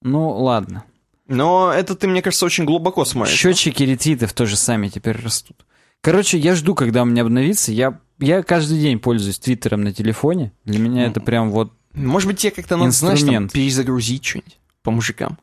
[0.01, 0.85] Ну, ладно.
[1.27, 3.35] Но это ты, мне кажется, очень глубоко смотришь.
[3.35, 5.65] Счетчики ретвитов тоже сами теперь растут.
[6.01, 7.73] Короче, я жду, когда у меня обновится.
[7.73, 10.53] Я, я каждый день пользуюсь Твиттером на телефоне.
[10.63, 13.51] Для меня это прям вот Может быть, тебе как-то надо, знаешь, там, Инструмент.
[13.51, 15.37] перезагрузить что-нибудь по мужикам.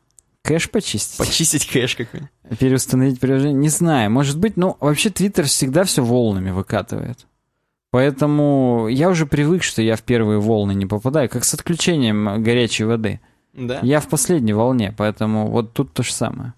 [0.46, 1.18] Кэш почистить.
[1.18, 2.58] Почистить кэш какой-нибудь.
[2.58, 3.54] Переустановить приложение.
[3.54, 7.26] Не знаю, может быть, ну, вообще Твиттер всегда все волнами выкатывает.
[7.90, 12.84] Поэтому я уже привык, что я в первые волны не попадаю, как с отключением горячей
[12.84, 13.20] воды.
[13.54, 13.80] Да.
[13.82, 16.52] Я в последней волне, поэтому вот тут то же самое.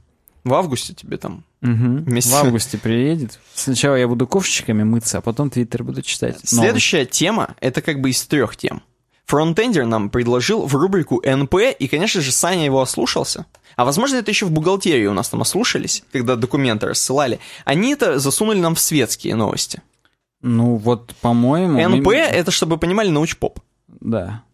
[0.44, 1.44] В августе тебе там.
[1.60, 2.04] Мгм.
[2.04, 3.38] Вместе В августе приедет.
[3.54, 6.36] Сначала я буду ковшичками мыться, а потом Твиттер буду читать.
[6.52, 6.66] Новый.
[6.66, 8.82] Следующая тема, это как бы из трех тем.
[9.28, 13.44] Фронтендер нам предложил в рубрику НП, и, конечно же, Саня его ослушался.
[13.76, 17.38] А возможно, это еще в бухгалтерии у нас там ослушались, когда документы рассылали.
[17.66, 19.82] Они это засунули нам в светские новости.
[20.40, 21.78] Ну вот, по-моему...
[21.96, 23.60] НП это, чтобы вы понимали, научпоп.
[24.00, 24.44] Да.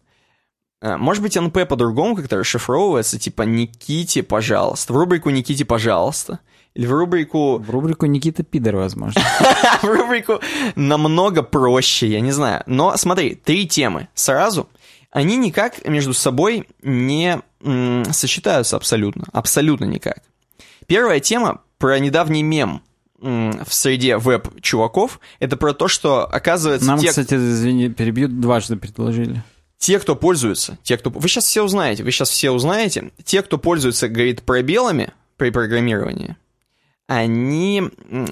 [0.81, 4.91] А, Может быть, НП по-другому как-то расшифровывается, типа «Никите, пожалуйста».
[4.91, 6.39] В рубрику «Никите, пожалуйста».
[6.75, 7.57] Или в рубрику...
[7.57, 9.21] В рубрику Никита Пидор, возможно.
[9.81, 10.41] в рубрику
[10.75, 12.63] намного проще, я не знаю.
[12.65, 14.67] Но смотри, три темы сразу.
[15.09, 17.39] Они никак между собой не
[18.11, 19.23] сочетаются абсолютно.
[19.31, 20.17] Абсолютно никак.
[20.85, 22.81] Первая тема про недавний мем
[23.19, 25.21] в среде веб-чуваков.
[25.39, 29.41] Это про то, что, оказывается, Нам, те, кстати, извини, перебьют, дважды предложили.
[29.77, 31.09] те, кто пользуется, те, кто...
[31.09, 33.11] Вы сейчас все узнаете, вы сейчас все узнаете.
[33.23, 36.35] Те, кто пользуется, говорит, пробелами при программировании,
[37.07, 37.83] они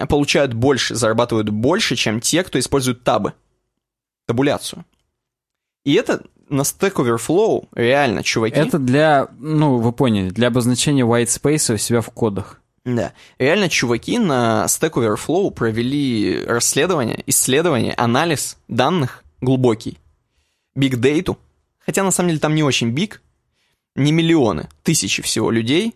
[0.09, 3.33] получают больше, зарабатывают больше, чем те, кто использует табы,
[4.25, 4.85] табуляцию.
[5.83, 8.55] И это на Stack Overflow реально, чуваки.
[8.55, 12.61] Это для, ну, вы поняли, для обозначения white space у себя в кодах.
[12.85, 13.13] Да.
[13.39, 19.97] Реально, чуваки на Stack Overflow провели расследование, исследование, анализ данных глубокий.
[20.75, 21.37] Big Data.
[21.79, 23.19] Хотя, на самом деле, там не очень big.
[23.95, 25.95] Не миллионы, тысячи всего людей,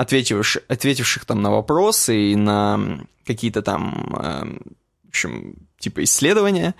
[0.00, 4.60] ответивших, ответивших там на вопросы и на какие-то там, эм,
[5.04, 6.74] в общем, типа исследования,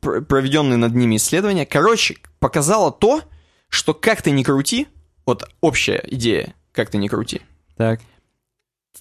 [0.00, 1.64] пр- проведенные над ними исследования.
[1.64, 3.22] Короче, показало то,
[3.70, 4.86] что как ты ни крути,
[5.24, 7.40] вот общая идея, как ты ни крути,
[7.78, 8.00] Так.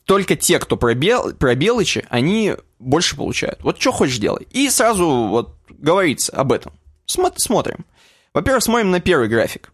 [0.06, 3.62] только те, кто пробел, пробелычи, они больше получают.
[3.64, 4.48] Вот что хочешь делай.
[4.52, 6.72] И сразу вот говорится об этом.
[7.06, 7.86] Смо- смотрим.
[8.34, 9.74] Во-первых, смотрим на первый график.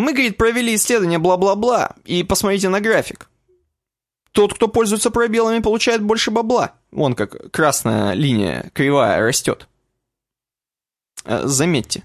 [0.00, 3.28] Мы, говорит, провели исследование бла-бла-бла, и посмотрите на график.
[4.32, 6.72] Тот, кто пользуется пробелами, получает больше бабла.
[6.90, 9.68] Вон как красная линия кривая растет.
[11.24, 12.04] Э, Заметьте.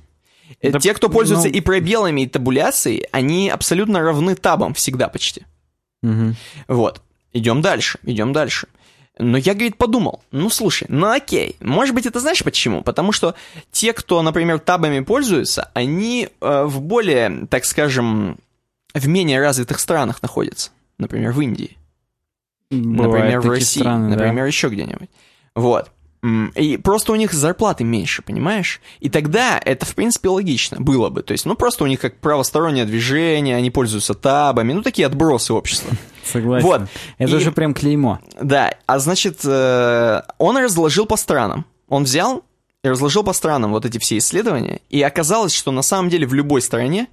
[0.62, 5.08] Э, Да, Те, кто пользуется ну- и пробелами, и табуляцией, они абсолютно равны табам всегда
[5.08, 5.46] почти.
[6.02, 6.36] Мгм.
[6.68, 7.02] Вот.
[7.34, 8.68] Идем дальше, идем дальше.
[9.18, 12.82] Но я, говорит, подумал, ну слушай, ну окей, может быть это знаешь почему?
[12.82, 13.36] Потому что
[13.72, 18.38] те, кто, например, табами пользуются, они э, в более, так скажем,
[18.94, 20.72] в менее развитых странах находятся.
[20.98, 21.78] Например, в Индии,
[22.70, 24.16] Бывают например, в России, страны, да.
[24.16, 25.10] например, еще где-нибудь.
[25.56, 25.92] Вот.
[26.56, 28.82] И просто у них зарплаты меньше, понимаешь?
[29.00, 31.22] И тогда это, в принципе, логично было бы.
[31.24, 35.54] То есть, ну, просто у них как правостороннее движение, они пользуются табами, ну, такие отбросы
[35.54, 35.92] общества.
[36.24, 36.66] Согласен.
[36.66, 36.82] Вот.
[37.18, 38.20] Это И- уже прям клеймо.
[38.42, 41.66] Да, а значит, э, он разложил по странам.
[41.90, 42.44] Он взял
[42.84, 46.34] и разложил по странам вот эти все исследования, и оказалось, что на самом деле в
[46.34, 47.08] любой стране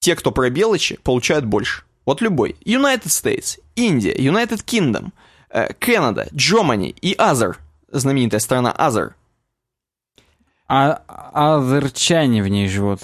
[0.00, 1.82] те, кто пробелычи, получают больше.
[2.04, 2.56] Вот любой.
[2.64, 5.10] United States, Индия, United Kingdom,
[5.50, 7.54] э, Канада, Germany и Other,
[7.94, 9.12] знаменитая страна Other.
[10.68, 11.00] А
[11.32, 13.00] азерчане в ней живут.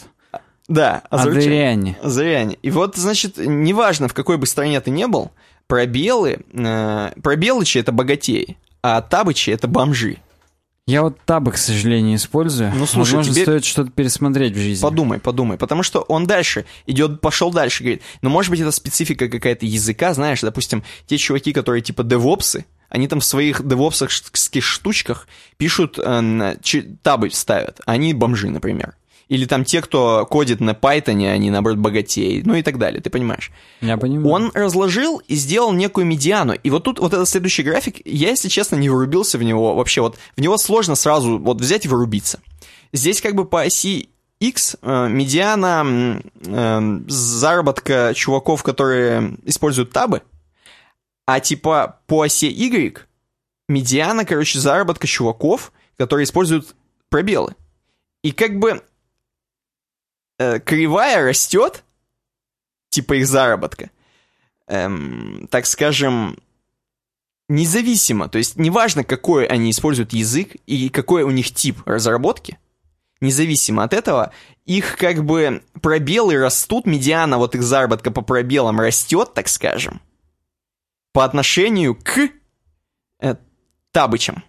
[0.68, 1.96] Да, азерчане.
[2.02, 2.58] Азеряне.
[2.62, 5.30] И вот, значит, неважно, в какой бы стране ты не был,
[5.66, 10.18] пробелы, э, пробелычи— это богатеи, а табычи— это бомжи.
[10.90, 12.72] Я вот табы, к сожалению, использую.
[12.74, 14.82] Ну, слушай, Возможно, тебе- стоит что-то пересмотреть в жизни.
[14.82, 19.28] Подумай, подумай, потому что он дальше идет, пошел дальше, говорит, ну, может быть, это специфика
[19.28, 25.28] какая-то языка, знаешь, допустим, те чуваки, которые типа девопсы, они там в своих девопсовских штучках
[25.58, 26.56] пишут, э,
[27.02, 28.94] табы ставят, они бомжи, например.
[29.31, 33.11] Или там те, кто кодит на Python, они, наоборот, богатеи, ну и так далее, ты
[33.11, 33.52] понимаешь.
[33.81, 34.28] Я понимаю.
[34.28, 36.55] Он разложил и сделал некую медиану.
[36.55, 40.01] И вот тут вот этот следующий график, я, если честно, не вырубился в него вообще.
[40.01, 42.40] Вот в него сложно сразу вот взять и вырубиться.
[42.93, 44.09] Здесь как бы по оси
[44.40, 50.23] X э, медиана э, заработка чуваков, которые используют табы,
[51.24, 53.07] а типа по оси Y
[53.69, 56.74] медиана, короче, заработка чуваков, которые используют
[57.11, 57.55] пробелы.
[58.24, 58.82] И как бы
[60.40, 61.84] э, кривая растет,
[62.88, 63.90] типа их заработка,
[64.66, 66.38] эм, так скажем,
[67.48, 68.28] независимо.
[68.28, 72.58] То есть неважно, какой они используют язык и какой у них тип разработки,
[73.20, 74.32] независимо от этого,
[74.64, 80.00] их как бы пробелы растут, медиана вот их заработка по пробелам растет, так скажем,
[81.12, 82.30] по отношению к
[83.20, 83.36] э,
[83.92, 84.42] табычам.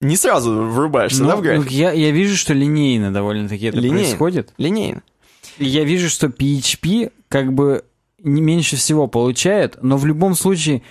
[0.00, 1.70] Не сразу врубаешься, Ну, да, в ну, график?
[1.72, 3.98] я, я вижу, что линейно довольно-таки это Линейно.
[4.00, 4.52] происходит.
[4.58, 5.02] Линейно.
[5.58, 7.84] Я вижу, что PHP как бы
[8.22, 10.82] не меньше всего получает, но в любом случае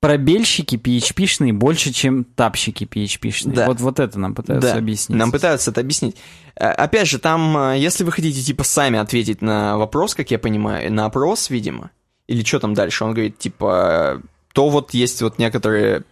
[0.00, 3.52] пробельщики PHP-шные больше, чем тапщики PHP-шные.
[3.54, 3.66] Да.
[3.66, 5.18] Вот, вот это нам пытаются Да, объяснить.
[5.18, 6.16] Нам пытаются это объяснить.
[6.56, 10.38] Э, Опять же, там, э, если вы хотите, типа, сами ответить на вопрос, как я
[10.38, 11.90] понимаю, на опрос, видимо,
[12.28, 14.22] или что там дальше, он говорит, типа,
[14.52, 16.02] то вот есть вот некоторые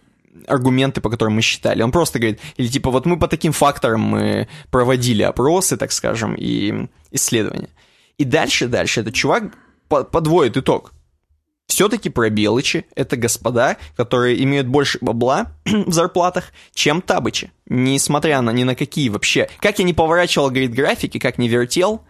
[0.47, 1.81] аргументы, по которым мы считали.
[1.81, 6.35] Он просто говорит, или типа, вот мы по таким факторам мы проводили опросы, так скажем,
[6.35, 7.69] и исследования.
[8.17, 9.53] И дальше, дальше этот чувак
[9.87, 10.93] по- подводит итог.
[11.67, 17.51] Все-таки пробелычи— это господа, которые имеют больше бабла в зарплатах, чем табычи.
[17.67, 19.49] Несмотря на ни на какие вообще...
[19.59, 22.01] Как я не поворачивал, говорит, графики, как не вертел,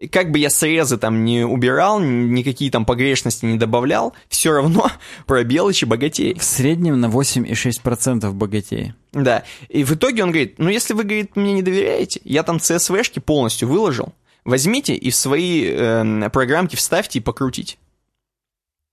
[0.00, 4.90] и как бы я срезы там не убирал, никакие там погрешности не добавлял, все равно
[5.26, 6.34] пробелычи богатей.
[6.34, 8.94] В среднем на 8,6% богатее.
[9.12, 9.44] Да.
[9.68, 13.20] И в итоге он говорит, ну если вы, говорит, мне не доверяете, я там CSV-шки
[13.20, 14.14] полностью выложил,
[14.44, 17.76] возьмите и в свои э, программки вставьте и покрутите.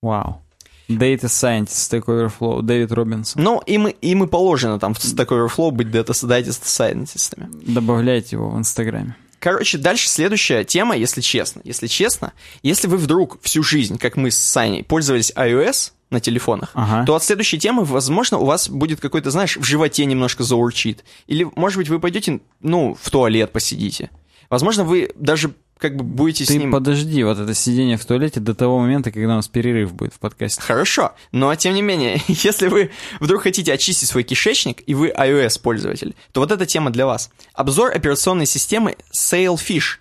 [0.02, 0.42] Вау.
[0.90, 3.44] Data Scientist, Stack Overflow, Дэвид Робинсон.
[3.44, 7.50] Ну, им, им и положено там в Stack Overflow быть дата сайентистами.
[7.66, 9.16] Добавляйте его в Инстаграме.
[9.40, 11.62] Короче, дальше следующая тема, если честно.
[11.64, 12.34] Если честно,
[12.64, 17.06] если вы вдруг всю жизнь, как мы с Саней, пользовались iOS на телефонах, Ага.
[17.06, 21.04] то от следующей темы, возможно, у вас будет какой-то, знаешь, в животе немножко заурчит.
[21.28, 24.10] Или, может быть, вы пойдете, ну, в туалет посидите.
[24.50, 26.72] Возможно, вы даже как бы будете с Ты ним...
[26.72, 30.20] подожди, вот это сидение в туалете до того момента, когда у нас перерыв будет в
[30.20, 30.62] подкасте.
[30.62, 36.16] Хорошо, но тем не менее, если вы вдруг хотите очистить свой кишечник, и вы iOS-пользователь,
[36.32, 37.30] то вот эта тема для вас.
[37.54, 39.98] Обзор операционной системы Sailfish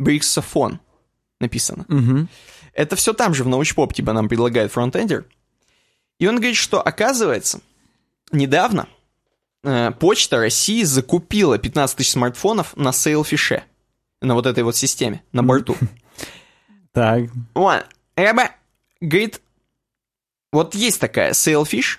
[0.00, 0.78] Brixophone
[1.40, 1.86] написано.
[1.88, 2.28] Угу.
[2.74, 5.24] Это все там же в научпоп типа нам предлагает фронтендер.
[6.18, 7.60] И он говорит, что оказывается,
[8.30, 8.88] недавно
[9.62, 13.62] э, Почта России закупила 15 тысяч смартфонов на Sailfish,
[14.24, 15.76] на вот этой вот системе, на борту.
[16.92, 17.24] Так.
[17.54, 17.84] Вот,
[18.14, 18.50] Эба
[19.00, 19.40] говорит,
[20.52, 21.98] вот есть такая Sailfish,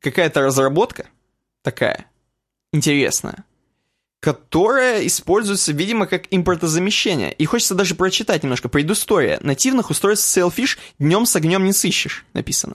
[0.00, 1.06] какая-то разработка
[1.62, 2.06] такая
[2.72, 3.44] интересная,
[4.18, 7.32] которая используется, видимо, как импортозамещение.
[7.32, 9.38] И хочется даже прочитать немножко предыстория.
[9.42, 12.74] Нативных устройств Sailfish днем с огнем не сыщешь, написано.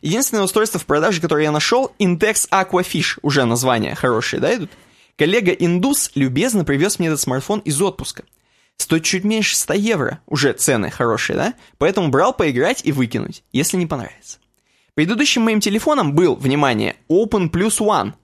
[0.00, 4.70] Единственное устройство в продаже, которое я нашел, Intex Aquafish, уже название хорошее, да, идут?
[5.16, 8.24] Коллега Индус любезно привез мне этот смартфон из отпуска.
[8.76, 11.54] Стоит чуть меньше 100 евро, уже цены хорошие, да?
[11.78, 14.38] Поэтому брал поиграть и выкинуть, если не понравится.
[14.94, 18.14] Предыдущим моим телефоном был, внимание, Open Plus One.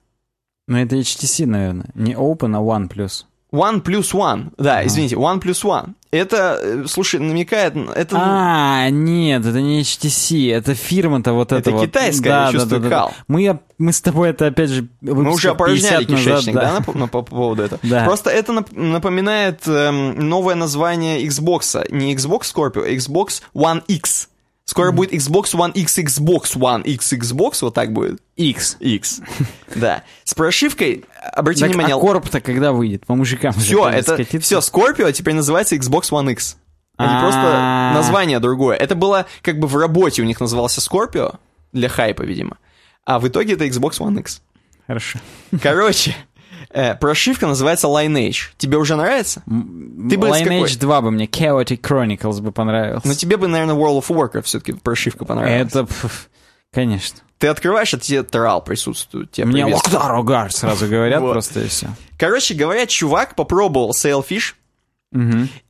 [0.67, 1.89] Ну, это HTC, наверное.
[1.95, 3.25] Не Open, а OnePlus.
[3.51, 5.93] One Plus One, да, извините, One Plus One.
[6.11, 8.17] Это, э, слушай, намекает, это...
[8.19, 11.85] А, нет, это не HTC, это фирма-то вот Это эта вот.
[11.85, 13.13] китайская, я чувствую, кал.
[13.27, 16.93] Мы, мы с тобой это, опять же, Мы уже опорожняли кишечник, да, да?
[16.93, 17.79] на- по поводу этого?
[17.83, 18.05] Да.
[18.05, 21.85] Просто это нап- напоминает эм, новое название Xbox.
[21.91, 24.28] Не Xbox Scorpio, а Xbox One X.
[24.69, 28.21] Скоро будет Xbox One X, Xbox One X, Xbox, вот так будет.
[28.35, 28.77] X.
[28.79, 29.21] X.
[29.75, 30.03] Да.
[30.23, 33.03] С прошивкой, обратите Так, внимание, а корп-то когда выйдет?
[33.07, 33.51] По мужикам.
[33.53, 34.39] все, это, скатится.
[34.39, 36.57] все, Scorpio теперь называется Xbox One X.
[36.97, 37.19] Они А.
[37.19, 38.75] просто название другое.
[38.77, 41.37] Это было как бы в работе у них назывался Scorpio,
[41.73, 42.57] для хайпа, видимо.
[43.05, 44.41] А в итоге это Xbox One X.
[44.85, 45.17] Хорошо.
[45.63, 46.15] Короче,
[46.69, 48.49] Э, прошивка называется Lineage.
[48.57, 49.41] Тебе уже нравится?
[49.45, 50.75] Ты бы Lineage какой?
[50.75, 53.07] 2 бы мне, Chaotic Chronicles бы понравился.
[53.07, 55.71] Но тебе бы, наверное, World of Warcraft все-таки прошивка понравилась.
[55.73, 55.87] Это,
[56.71, 57.19] конечно.
[57.39, 59.31] Ты открываешь, а тебе трал присутствует.
[59.31, 61.31] Тебе Мне Огар сразу говорят Вот.
[61.31, 61.87] просто и все.
[62.17, 64.55] Короче говоря, чувак попробовал Sailfish.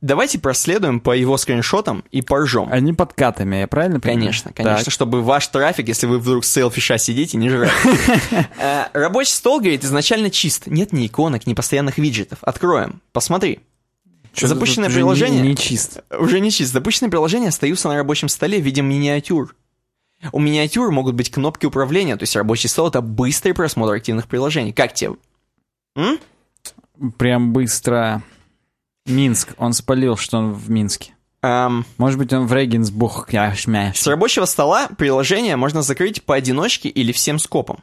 [0.00, 2.68] Давайте проследуем по его скриншотам и поржем.
[2.70, 4.20] Они подкатами, я правильно понимаю?
[4.20, 4.92] Конечно, конечно, Так.
[4.92, 7.70] чтобы ваш трафик, если вы вдруг с селфиша сидите, не жрать.
[8.58, 10.66] Э, Рабочий стол, говорит, изначально чист.
[10.66, 12.38] Нет ни иконок, ни постоянных виджетов.
[12.42, 13.00] Откроем.
[13.12, 13.60] Посмотри.
[14.34, 15.40] Запущенное приложение...
[15.42, 16.04] Не, не чисто.
[16.16, 16.72] Уже не чист.
[16.72, 19.56] Запущенные приложения остаются на рабочем столе в виде миниатюр.
[20.32, 24.74] У миниатюр могут быть кнопки управления, то есть рабочий стол— это быстрый просмотр активных приложений.
[24.74, 25.12] Как тебе?
[25.96, 26.18] М?
[27.16, 28.22] Прям быстро.
[29.06, 29.54] Минск.
[29.58, 31.14] Он спалил, что он в Минске.
[31.42, 33.28] Эм, Может быть, он в Регенсбух.
[33.32, 37.82] С рабочего стола приложение можно закрыть поодиночке или всем скопом.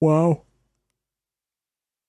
[0.00, 0.44] Вау.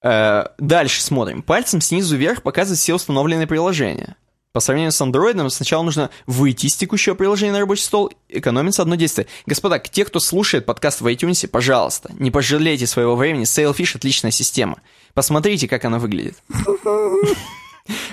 [0.04, 1.42] Э, дальше смотрим.
[1.44, 4.18] Пальцем снизу вверх показывает все установленные приложения.
[4.52, 8.96] По сравнению с Android, сначала нужно выйти из текущего приложения на рабочий стол, экономится одно
[8.96, 9.28] действие.
[9.48, 13.46] Господа, те, кто слушает подкаст в iTunes, пожалуйста, не пожалейте своего времени.
[13.46, 14.80] Sailfish— отличная система.
[15.16, 16.38] Посмотрите, как она выглядит.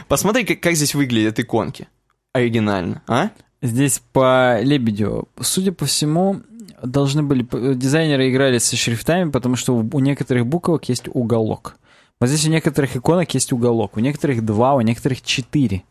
[0.09, 1.89] Посмотри, как, как здесь выглядят иконки.
[2.33, 3.31] Оригинально, а?
[3.63, 5.29] Здесь по Лебедю.
[5.41, 6.41] Судя по всему,
[6.83, 7.47] должны были...
[7.75, 11.77] Дизайнеры играли со шрифтами, потому что у у некоторых буквок есть уголок.
[12.21, 13.97] Вот здесь у некоторых иконок есть уголок.
[13.97, 15.83] У некоторых два, у некоторых четыре.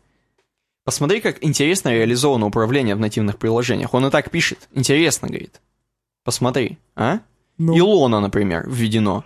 [0.84, 3.94] Посмотри, как интересно реализовано управление в нативных приложениях.
[3.94, 4.68] Он и так пишет.
[4.74, 5.60] Интересно, говорит.
[6.24, 7.20] Посмотри, а?
[7.58, 9.24] Илона, например, введено.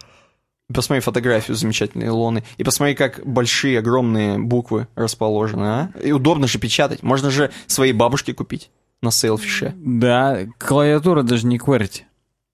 [0.75, 2.45] Посмотри фотографию замечательной Илоны.
[2.57, 5.91] И посмотри, как большие, огромные буквы расположены, а?
[6.03, 7.03] И удобно же печатать.
[7.03, 8.71] Можно же своей бабушке купить
[9.01, 9.75] на Sailfish е.
[9.77, 12.03] Да, клавиатура даже не QWERTY.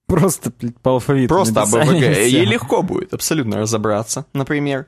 [0.06, 0.52] Просто
[0.82, 1.34] по алфавиту.
[1.34, 2.02] Просто АБВГ.
[2.26, 4.86] Ей легко будет абсолютно разобраться, например.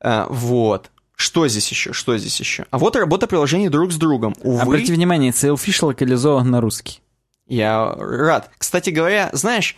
[0.00, 0.90] А, вот.
[1.14, 1.92] Что здесь еще?
[1.92, 2.66] Что здесь еще?
[2.70, 4.34] А вот работа приложений друг с другом.
[4.42, 7.00] Увы, Обратите внимание, Sailfish локализован на русский.
[7.46, 8.50] Я рад.
[8.58, 9.76] Кстати говоря, знаешь,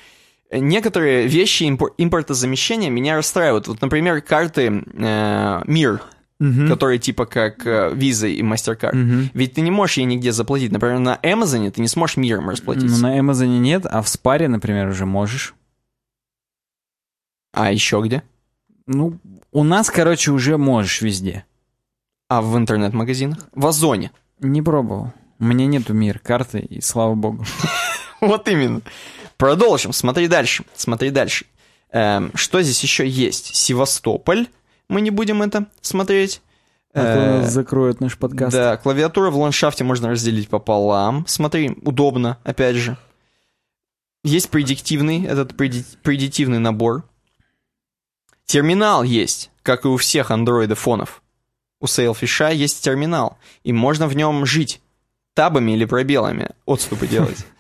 [0.52, 3.68] некоторые вещи импор- импортозамещения меня расстраивают.
[3.68, 6.02] Вот, например, карты э, МИР,
[6.68, 9.28] которые типа как э, Visa и MasterCard.
[9.34, 10.72] Ведь ты не можешь ей нигде заплатить.
[10.72, 13.02] Например, на Amazon ты не сможешь миром Ну, расплатиться.
[13.02, 15.54] на Amazon нет, а в спаре, например, уже можешь.
[17.52, 18.22] А еще где?
[18.86, 19.18] Ну,
[19.52, 21.44] у нас, короче, уже можешь везде.
[22.28, 23.38] А в интернет-магазинах?
[23.52, 24.12] В Озоне.
[24.38, 25.12] Не пробовал.
[25.38, 27.44] У меня нету мир карты, и слава богу.
[28.20, 28.82] Вот именно.
[29.40, 29.94] Продолжим.
[29.94, 30.64] Смотри дальше.
[30.76, 31.46] Смотри дальше.
[31.92, 33.56] Эм, что здесь еще есть?
[33.56, 34.46] Севастополь.
[34.88, 36.42] Мы не будем это смотреть.
[36.92, 38.52] А Э, закроют наш подкаст.
[38.52, 41.24] Да, клавиатура в ландшафте можно разделить пополам.
[41.26, 42.98] Смотри, удобно, опять же.
[44.24, 47.04] Есть предиктивный, этот преди- предиктивный набор.
[48.44, 51.22] Терминал есть, как и у всех андроидофонов.
[51.80, 54.82] У Sailfish есть терминал, и можно в нем жить.
[55.32, 57.38] Табами или пробелами отступы делать.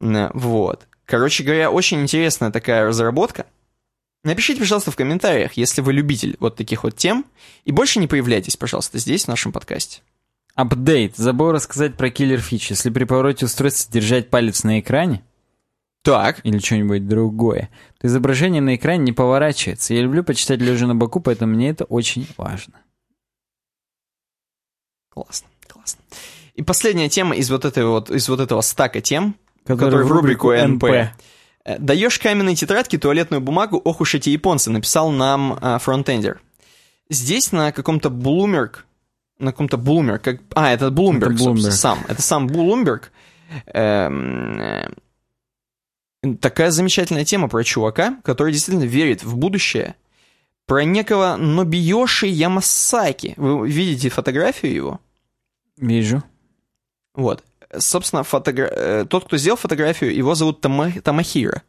[0.00, 0.86] Вот.
[1.10, 3.46] Короче говоря, очень интересная такая разработка.
[4.22, 7.26] Напишите, пожалуйста, в комментариях, если вы любитель вот таких вот тем,
[7.64, 10.02] и больше не появляйтесь, пожалуйста, здесь, в нашем подкасте.
[10.54, 11.16] Апдейт.
[11.16, 12.70] Забыл рассказать про киллер фич.
[12.70, 15.24] Если при повороте устройства держать палец на экране
[16.02, 19.94] Так, или что-нибудь другое, то изображение на экране не поворачивается.
[19.94, 22.74] Я люблю почитать лежа на боку, поэтому мне это очень важно.
[25.08, 26.04] классно, классно.
[26.54, 29.34] И последняя тема из вот, этой вот, из вот этого стака тем,
[29.76, 30.84] Который в рубрику НП.
[31.64, 36.40] Э, Даешь каменной тетрадке туалетную бумагу, ох уж эти японцы, написал нам а, фронтендер.
[37.10, 38.76] Здесь на каком-то Bloomberg,
[39.38, 41.70] на каком-то Bloomberg, как, а, это Bloomberg, Это Bloomberg.
[41.70, 43.04] сам, это сам Bloomberg.
[43.66, 44.88] Эм, э,
[46.40, 49.96] такая замечательная тема про чувака, который действительно верит в будущее,
[50.66, 53.34] про некого Нобиёши Ямасаки.
[53.36, 55.00] Вы видите фотографию его?
[55.76, 56.22] Вижу.
[57.14, 57.42] Вот.
[57.76, 61.62] Собственно, фотогра- э, тот, кто сделал фотографию, его зовут Тома- Томахиро.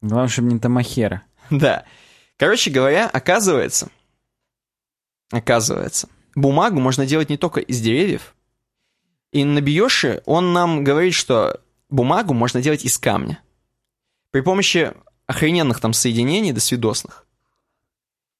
[0.00, 1.22] Главное, чтобы не Тамахера.
[1.50, 1.84] Да.
[2.36, 3.88] Короче говоря, оказывается,
[5.32, 8.34] оказывается, бумагу можно делать не только из деревьев.
[9.32, 11.60] И на Биоши он нам говорит, что
[11.90, 13.42] бумагу можно делать из камня.
[14.30, 14.92] При помощи
[15.26, 17.26] охрененных там соединений досвидосных.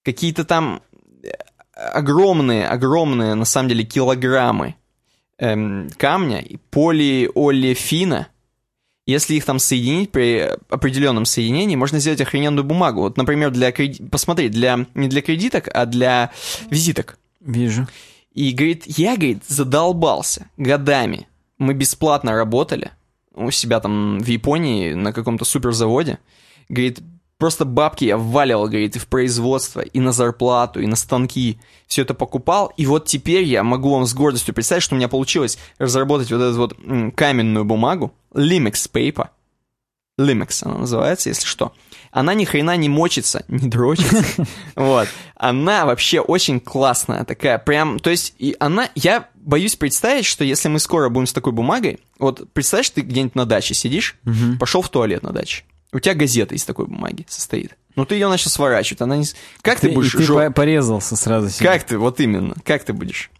[0.04, 0.82] Какие-то там
[1.22, 1.30] э,
[1.74, 4.76] огромные, огромные, на самом деле, килограммы
[5.38, 8.28] эм, камня, полиолефина,
[9.06, 13.00] если их там соединить при определенном соединении, можно сделать охрененную бумагу.
[13.00, 14.02] Вот, например, для креди...
[14.02, 14.86] посмотри, для...
[14.94, 16.30] не для кредиток, а для
[16.70, 17.18] визиток.
[17.40, 17.88] Вижу.
[18.34, 21.26] И говорит, я, говорит, задолбался годами.
[21.56, 22.92] Мы бесплатно работали
[23.34, 26.18] у себя там в Японии на каком-то суперзаводе.
[26.68, 27.00] Говорит,
[27.38, 31.60] Просто бабки я вваливал, говорит, и в производство, и на зарплату, и на станки.
[31.86, 35.08] Все это покупал, и вот теперь я могу вам с гордостью представить, что у меня
[35.08, 39.28] получилось разработать вот эту вот м, каменную бумагу, Limex Paper.
[40.18, 41.72] Limex она называется, если что.
[42.10, 44.24] Она ни хрена не мочится, не дрочится.
[44.74, 45.06] Вот.
[45.36, 47.58] Она вообще очень классная такая.
[47.58, 51.52] Прям, то есть, и она, я боюсь представить, что если мы скоро будем с такой
[51.52, 54.16] бумагой, вот представляешь, ты где-нибудь на даче сидишь,
[54.58, 55.62] пошел в туалет на даче.
[55.92, 57.76] У тебя газета из такой бумаги состоит.
[57.96, 59.24] Ну ты ее начал сворачивать, она не...
[59.62, 60.12] Как ты, Ты- будешь...
[60.12, 61.68] ты по- порезался сразу себе.
[61.68, 63.30] Как ты, вот именно, как ты будешь?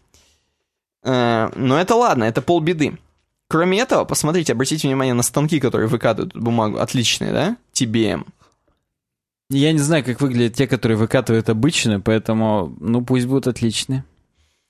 [1.03, 2.97] Э, но это ладно, это полбеды.
[3.47, 6.77] Кроме этого, посмотрите, обратите внимание на станки, которые выкатывают бумагу.
[6.79, 7.57] Отличные, да?
[7.73, 8.25] TBM.
[9.49, 14.03] Я не знаю, как выглядят те, которые выкатывают обычно, поэтому, ну, пусть будут отличные.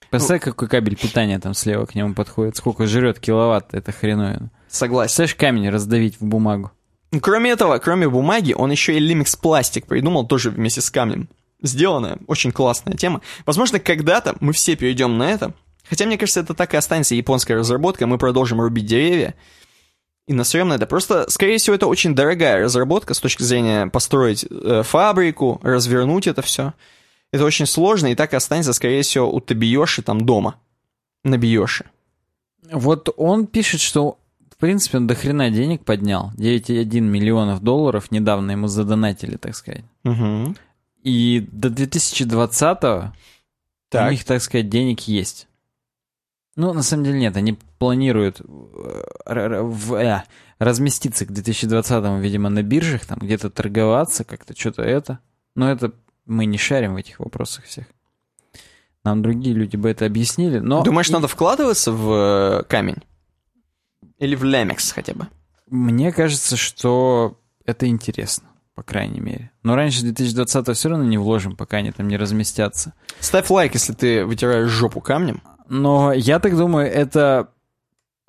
[0.09, 2.55] Представь, какой кабель питания там слева к нему подходит.
[2.55, 4.49] Сколько жрет киловатт, это хреновина.
[4.69, 5.07] Согласен.
[5.09, 6.71] Представляешь, камень раздавить в бумагу.
[7.11, 11.29] Ну, Кроме этого, кроме бумаги, он еще и Limix пластик придумал, тоже вместе с камнем.
[11.61, 13.21] Сделанная, очень классная тема.
[13.45, 15.53] Возможно, когда-то мы все перейдем на это.
[15.89, 19.35] Хотя, мне кажется, это так и останется японская разработка, мы продолжим рубить деревья.
[20.27, 20.85] И насрем на это.
[20.85, 26.43] Просто, скорее всего, это очень дорогая разработка с точки зрения построить э, фабрику, развернуть это
[26.43, 26.73] все.
[27.31, 30.59] Это очень сложно, и так и останется, скорее всего, у Табиоши там дома.
[31.23, 31.85] На Биоши.
[32.71, 34.18] Вот он пишет, что,
[34.59, 36.31] принципе, он до хрена денег поднял.
[36.37, 39.83] 9,1 миллионов долларов недавно ему задонатили, так сказать.
[40.03, 40.55] Угу.
[41.03, 43.13] И до 2020-го
[43.89, 44.07] Так.
[44.07, 45.47] у них, так сказать, денег есть.
[46.55, 50.23] Ну, на самом деле нет, они планируют э, в- э,
[50.57, 55.19] разместиться к 2020-му, видимо, на биржах, там где-то торговаться, как-то что-то это.
[55.55, 55.93] Но это
[56.25, 57.85] мы не шарим в этих вопросах всех.
[59.05, 60.83] Нам другие люди бы это объяснили, но...
[60.83, 62.11] Думаешь, надо вкладываться в
[62.59, 62.97] э, камень?
[64.19, 65.27] Или в Лемекс хотя бы?
[65.67, 69.51] Мне кажется, что это интересно, по крайней мере.
[69.63, 72.93] Но раньше 2020 все равно не вложим, пока они там не разместятся.
[73.19, 75.41] Ставь лайк, если ты вытираешь жопу камнем.
[75.67, 77.49] Но я так думаю, это...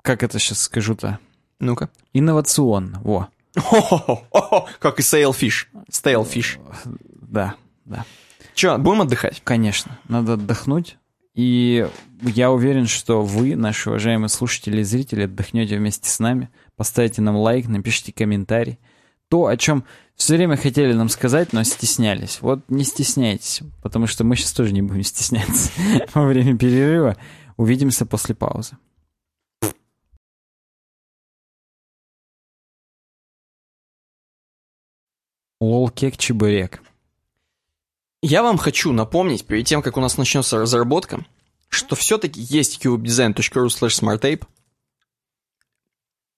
[0.01, 1.19] Как это сейчас скажу-то?
[1.59, 1.89] Ну-ка.
[2.13, 3.01] Инновационно.
[3.03, 3.27] Во.
[3.55, 5.67] Хо-хо-хо, Как и Sailfish.
[5.91, 6.59] Stalefish.
[7.21, 7.55] Да,
[7.85, 8.05] да.
[8.53, 9.41] Че, будем отдыхать?
[9.43, 10.97] Конечно, надо отдохнуть.
[11.33, 11.87] И
[12.21, 16.49] я уверен, что вы, наши уважаемые слушатели и зрители, отдохнете вместе с нами.
[16.75, 18.79] Поставите нам лайк, напишите комментарий.
[19.29, 19.85] То, о чем
[20.15, 22.41] все время хотели нам сказать, но стеснялись.
[22.41, 25.71] Вот не стесняйтесь, потому что мы сейчас тоже не будем стесняться
[26.13, 27.15] во время перерыва.
[27.55, 28.77] Увидимся после паузы.
[35.61, 36.81] Лол-кек чебурек.
[38.21, 41.25] Я вам хочу напомнить, перед тем, как у нас начнется разработка,
[41.69, 44.45] что все-таки есть uwebdesign.ru slash smartape,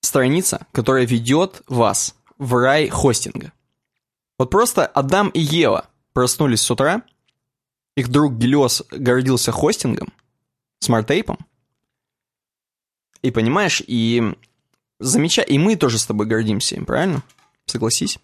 [0.01, 3.51] страница, которая ведет вас в рай хостинга.
[4.37, 7.03] Вот просто Адам и Ева проснулись с утра,
[7.95, 10.13] их друг Гелиос гордился хостингом,
[10.79, 11.37] SmartApe ом,
[13.21, 14.35] и понимаешь, и
[14.99, 15.41] замеча...
[15.41, 17.23] и мы тоже с тобой гордимся им, правильно?
[17.65, 18.19] Согласись?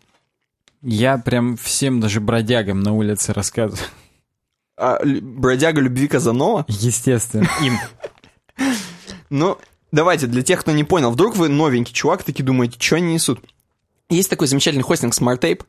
[0.81, 3.85] Я прям всем, даже бродягам на улице рассказываю.
[4.77, 6.65] А, бродяга любви Казанова?
[6.69, 7.77] Естественно, им.
[9.29, 9.57] Ну,
[9.91, 13.41] давайте, для тех, кто не понял, вдруг вы новенький чувак, таки думаете, что они несут?
[14.09, 15.63] Есть такой замечательный хостинг SmartTape,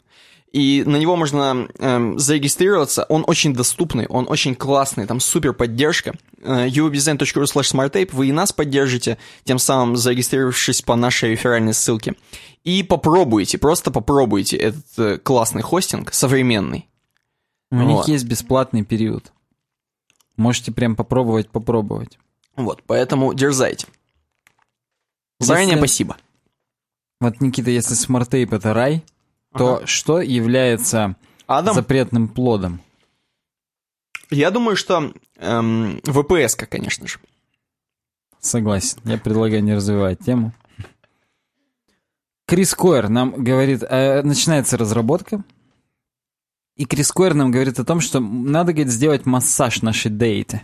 [0.52, 3.04] и на него можно эм, зарегистрироваться.
[3.08, 6.14] Он очень доступный, он очень классный, там супер поддержка.
[6.42, 12.14] Э, uwebdesign.ru slash smartape, вы и нас поддержите, тем самым зарегистрировавшись по нашей реферальной ссылке.
[12.64, 16.88] И попробуйте, просто попробуйте этот э, классный хостинг, современный.
[17.70, 18.08] У них Вот.
[18.08, 19.32] есть бесплатный период.
[20.36, 22.18] Можете прям попробовать, попробовать.
[22.56, 23.86] Вот, поэтому дерзайте.
[25.38, 26.16] Заранее Если- спасибо.
[27.20, 29.04] Вот, Никита, если SmartApe это рай,
[29.52, 31.16] то что является
[31.46, 32.80] Адам, запретным плодом?
[34.30, 37.18] Я думаю, что эм, VPS, конечно же.
[38.38, 38.98] Согласен.
[39.04, 40.52] Я предлагаю не развивать тему.
[42.46, 45.44] Крис Койер нам говорит, э, начинается разработка,
[46.76, 50.62] и Крис Койер нам говорит о том, что надо, говорит, сделать массаж нашей дейты.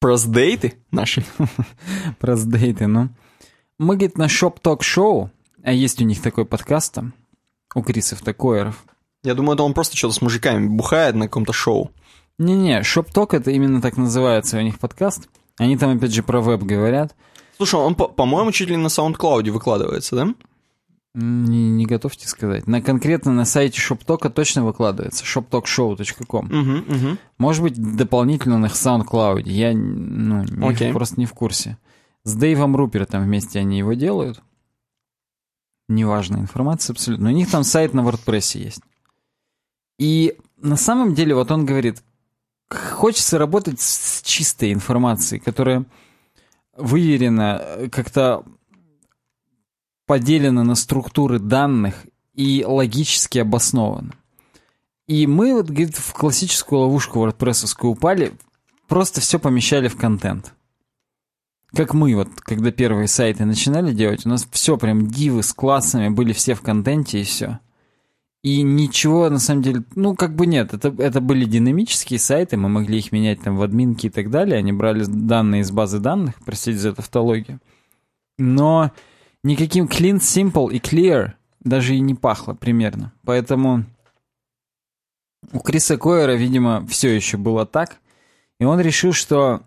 [0.00, 1.24] Просдейты наши.
[2.18, 3.10] Про дейты, ну.
[3.78, 5.30] Мы, говорит, на Show,
[5.62, 7.12] а есть у них такой подкаст там,
[7.74, 8.84] у Крисов Такоеров.
[9.22, 11.90] Я думаю, это он просто что-то с мужиками бухает на каком-то шоу.
[12.38, 15.28] Не-не, Talk это именно так называется у них подкаст.
[15.58, 17.14] Они там опять же про веб говорят.
[17.56, 20.34] Слушай, он, по- по-моему, чуть ли на SoundCloud выкладывается, да?
[21.14, 22.66] Не, не готовьте сказать.
[22.66, 25.24] На, конкретно на сайте ShopTalk точно выкладывается.
[25.24, 26.46] shoptalkshow.com.
[26.46, 27.16] Угу, угу.
[27.38, 29.42] Может быть, дополнительно на SoundCloud.
[29.44, 30.92] Я ну, не- Окей.
[30.92, 31.76] просто не в курсе.
[32.24, 34.40] С Дэйвом Рупертом вместе они его делают.
[35.94, 37.28] Неважная информация абсолютно.
[37.28, 38.82] У них там сайт на WordPress есть.
[39.98, 42.02] И на самом деле, вот он говорит,
[42.68, 45.84] хочется работать с чистой информацией, которая
[46.76, 48.44] выверена, как-то
[50.06, 54.12] поделена на структуры данных и логически обоснована.
[55.06, 58.32] И мы, вот, говорит, в классическую ловушку WordPress упали,
[58.88, 60.54] просто все помещали в контент.
[61.74, 66.10] Как мы вот, когда первые сайты начинали делать, у нас все прям дивы с классами
[66.10, 67.60] были все в контенте и все.
[68.42, 72.68] И ничего, на самом деле, ну, как бы нет, это, это были динамические сайты, мы
[72.68, 76.34] могли их менять там в админки и так далее, они брали данные из базы данных,
[76.44, 77.60] простите за тавтологию.
[78.38, 78.90] Но
[79.44, 83.12] никаким clean, simple и clear даже и не пахло примерно.
[83.24, 83.84] Поэтому
[85.52, 87.98] у Криса Койера, видимо, все еще было так,
[88.58, 89.62] и он решил, что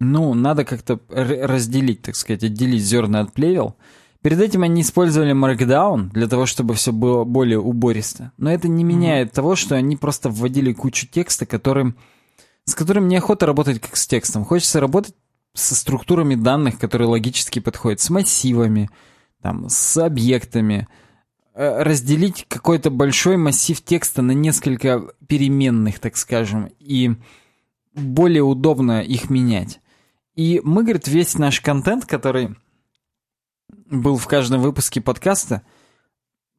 [0.00, 3.76] ну, надо как-то разделить, так сказать, отделить зерна от плевел.
[4.22, 8.32] Перед этим они использовали Markdown для того, чтобы все было более убористо.
[8.38, 9.34] Но это не меняет mm-hmm.
[9.34, 11.96] того, что они просто вводили кучу текста, которым,
[12.64, 14.44] с которым неохота работать как с текстом.
[14.44, 15.14] Хочется работать
[15.54, 18.90] со структурами данных, которые логически подходят, с массивами,
[19.42, 20.88] там, с объектами,
[21.54, 27.16] э, разделить какой-то большой массив текста на несколько переменных, так скажем, и
[27.94, 29.80] более удобно их менять.
[30.40, 32.56] И мы, говорит, весь наш контент, который
[33.90, 35.60] был в каждом выпуске подкаста,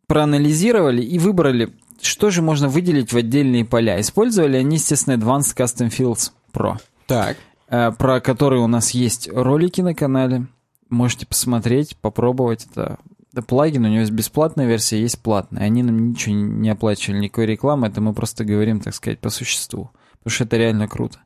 [0.06, 4.00] проанализировали и выбрали, что же можно выделить в отдельные поля.
[4.00, 6.78] Использовали они, естественно, Advanced Custom Fields Pro.
[7.08, 7.38] Так.
[7.70, 10.46] Э, про который у нас есть ролики на канале.
[10.92, 12.68] Можете посмотреть, попробовать.
[12.70, 13.00] Это,
[13.32, 15.64] это плагин, у него есть бесплатная версия, есть платная.
[15.64, 17.88] Они нам ничего не оплачивали, никакой рекламы.
[17.88, 19.90] Это мы просто говорим, так сказать, по существу.
[20.20, 21.18] Потому что это реально круто.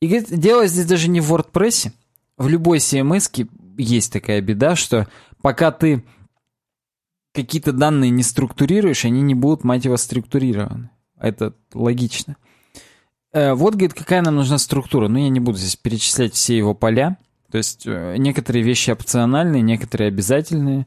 [0.00, 1.92] И дело здесь даже не в WordPress.
[2.38, 5.08] В любой CMS есть такая беда, что
[5.42, 6.04] пока ты
[7.34, 10.90] какие-то данные не структурируешь, они не будут, мать его, структурированы.
[11.18, 12.36] Это логично.
[13.32, 15.08] Э, вот, говорит, какая нам нужна структура.
[15.08, 17.18] Ну, я не буду здесь перечислять все его поля.
[17.50, 20.86] То есть э, некоторые вещи опциональные, некоторые обязательные.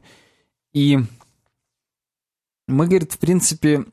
[0.72, 0.98] И
[2.66, 3.84] мы, говорит, в принципе,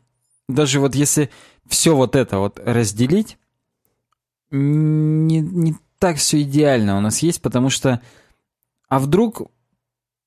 [0.50, 1.30] даже вот если
[1.68, 3.38] все вот это вот разделить,
[4.52, 8.02] не, не так все идеально у нас есть, потому что...
[8.90, 9.44] А вдруг,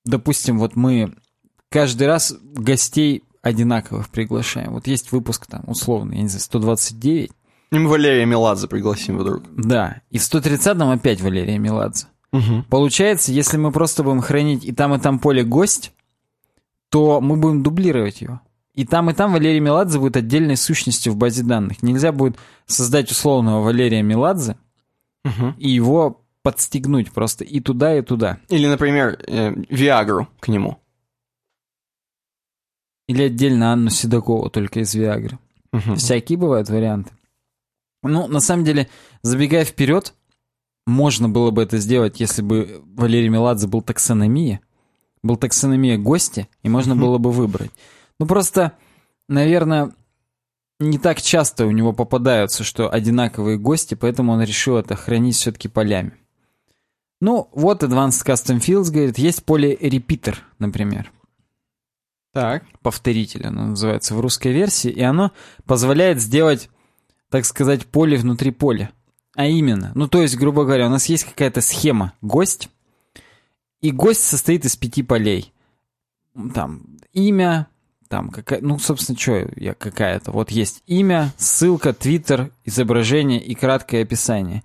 [0.04, 1.14] допустим, вот мы
[1.68, 4.72] каждый раз гостей одинаковых приглашаем.
[4.72, 7.30] Вот есть выпуск там, условно, я не знаю, 129.
[7.72, 9.42] И мы Валерия Меладзе пригласим вдруг.
[9.54, 12.06] Да, и в 130-м опять Валерия Меладзе.
[12.32, 12.64] Угу.
[12.70, 15.92] Получается, если мы просто будем хранить и там, и там поле гость,
[16.88, 18.40] то мы будем дублировать его.
[18.74, 21.82] И там, и там Валерий Меладзе будет отдельной сущностью в базе данных.
[21.82, 22.36] Нельзя будет
[22.66, 24.56] создать условного Валерия Меладзе
[25.24, 25.54] угу.
[25.58, 28.38] и его подстегнуть просто и туда, и туда.
[28.48, 30.78] Или, например, э, Виагру к нему.
[33.06, 35.38] Или отдельно Анну Седокову, только из Виагры.
[35.72, 35.94] Угу.
[35.96, 37.12] Всякие бывают варианты.
[38.02, 38.88] Ну, на самом деле,
[39.22, 40.14] забегая вперед,
[40.86, 44.60] можно было бы это сделать, если бы Валерий Меладзе был таксономия.
[45.22, 47.70] Был таксономия гости, и можно было бы выбрать.
[48.18, 48.72] Ну просто,
[49.28, 49.92] наверное,
[50.78, 55.68] не так часто у него попадаются, что одинаковые гости, поэтому он решил это хранить все-таки
[55.68, 56.12] полями.
[57.20, 61.10] Ну, вот Advanced Custom Fields говорит, есть поле repeater, например.
[62.32, 62.64] Так.
[62.82, 65.30] Повторитель оно называется в русской версии, и оно
[65.64, 66.68] позволяет сделать,
[67.30, 68.90] так сказать, поле внутри поля.
[69.36, 72.68] А именно, ну то есть, грубо говоря, у нас есть какая-то схема гость,
[73.80, 75.52] и гость состоит из пяти полей.
[76.54, 77.68] Там имя,
[78.08, 80.32] там какая, ну, собственно, что я какая-то.
[80.32, 84.62] Вот есть имя, ссылка, твиттер, изображение и краткое описание.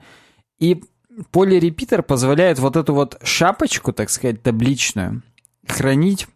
[0.59, 0.83] И
[1.31, 5.21] полирепитер позволяет вот эту вот шапочку, так сказать, табличную,
[5.67, 6.27] хранить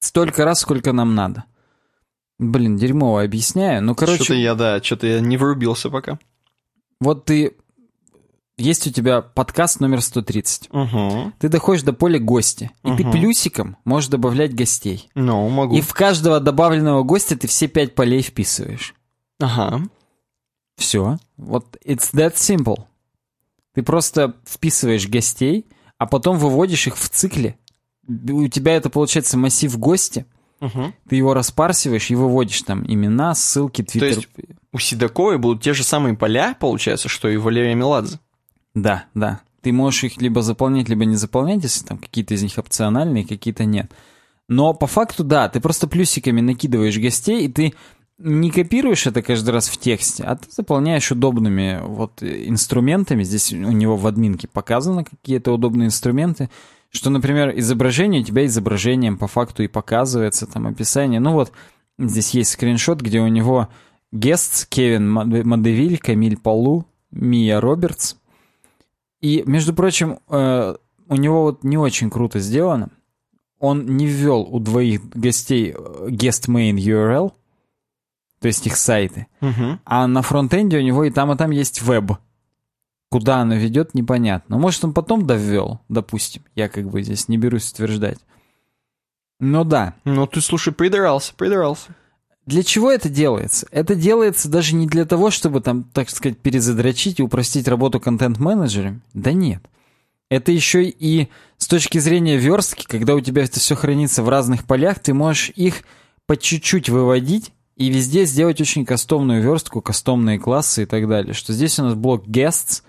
[0.00, 1.44] столько раз, сколько нам надо.
[2.38, 3.82] Блин, дерьмово объясняю.
[3.82, 4.24] Ну, короче...
[4.24, 6.18] Что-то я, да, что-то я не врубился пока.
[7.00, 7.56] Вот ты
[8.58, 10.68] есть у тебя подкаст номер 130.
[10.70, 11.32] Угу.
[11.38, 12.96] Ты доходишь до поля гости, и угу.
[12.96, 15.08] ты плюсиком можешь добавлять гостей.
[15.14, 15.76] Ну, могу.
[15.76, 18.94] И в каждого добавленного гостя ты все пять полей вписываешь.
[19.40, 19.82] Ага.
[20.76, 21.18] Все.
[21.36, 22.84] Вот it's that simple.
[23.74, 25.66] Ты просто вписываешь гостей,
[25.98, 27.56] а потом выводишь их в цикле.
[28.06, 30.26] У тебя это получается массив гости.
[30.60, 30.92] Угу.
[31.08, 34.14] Ты его распарсиваешь и выводишь там имена, ссылки, твиттер.
[34.14, 34.28] То есть
[34.72, 38.20] у Седоковой будут те же самые поля, получается, что и у Валерия Меладзе?
[38.74, 39.40] Да, да.
[39.60, 43.64] Ты можешь их либо заполнять, либо не заполнять, если там какие-то из них опциональные, какие-то
[43.64, 43.92] нет.
[44.48, 47.74] Но по факту, да, ты просто плюсиками накидываешь гостей, и ты
[48.18, 53.22] не копируешь это каждый раз в тексте, а ты заполняешь удобными вот инструментами.
[53.22, 56.50] Здесь у него в админке показано какие-то удобные инструменты,
[56.92, 61.20] Что, например, изображение у тебя изображением по факту и показывается, там описание.
[61.20, 61.50] Ну вот,
[61.98, 63.68] здесь есть скриншот, где у него
[64.12, 68.16] Гест, Кевин Мадевиль, Камиль Полу, Мия Робертс.
[69.22, 70.74] И, между прочим, э,
[71.08, 72.90] у него вот не очень круто сделано.
[73.58, 77.32] Он не ввел у двоих гостей э, guest main URL,
[78.40, 79.28] то есть их сайты.
[79.40, 79.78] Угу.
[79.84, 82.18] А на фронтенде у него и там, и там есть веб.
[83.10, 84.58] Куда оно ведет, непонятно.
[84.58, 86.42] Может, он потом довел, допустим.
[86.56, 88.18] Я как бы здесь не берусь утверждать.
[89.38, 89.94] Но да.
[90.04, 91.94] Ну, ты, слушай, придрался, придрался.
[92.46, 93.66] Для чего это делается?
[93.70, 99.00] Это делается даже не для того, чтобы там, так сказать, перезадрочить и упростить работу контент-менеджерами.
[99.14, 99.62] Да нет.
[100.28, 101.28] Это еще и
[101.58, 105.50] с точки зрения верстки, когда у тебя это все хранится в разных полях, ты можешь
[105.54, 105.82] их
[106.26, 111.34] по чуть-чуть выводить и везде сделать очень кастомную верстку, кастомные классы и так далее.
[111.34, 112.82] Что здесь у нас блок guests,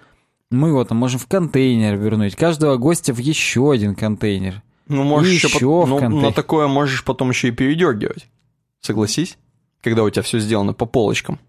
[0.50, 4.62] мы его там можем в контейнер вернуть, каждого гостя в еще один контейнер.
[4.88, 6.28] Ну, можешь И еще, еще пот- в ну, контейнер.
[6.28, 8.28] на такое можешь потом еще и передергивать.
[8.82, 9.38] Согласись?
[9.84, 11.40] Когда у тебя все сделано по полочкам.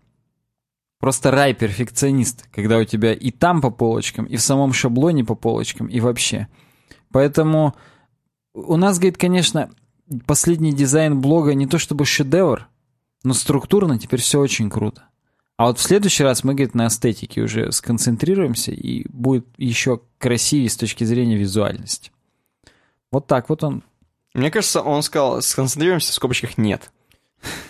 [0.98, 5.34] Просто рай перфекционист, когда у тебя и там по полочкам, и в самом шаблоне по
[5.34, 6.48] полочкам, и вообще.
[7.10, 7.74] Поэтому
[8.54, 9.70] у нас, говорит, конечно,
[10.26, 12.68] последний дизайн блога не то чтобы шедевр,
[13.22, 15.04] но структурно теперь все очень круто.
[15.56, 20.68] А вот в следующий раз мы, говорит, на эстетике уже сконцентрируемся, и будет еще красивее
[20.68, 22.10] с точки зрения визуальности.
[23.12, 23.84] Вот так вот он
[24.34, 26.90] Мне кажется, он сказал, сконцентрируемся в скобочках «нет».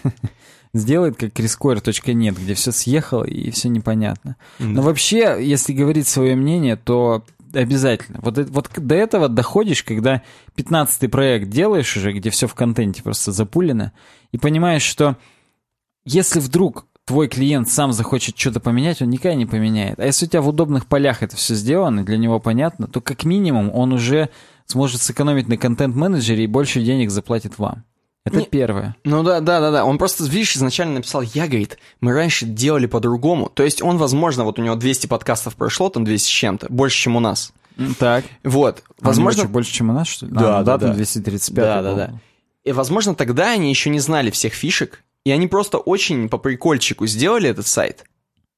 [0.74, 4.36] сделает, как крискор.нет, где все съехало и все непонятно.
[4.58, 7.24] Но вообще, если говорить свое мнение, то
[7.54, 8.18] обязательно.
[8.20, 10.22] Вот, вот до этого доходишь, когда
[10.56, 13.92] 15-й проект делаешь уже, где все в контенте просто запулено,
[14.32, 15.16] и понимаешь, что
[16.04, 20.00] если вдруг твой клиент сам захочет что-то поменять, он никогда не поменяет.
[20.00, 23.24] А если у тебя в удобных полях это все сделано, для него понятно, то как
[23.24, 24.30] минимум он уже
[24.66, 27.84] сможет сэкономить на контент-менеджере и больше денег заплатит вам.
[28.26, 28.96] Это Не- первое.
[29.04, 29.84] Ну да, да, да, да.
[29.84, 33.50] Он просто, видишь, изначально написал, я, говорит, мы раньше делали по-другому.
[33.52, 36.96] То есть он, возможно, вот у него 200 подкастов прошло, там 200 с чем-то, больше,
[37.02, 37.52] чем у нас.
[37.98, 38.24] Так.
[38.42, 38.82] Вот.
[39.00, 40.32] Возможно, Возможно, больше, чем у нас, что ли?
[40.32, 40.94] Да, А, да, там да.
[40.96, 41.54] 235.
[41.64, 42.20] Да, да, да.
[42.64, 47.06] И, возможно, тогда они еще не знали всех фишек, и они просто очень по прикольчику
[47.06, 48.04] сделали этот сайт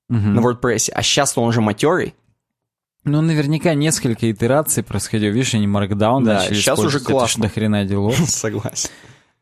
[0.09, 0.35] Мгм.
[0.35, 2.15] на WordPress, а сейчас он уже матерый.
[3.03, 5.31] Ну, наверняка несколько итераций происходило.
[5.31, 7.03] Видишь, они Markdown Да, начали щас уже использовать.
[7.03, 7.43] Это классно.
[7.43, 8.17] до хрена делов.
[8.29, 8.91] Согласен.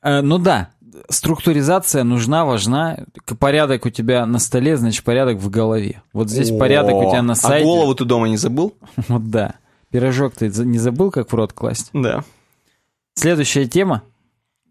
[0.05, 0.68] Э, Ну да,
[1.09, 2.98] структуризация нужна, важна.
[3.40, 6.02] Порядок у тебя на столе, значит, порядок в голове.
[6.12, 7.64] Вот здесь порядок у тебя на А сайте.
[7.64, 8.74] голову ты дома не забыл?
[9.09, 9.55] Вот да.
[9.90, 11.90] Пирожок ты не забыл, как в рот класть?
[11.93, 12.22] Да.
[13.14, 14.02] Следующая тема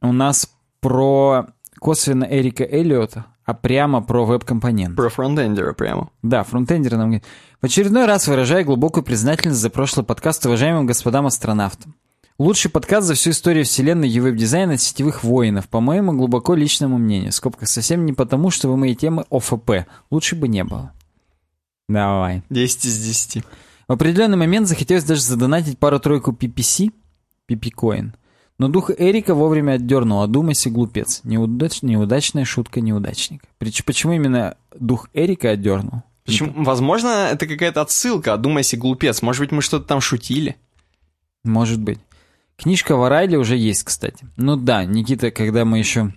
[0.02, 0.50] у нас
[0.82, 1.48] про
[1.80, 4.96] косвенно Эрика Эллиота, а прямо про веб-компонент.
[4.98, 6.10] Про фронтендера прямо.
[6.22, 7.24] Да, фронтендер нам говорит.
[7.62, 11.96] В очередной раз выражаю глубокую признательность за прошлый подкаст уважаемым господам астронавтам.
[12.44, 16.98] Лучший подкаст за всю историю вселенной и веб-дизайна от сетевых воинов, по моему глубоко личному
[16.98, 17.32] мнению.
[17.32, 19.88] В скобках совсем не потому, что вы мои темы ОФП.
[20.12, 20.92] Лучше бы не было.
[21.88, 22.44] Давай.
[22.50, 23.46] 10 из 10.
[23.88, 26.92] В определенный момент захотелось даже задонатить пару-тройку PPC,
[27.50, 28.14] PP-коин.
[28.58, 31.22] Но дух Эрика вовремя отдернул, одумайся, глупец.
[31.24, 31.82] Неудач...
[31.82, 33.48] Неудачная шутка неудачника.
[33.58, 36.04] Прич- Почему именно дух Эрика отдернул?
[36.26, 36.66] Почему?
[36.66, 38.34] Возможно, это какая-то отсылка.
[38.34, 39.22] Одумайся, глупец.
[39.22, 40.58] Может быть, мы что-то там шутили?
[41.46, 42.00] Может быть.
[42.58, 44.28] Книжка в Арайле уже есть, кстати.
[44.38, 46.14] Ну да, Никита, когда мы еще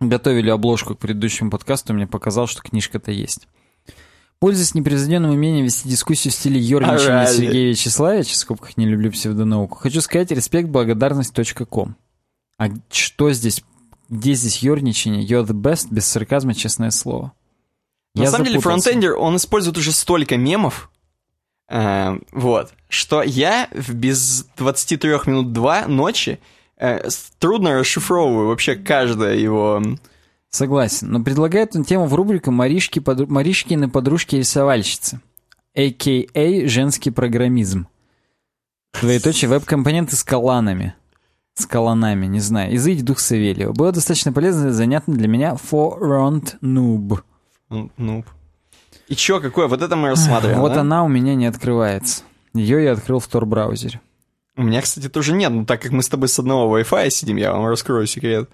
[0.00, 3.48] готовили обложку к предыдущему подкасту, мне показал, что книжка-то есть.
[4.38, 7.36] Пользуясь непревзойденным умением вести дискуссию в стиле Ёрничания Орали.
[7.36, 11.96] Сергея Вячеславовича, в скобках не люблю псевдонауку, хочу сказать респект благодарность.ком.
[12.58, 13.64] А что здесь,
[14.10, 15.26] где здесь ёрничание?
[15.26, 17.32] You're the best, без сарказма, честное слово.
[18.14, 18.82] На Я самом деле, запутался.
[18.84, 20.90] фронтендер, он использует уже столько мемов,
[21.68, 26.38] э, вот, что я в без 23 минут 2 ночи
[26.76, 29.82] э, трудно расшифровываю вообще каждое его...
[30.48, 33.26] Согласен, но предлагает он тему в рубрику «Маришки, подру...
[33.26, 35.20] «Маришкины подружки-рисовальщицы»,
[35.74, 36.66] а.к.а.
[36.68, 37.88] «Женский программизм».
[39.00, 40.94] Двоеточие веб-компоненты с колонами.
[41.54, 42.74] С колонами, не знаю.
[42.76, 43.72] Изыди дух Савельева.
[43.72, 45.98] Было достаточно полезно и занятно для меня for
[46.62, 47.20] noob.
[47.68, 48.24] ну, Ну,
[49.08, 49.66] и чё, какое?
[49.68, 50.80] Вот это мы рассматриваем, Вот да?
[50.80, 52.22] она у меня не открывается.
[52.54, 54.00] Ее я открыл в Tor-браузере.
[54.56, 57.36] У меня, кстати, тоже нет, но так как мы с тобой с одного Wi-Fi сидим,
[57.36, 58.48] я вам раскрою секрет,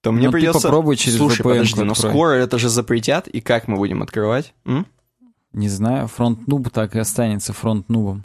[0.00, 0.60] то мне Ну, ты придется...
[0.62, 2.10] попробуй через Слушай, VPN подожди, но открой.
[2.10, 4.54] скоро это же запретят, и как мы будем открывать?
[4.64, 4.86] М?
[5.52, 8.24] Не знаю, фронт-нуб так и останется фронт-нубом.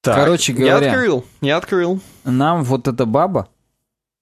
[0.00, 0.90] Так, Короче Я говоря.
[0.92, 2.00] открыл, я открыл.
[2.24, 3.48] Нам вот эта баба,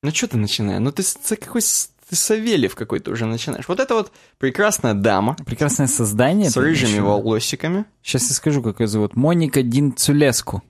[0.02, 0.80] Ну что ты начинаешь?
[0.80, 1.62] Ну ты, ты какой
[2.08, 3.66] ты Савельев какой-то уже начинаешь.
[3.68, 6.50] Вот это вот прекрасная дама прекрасное создание.
[6.50, 7.06] с рыжими виду?
[7.06, 7.84] волосиками.
[8.02, 9.16] Сейчас я скажу, как ее зовут.
[9.16, 10.62] Моника Дин Цулеску.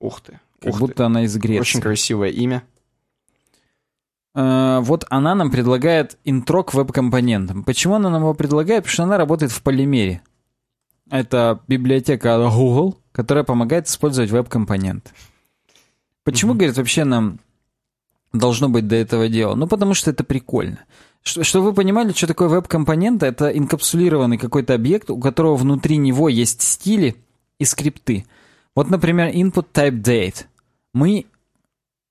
[0.00, 1.02] Ух ты, Как Ух будто ты.
[1.04, 1.60] она из Греции.
[1.60, 2.62] Очень красивое имя.
[4.34, 7.64] Э, вот она нам предлагает интро к веб-компонентам.
[7.64, 8.84] Почему она нам его предлагает?
[8.84, 10.22] Потому что она работает в полимере.
[11.10, 15.12] Это библиотека от Google, которая помогает использовать веб-компонент.
[16.22, 17.40] Почему, говорит, вообще нам
[18.32, 19.54] должно быть до этого дела?
[19.54, 20.78] Ну, потому что это прикольно.
[21.22, 26.28] Что, чтобы вы понимали, что такое веб-компонент, это инкапсулированный какой-то объект, у которого внутри него
[26.28, 27.16] есть стили
[27.58, 28.24] и скрипты.
[28.74, 30.46] Вот, например, input type date.
[30.94, 31.26] Мы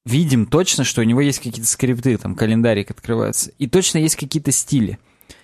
[0.05, 4.51] видим точно, что у него есть какие-то скрипты, там календарик открывается, и точно есть какие-то
[4.51, 4.99] стили.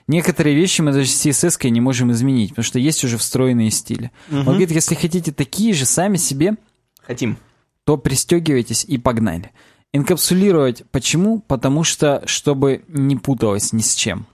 [0.07, 4.11] Некоторые вещи мы даже с CSS не можем изменить, потому что есть уже встроенные стили.
[4.31, 6.55] Он говорит, если хотите такие же сами себе,
[7.01, 7.37] Хотим.
[7.85, 9.51] то пристегивайтесь и погнали.
[9.95, 11.39] Инкапсулировать почему?
[11.39, 14.27] Потому что, чтобы не путалось ни с чем.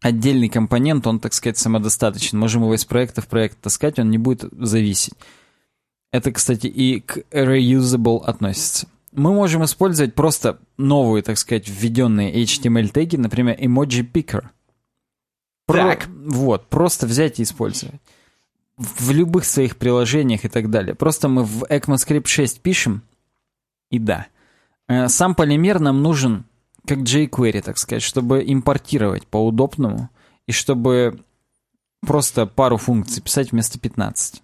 [0.00, 2.38] Отдельный компонент, он, так сказать, самодостаточен.
[2.38, 5.14] Можем его из проекта в проект таскать, он не будет зависеть.
[6.12, 8.86] Это, кстати, и к reusable относится.
[9.10, 14.44] Мы можем использовать просто новые, так сказать, введенные HTML-теги, например, emoji picker.
[15.66, 16.06] Так.
[16.06, 18.00] Вот, просто взять и использовать.
[18.76, 20.94] В любых своих приложениях и так далее.
[20.94, 23.02] Просто мы в ECMAScript 6 пишем,
[23.90, 24.26] и да.
[24.88, 26.44] Э, Сам полимер нам нужен
[26.86, 30.08] как jQuery, так сказать, чтобы импортировать по-удобному
[30.46, 31.20] и чтобы
[32.00, 34.42] просто пару функций писать вместо 15.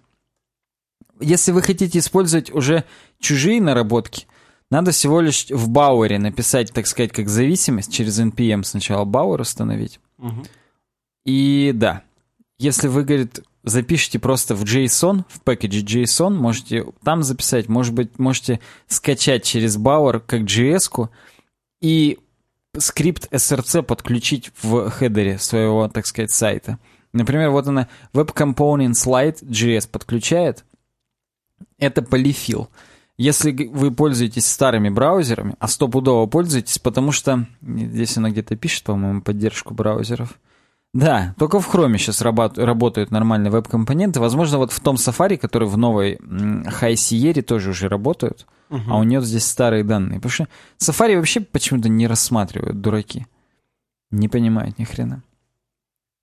[1.21, 2.83] Если вы хотите использовать уже
[3.19, 4.27] чужие наработки,
[4.69, 9.99] надо всего лишь в Бауэре написать, так сказать, как зависимость, через NPM сначала Бауэр установить.
[11.25, 12.03] И да,
[12.57, 18.19] если вы, говорит, запишите просто в JSON, в пакете JSON, можете там записать, может быть,
[18.19, 21.09] можете скачать через Bower как JS-ку
[21.81, 22.19] и
[22.77, 26.79] скрипт SRC подключить в хедере своего, так сказать, сайта.
[27.13, 30.65] Например, вот она Web Component Slide JS подключает.
[31.77, 32.69] Это полифил.
[33.17, 39.21] Если вы пользуетесь старыми браузерами, а стопудово пользуетесь, потому что здесь она где-то пишет, по-моему,
[39.21, 40.39] поддержку браузеров.
[40.93, 44.19] Да, только в Chrome сейчас работают нормальные веб-компоненты.
[44.19, 49.03] Возможно, вот в том Safari, который в новой High Sierra тоже уже работают, а у
[49.03, 50.19] нее здесь старые данные.
[50.19, 50.47] Потому что
[50.77, 53.25] Safari вообще почему-то не рассматривают, дураки.
[54.11, 55.23] Не понимают ни хрена.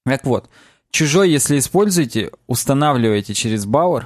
[0.05, 0.48] Так вот,
[0.92, 4.05] чужой, если используете, устанавливаете через Bower,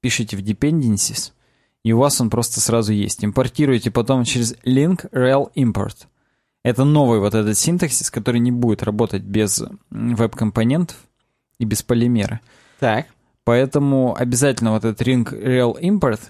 [0.00, 1.32] пишите в dependencies,
[1.84, 3.24] и у вас он просто сразу есть.
[3.24, 6.06] Импортируете потом через link rel import.
[6.64, 10.96] Это новый вот этот синтаксис, который не будет работать без веб-компонентов
[11.58, 12.40] и без полимера.
[12.78, 13.06] Так.
[13.44, 16.20] Поэтому обязательно вот этот link rel import.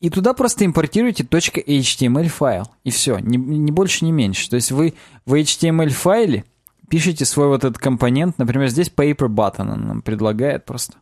[0.00, 2.70] И туда просто импортируете .html файл.
[2.84, 4.48] И все, ни больше, ни меньше.
[4.48, 4.94] То есть вы
[5.24, 6.44] в HTML файле
[6.88, 8.38] пишете свой вот этот компонент.
[8.38, 10.96] Например, здесь paper button он нам предлагает просто.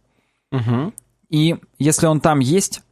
[0.53, 0.93] Угу.
[1.29, 2.83] И если он там есть,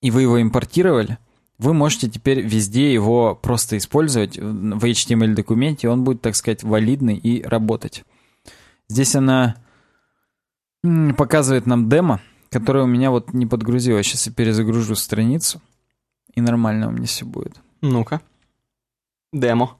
[0.00, 1.18] и вы его импортировали,
[1.58, 7.42] вы можете теперь везде его просто использовать в HTML-документе, он будет, так сказать, валидный и
[7.42, 8.04] работать.
[8.88, 9.56] Здесь она
[11.16, 12.20] показывает нам демо,
[12.50, 14.06] которое у меня вот не подгрузилось.
[14.06, 15.62] Сейчас я перезагружу страницу,
[16.34, 17.60] и нормально у меня все будет.
[17.80, 18.20] Ну-ка.
[19.32, 19.76] Демо.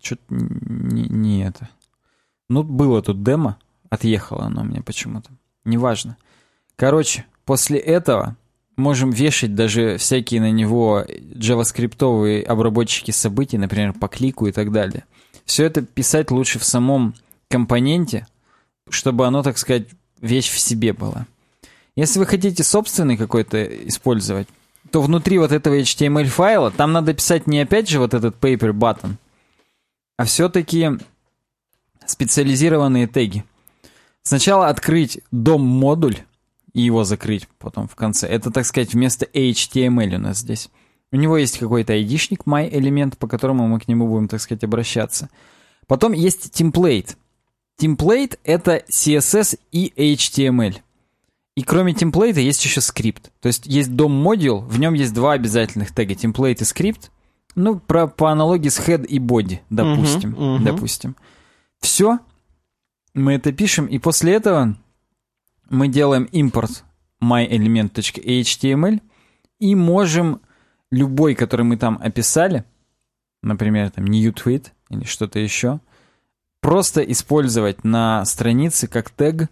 [0.00, 1.68] Что-то не, не это.
[2.48, 3.58] Ну, было тут демо,
[3.90, 5.30] отъехало оно у меня почему-то.
[5.64, 6.16] Неважно.
[6.76, 8.36] Короче, после этого
[8.76, 11.04] можем вешать даже всякие на него
[11.34, 15.04] джаваскриптовые обработчики событий, например, по клику и так далее.
[15.44, 17.14] Все это писать лучше в самом
[17.48, 18.26] компоненте,
[18.90, 19.88] чтобы оно, так сказать,
[20.20, 21.26] вещь в себе была.
[21.94, 24.48] Если вы хотите собственный какой-то использовать,
[24.90, 28.72] то внутри вот этого HTML файла там надо писать не опять же вот этот paper
[28.72, 29.14] button,
[30.16, 30.90] а все-таки
[32.06, 33.44] специализированные теги.
[34.22, 36.18] Сначала открыть дом-модуль
[36.76, 38.28] и его закрыть потом в конце.
[38.28, 40.68] Это, так сказать, вместо HTML у нас здесь.
[41.10, 45.30] У него есть какой-то айдишник, my-элемент, по которому мы к нему будем, так сказать, обращаться.
[45.86, 47.16] Потом есть template.
[47.80, 50.76] Template— это CSS и HTML.
[51.54, 53.32] И кроме темплейта есть еще скрипт.
[53.40, 57.10] То есть есть дом-модул, в нем есть два обязательных тега, темплейт и скрипт.
[57.54, 60.32] Ну, про, по аналогии с head и body, допустим.
[60.32, 60.64] Мгм, мгм.
[60.64, 61.16] допустим.
[61.80, 62.18] Все,
[63.14, 64.76] мы это пишем, и после этого
[65.68, 66.84] мы делаем импорт
[67.22, 69.00] myelement.html
[69.58, 70.40] и можем
[70.90, 72.64] любой, который мы там описали,
[73.42, 75.80] например, там new tweet или что-то еще,
[76.60, 79.48] просто использовать на странице как тег,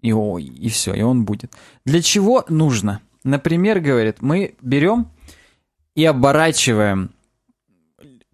[0.00, 1.52] и, о, и все, и он будет.
[1.84, 3.00] Для чего нужно?
[3.24, 5.08] Например, говорит, мы берем
[5.94, 7.10] и оборачиваем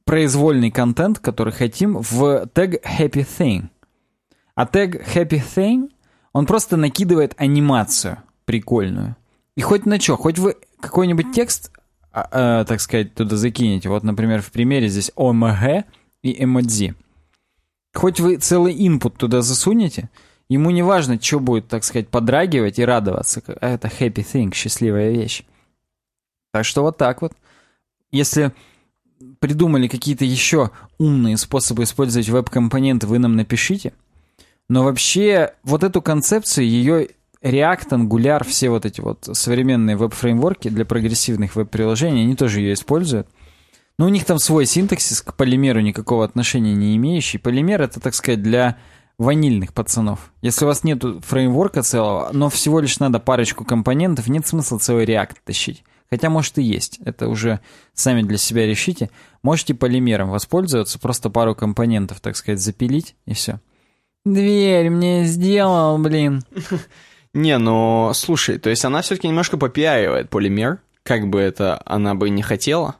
[0.04, 3.68] произвольный контент, который хотим, в тег happy thing.
[4.54, 5.91] А тег happy thing,
[6.32, 9.16] он просто накидывает анимацию прикольную.
[9.56, 11.70] И хоть на что, хоть вы какой-нибудь текст,
[12.10, 13.88] а, а, так сказать, туда закинете.
[13.88, 15.84] Вот, например, в примере здесь OMG
[16.22, 16.94] и эмодзи.
[17.94, 20.10] Хоть вы целый input туда засунете,
[20.48, 23.42] ему не важно, что будет, так сказать, подрагивать и радоваться.
[23.60, 25.44] Это happy thing, счастливая вещь.
[26.52, 27.32] Так что вот так вот.
[28.10, 28.52] Если
[29.40, 33.92] придумали какие-то еще умные способы использовать веб-компоненты, вы нам напишите.
[34.68, 37.08] Но вообще, вот эту концепцию, ее
[37.42, 43.28] React, Angular, все вот эти вот современные веб-фреймворки для прогрессивных веб-приложений, они тоже ее используют.
[43.98, 47.38] Но у них там свой синтаксис к полимеру никакого отношения не имеющий.
[47.38, 48.78] Полимер это, так сказать, для
[49.18, 50.32] ванильных пацанов.
[50.40, 55.04] Если у вас нет фреймворка целого, но всего лишь надо парочку компонентов, нет смысла целый
[55.04, 55.84] React тащить.
[56.10, 56.98] Хотя, может, и есть.
[57.04, 57.60] Это уже
[57.94, 59.10] сами для себя решите.
[59.42, 63.60] Можете полимером воспользоваться, просто пару компонентов, так сказать, запилить, и все.
[64.24, 66.44] Дверь мне сделал, блин.
[67.34, 72.28] Не, ну, слушай, то есть она все-таки немножко попиаривает полимер, как бы это она бы
[72.30, 72.96] не хотела.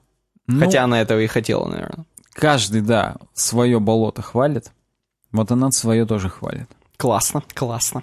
[0.46, 2.06] Ну, Хотя она этого и хотела, наверное.
[2.32, 4.72] Каждый, да, свое болото хвалит.
[5.30, 6.68] Вот она свое тоже хвалит.
[6.96, 8.02] Классно, классно.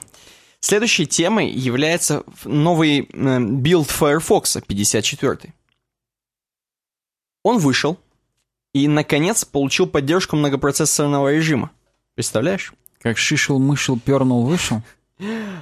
[0.61, 5.53] Следующей темой является новый э, билд Firefox 54.
[7.43, 7.97] Он вышел
[8.73, 11.71] и, наконец, получил поддержку многопроцессорного режима.
[12.15, 12.73] Представляешь?
[13.01, 14.81] Как шишел-мышел, пернул, вышел?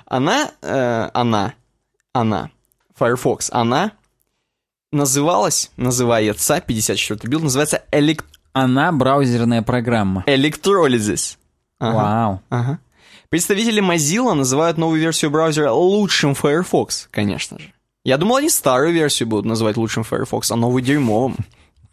[0.06, 1.54] Она, э, она,
[2.14, 2.52] она,
[2.96, 3.92] Firefox, она
[4.92, 8.26] называлась, называется, 54 билд, называется elect...
[8.54, 10.24] Она браузерная программа.
[10.26, 11.38] Electrolysis.
[11.80, 11.96] Ага.
[11.96, 12.42] Вау.
[12.50, 12.80] Ага.
[13.30, 17.74] Представители Mozilla называют новую версию браузера лучшим Firefox, конечно же.
[18.04, 21.36] Я думал, они старую версию будут называть лучшим Firefox, а новую дерьмовым.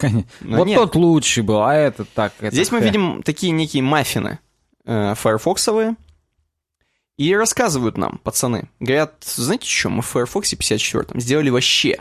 [0.01, 0.79] Но вот нет.
[0.79, 2.33] тот лучший был, а этот так.
[2.41, 4.39] Это Здесь мы видим такие некие маффины
[4.85, 5.95] э.
[7.17, 8.69] И рассказывают нам, пацаны.
[8.81, 12.01] Говорят, знаете что, мы в Firefox 54 сделали вообще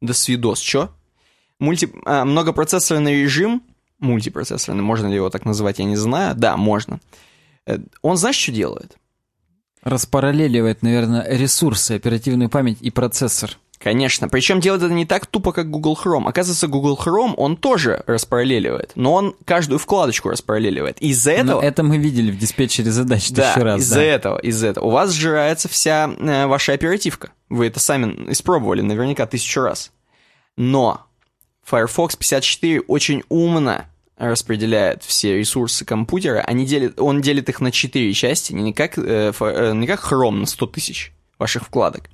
[0.00, 0.90] до свидос, чё?
[1.58, 1.92] Мульти...
[2.04, 3.62] А, многопроцессорный режим,
[3.98, 6.34] мультипроцессорный, можно ли его так называть, я не знаю.
[6.36, 7.00] Да, можно.
[7.66, 8.96] Э, он знаешь, что делает?
[9.82, 13.58] Распараллеливает, наверное, ресурсы, оперативную память и процессор.
[13.82, 14.28] Конечно.
[14.28, 16.28] Причем делает это не так тупо, как Google Chrome.
[16.28, 18.92] Оказывается, Google Chrome, он тоже распараллеливает.
[18.94, 21.00] Но он каждую вкладочку распараллеливает.
[21.00, 21.60] Из-за этого...
[21.60, 23.80] Но это мы видели в диспетчере задач да, тысячу раз.
[23.80, 24.02] из-за да.
[24.02, 24.84] этого, из-за этого.
[24.84, 27.32] У вас сжирается вся э, ваша оперативка.
[27.48, 29.90] Вы это сами испробовали наверняка тысячу раз.
[30.56, 31.00] Но
[31.64, 33.86] Firefox 54 очень умно
[34.16, 36.42] распределяет все ресурсы компьютера.
[36.46, 40.36] Они делят, он делит их на четыре части, не как, э, э, не как Chrome
[40.36, 42.04] на 100 тысяч ваших вкладок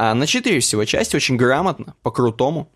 [0.00, 2.70] а на четыре всего части очень грамотно, по-крутому.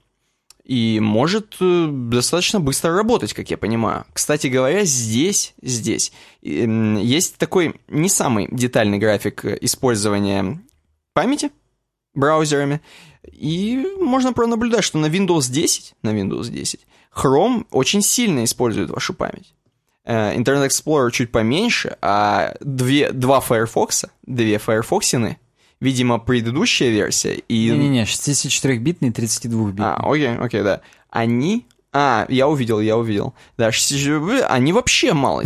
[0.64, 4.06] И может э, достаточно быстро работать, как я понимаю.
[4.12, 10.60] Кстати говоря, здесь, здесь есть такой не самый детальный график использования
[11.12, 11.52] памяти
[12.14, 12.80] браузерами.
[13.24, 16.80] И можно пронаблюдать, что на Windows 10, на Windows 10,
[17.14, 19.54] Chrome очень сильно использует вашу память.
[20.04, 25.38] Э, Internet Explorer чуть поменьше, а две, два Firefox, две Firefoxины
[25.82, 27.68] видимо, предыдущая версия и...
[27.70, 29.84] Не-не-не, 64-битный 32-битный.
[29.84, 30.80] А, окей, окей, да.
[31.10, 31.66] Они...
[31.92, 33.34] А, я увидел, я увидел.
[33.58, 35.42] Да, 64 они вообще мало.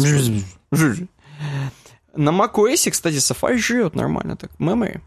[2.14, 4.50] На macOS, кстати, Safari живет нормально так.
[4.58, 5.00] Memory,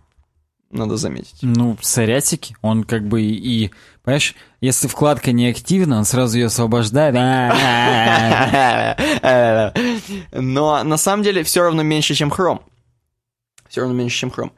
[0.71, 1.37] надо заметить.
[1.43, 3.71] Ну, сорятики, он как бы и...
[4.03, 7.13] Понимаешь, если вкладка не активна, он сразу ее освобождает.
[10.31, 12.61] Но на самом деле все равно меньше, чем Chrome.
[13.67, 14.51] Все равно меньше, чем Chrome.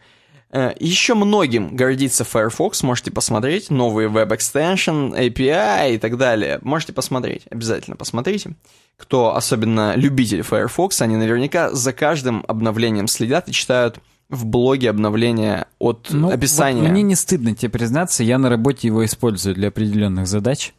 [0.52, 3.70] Э, Еще многим гордится Firefox, можете посмотреть.
[3.70, 6.60] Новые Web Extension, API и так далее.
[6.62, 8.56] Можете посмотреть, обязательно посмотрите.
[8.98, 14.00] Кто особенно любитель Firefox, они наверняка за каждым обновлением следят и читают
[14.30, 16.82] в блоге обновления от ну, описания.
[16.82, 20.74] Вот мне не стыдно тебе признаться, я на работе его использую для определенных задач.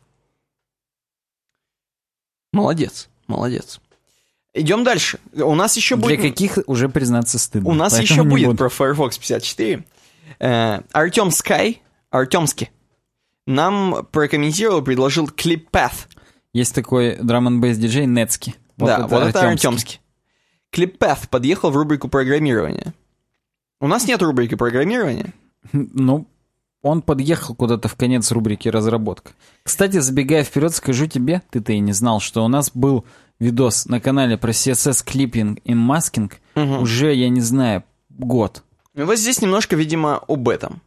[2.52, 3.80] Молодец, молодец.
[4.54, 5.18] Идем дальше.
[5.34, 6.20] У нас еще будет...
[6.20, 7.70] Для каких уже признаться стыдно.
[7.70, 8.58] У нас еще будет буду.
[8.58, 9.84] про Firefox 54.
[10.40, 12.70] Э, Артем Скай, Артемский,
[13.46, 16.08] нам прокомментировал, предложил ClipPath.
[16.52, 18.54] Есть такой драм н диджей Нецки.
[18.76, 20.00] Вот да, это вот это Артемский.
[20.72, 22.94] ClipPath подъехал в рубрику программирования.
[23.80, 25.32] У нас нет рубрики программирования.
[25.72, 26.26] Ну,
[26.82, 29.32] он подъехал куда-то в конец рубрики разработка.
[29.62, 33.04] Кстати, забегая вперед, скажу тебе, ты-то и не знал, что у нас был
[33.42, 36.78] видос на канале про CSS клиппинг и маскинг угу.
[36.78, 38.62] уже, я не знаю, год.
[38.94, 40.80] Ну, вот здесь немножко, видимо, об этом.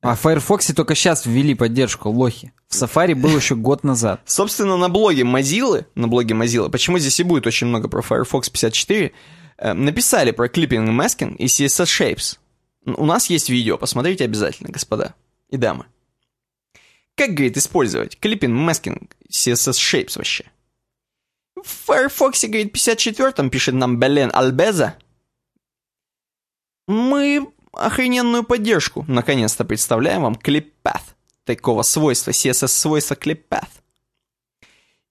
[0.00, 2.52] А в Firefox только сейчас ввели поддержку, лохи.
[2.68, 4.20] В Safari был еще год назад.
[4.26, 8.48] Собственно, на блоге Mozilla, на блоге Mozilla, почему здесь и будет очень много про Firefox
[8.48, 9.12] 54,
[9.56, 12.38] э, написали про клиппинг и маскинг и CSS Shapes.
[12.84, 15.14] У нас есть видео, посмотрите обязательно, господа
[15.48, 15.86] и дамы.
[17.16, 20.44] Как, говорит, использовать клиппинг, маскинг, CSS Shapes вообще?
[21.64, 24.96] В Firefox, говорит, 54-м пишет нам Белен Альбеза.
[26.86, 31.02] Мы охрененную поддержку наконец-то представляем вам ClipPath.
[31.44, 33.68] Такого свойства, CSS-свойства ClipPath.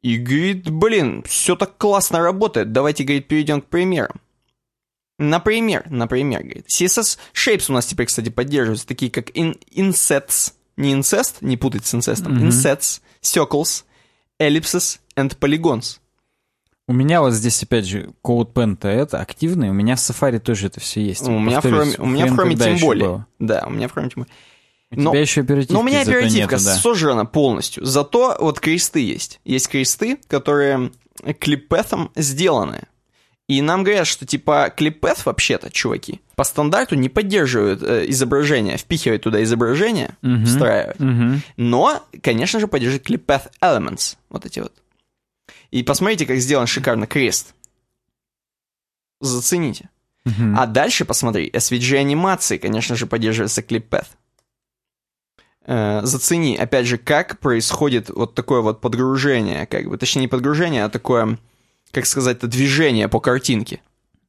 [0.02, 4.22] И говорит, блин, все так классно работает, давайте, говорит, перейдем к примерам.
[5.20, 10.94] Например, например, говорит, CSS Shapes у нас теперь, кстати, поддерживаются, такие как in, insets, не
[10.94, 12.50] incest, не путать с инцестом, mm-hmm.
[12.50, 13.84] insets, circles,
[14.40, 16.00] ellipses and polygons.
[16.88, 20.80] У меня вот здесь, опять же, CodePen-то это активный, у меня в Safari тоже это
[20.80, 21.28] все есть.
[21.28, 23.08] У меня, в Chrome, у меня в Chrome тем более.
[23.08, 23.28] Было.
[23.40, 24.34] Да, у меня в Chrome тем более.
[24.92, 26.76] У но, тебя еще оперативка Но у меня оперативка нету, да.
[26.76, 27.84] сожрана полностью.
[27.86, 29.42] Зато вот кресты есть.
[29.44, 30.92] Есть кресты, которые
[31.40, 32.84] клиппетом сделаны.
[33.48, 39.24] И нам говорят, что типа клиппет вообще-то, чуваки, по стандарту не поддерживают э, изображение, впихивают
[39.24, 40.98] туда изображение, uh-huh, встраивать.
[40.98, 41.40] Uh-huh.
[41.56, 44.18] Но, конечно же, поддерживает клиппет elements.
[44.30, 44.74] Вот эти вот.
[45.72, 47.54] И посмотрите, как сделан шикарно крест.
[49.20, 49.90] Зацените.
[50.26, 50.56] Uh-huh.
[50.58, 54.08] А дальше посмотри, SVG анимации, конечно же, поддерживается клиппет.
[55.66, 60.86] Э, зацени, опять же, как происходит вот такое вот подгружение, как бы, точнее не подгружение,
[60.86, 61.38] а такое,
[61.92, 63.82] как сказать, движение по картинке.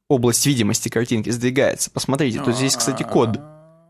[0.09, 1.91] Область видимости картинки сдвигается.
[1.91, 3.39] Посмотрите, тут здесь, кстати, код.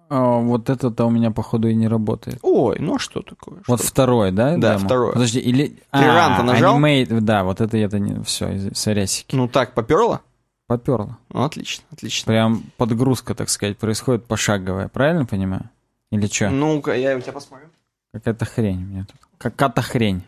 [0.10, 2.40] А, вот это-то у меня, походу, и не работает.
[2.42, 3.62] Ой, ну а что такое?
[3.68, 4.58] Вот что второй, да?
[4.58, 4.86] Да, демо?
[4.86, 5.14] второй.
[5.14, 5.68] Подожди, или...
[5.68, 6.80] Ты а, нажал?
[6.80, 8.24] Animate, да, вот это я-то не...
[8.24, 9.36] Все, сорясики.
[9.36, 10.22] Ну так, поперло?
[10.66, 11.18] Поперло.
[11.30, 12.26] Ну, отлично, отлично.
[12.26, 15.70] Прям подгрузка, так сказать, происходит пошаговая, правильно понимаю?
[16.12, 16.50] Или что?
[16.50, 17.68] Ну-ка, я у тебя посмотрю.
[18.12, 19.22] Какая-то хрень у меня тут.
[19.38, 20.24] Какая-то хрень.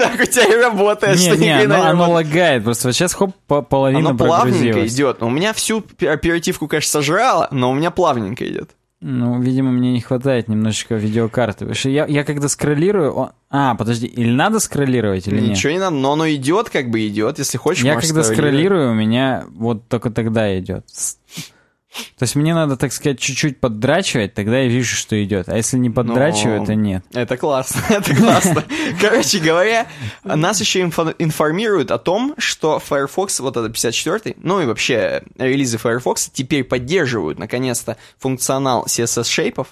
[0.00, 1.18] Так у тебя и работает.
[1.18, 2.64] Не, не, оно, оно лагает.
[2.64, 5.22] Просто вот сейчас хоп, половина Оно плавненько идет.
[5.22, 8.70] У меня всю оперативку, конечно, сожрала, но у меня плавненько идет.
[9.02, 11.60] Ну, видимо, мне не хватает немножечко видеокарты.
[11.60, 13.12] Потому что я, я когда скроллирую...
[13.12, 13.30] Он...
[13.48, 15.50] А, подожди, или надо скроллировать, или нет?
[15.50, 17.38] Ничего не надо, но оно идет, как бы идет.
[17.38, 20.84] Если хочешь, Я когда скроллирую, у меня вот только тогда идет.
[22.18, 25.48] То есть мне надо, так сказать, чуть-чуть поддрачивать, тогда я вижу, что идет.
[25.48, 27.04] А если не поддрачиваю, ну, то нет.
[27.12, 28.64] Это классно, это классно.
[29.00, 29.86] Короче говоря,
[30.22, 36.30] нас еще информируют о том, что Firefox, вот это 54 ну и вообще релизы Firefox
[36.32, 39.66] теперь поддерживают, наконец-то, функционал CSS-шейпов.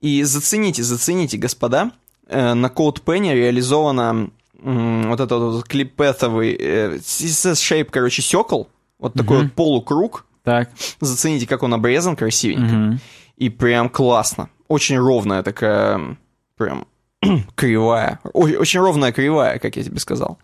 [0.00, 1.92] И зацените, зацените, господа,
[2.26, 4.30] э, на CodePen реализовано
[4.62, 8.64] вот этот вот клиппетовый э, CSS-шейп, короче, секл,
[8.98, 10.70] вот такой вот полукруг, так.
[11.00, 12.74] Зацените, как он обрезан красивенько.
[12.74, 12.98] Угу.
[13.36, 14.50] И прям классно.
[14.68, 16.16] Очень ровная такая,
[16.56, 16.86] прям
[17.54, 18.20] кривая.
[18.32, 20.38] Ой, очень ровная кривая, как я тебе сказал.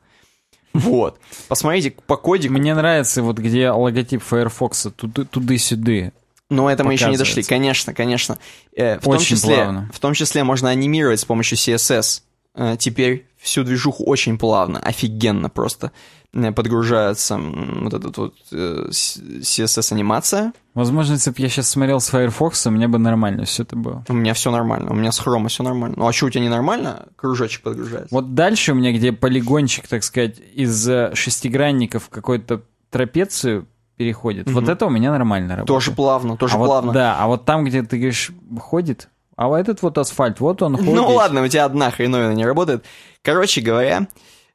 [0.73, 1.19] Вот.
[1.49, 2.55] Посмотрите по кодику.
[2.55, 6.13] Мне нравится вот где логотип Firefox туды-сюды.
[6.49, 8.39] Но это мы еще не дошли, конечно, конечно.
[8.77, 9.91] Э, в, Очень том числе, плавно.
[9.93, 12.23] в том числе можно анимировать с помощью CSS.
[12.55, 15.91] Э, теперь всю движуху очень плавно, офигенно просто.
[16.37, 20.53] Э, подгружается вот эта вот э, CSS-анимация.
[20.75, 24.05] Возможно, если бы я сейчас смотрел с Firefox, у меня бы нормально все это было.
[24.09, 25.97] У меня все нормально, у меня с хрома все нормально.
[25.99, 28.15] Ну а что, у тебя не нормально кружочек подгружается?
[28.15, 34.61] Вот дальше у меня, где полигончик, так сказать, из шестигранников какой-то трапецию переходит, угу.
[34.61, 35.69] вот это у меня нормально работает.
[35.69, 36.89] Тоже плавно, тоже а плавно.
[36.89, 38.31] Вот, да, а вот там, где ты говоришь,
[38.61, 40.95] ходит, а вот этот вот асфальт, вот он ходит.
[40.95, 42.85] Ну ладно, у тебя одна хреновина не работает.
[43.23, 44.07] Короче говоря,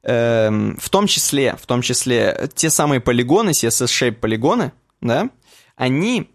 [0.04, 5.30] в том числе, в том числе, те самые полигоны, CSS-shape полигоны, да,
[5.76, 6.28] они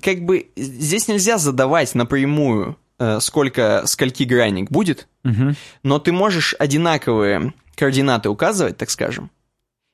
[0.00, 5.54] как бы здесь нельзя задавать напрямую, э, сколько, скольки граник будет, угу.
[5.82, 9.30] но ты можешь одинаковые координаты указывать, так скажем,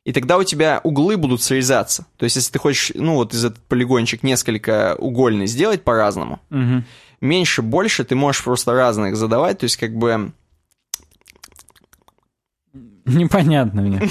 [0.04, 2.06] и тогда у тебя углы будут срезаться.
[2.16, 6.84] То есть, если ты хочешь, ну, вот из этот полигончик несколько угольный сделать по-разному, угу.
[7.20, 10.32] меньше, больше ты можешь просто разных задавать, то есть, как бы
[13.06, 14.02] Непонятно мне.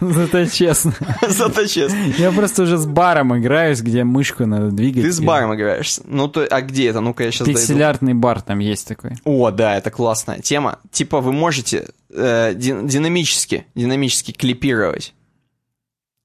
[0.00, 0.94] Зато честно.
[1.28, 1.98] Зато честно.
[2.16, 5.02] Я просто уже с баром играюсь, где мышку надо двигать.
[5.02, 5.98] Ты с баром играешь?
[6.04, 7.00] Ну, то, а где это?
[7.00, 9.12] Ну-ка я сейчас Пикселярный бар там есть такой.
[9.24, 10.78] О, да, это классная тема.
[10.92, 15.12] Типа вы можете э, динамически, динамически клипировать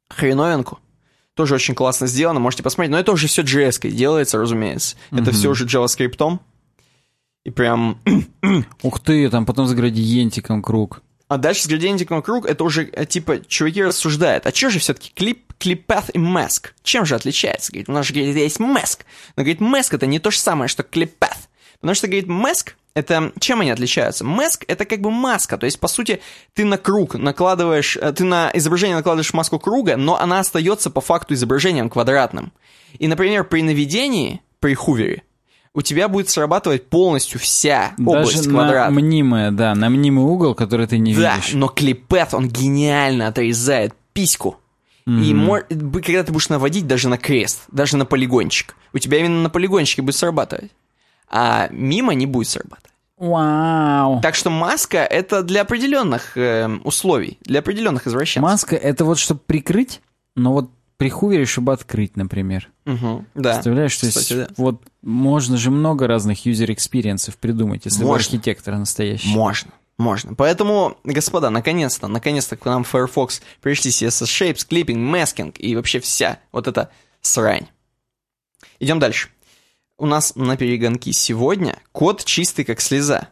[0.10, 0.80] хреновинку.
[1.34, 2.92] Тоже очень классно сделано, можете посмотреть.
[2.92, 4.96] Но это уже все JS делается, разумеется.
[5.12, 6.40] Это все уже JavaScript.
[7.44, 8.00] И прям...
[8.84, 11.02] Ух ты, там потом с градиентиком круг.
[11.28, 15.12] А дальше с градиентиком круг, это уже, э, типа, чуваки рассуждают, а что же все-таки
[15.14, 16.70] клип, клиппаth и mask?
[16.82, 17.72] Чем же отличается?
[17.72, 19.02] Говорит, у нас же, говорит, есть mask.
[19.36, 21.48] Но, говорит, mask это не то же самое, что клиппаth.
[21.80, 24.26] Потому что, говорит, mask это чем они отличаются?
[24.26, 26.22] Маск это как бы маска, то есть по сути
[26.54, 31.02] ты на круг накладываешь, э, ты на изображение накладываешь маску круга, но она остается по
[31.02, 32.52] факту изображением квадратным.
[32.98, 35.24] И, например, при наведении, при хувере,
[35.74, 38.92] у тебя будет срабатывать полностью вся область Даже квадрата.
[38.92, 41.54] на мнимое, да, на мнимый угол, который ты не да, видишь.
[41.54, 44.58] но клипет, он гениально отрезает письку.
[45.06, 49.18] И мо- б- когда ты будешь наводить даже на крест, даже на полигончик, у тебя
[49.18, 50.70] именно на полигончике будет срабатывать.
[51.28, 52.92] А мимо не будет срабатывать.
[53.18, 54.22] Вау.
[54.22, 58.44] Так что маска это для определенных э, условий, для определенных извращенцев.
[58.44, 60.00] Маска это вот чтобы прикрыть,
[60.36, 60.70] но вот
[61.00, 62.70] при hover е, чтобы открыть, например.
[62.84, 63.54] Мгм, да.
[63.54, 64.48] Представляешь, то есть Кстати, да.
[64.58, 68.26] вот можно же много разных user experience ов придумать, если вы Можно.
[68.26, 69.30] архитектор настоящий.
[69.30, 69.72] Можно.
[69.98, 70.36] Можно.
[70.36, 76.40] Поэтому, господа, наконец-то, наконец-то к нам Firefox пришли CSS Shapes, Clipping, Masking и вообще вся
[76.52, 76.90] вот эта
[77.22, 77.68] срань.
[78.82, 79.30] Идем дальше.
[79.98, 83.30] У нас на перегонки сегодня код чистый как слеза.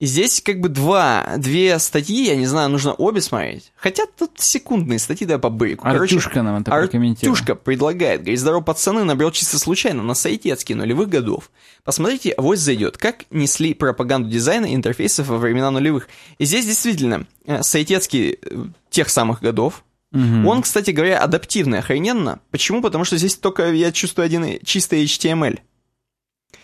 [0.00, 3.72] И здесь как бы два, две статьи, я не знаю, нужно обе смотреть.
[3.76, 5.86] Хотя тут секундные статьи, да, по бырику.
[5.86, 6.74] Артюшка нам это.
[6.74, 11.50] Артюшка предлагает, говорит, здорово, пацаны, набрел чисто случайно, на сайте от нулевых годов.
[11.84, 16.08] Посмотрите, авось зайдет, как несли пропаганду дизайна интерфейсов во времена нулевых.
[16.38, 19.84] И здесь действительно э, сайтецкий э, тех самых годов.
[20.10, 20.46] Мгм.
[20.46, 22.40] Он, кстати говоря, адаптивный охрененно.
[22.50, 22.82] Почему?
[22.82, 25.60] Потому что здесь только, я чувствую, один чистый HTML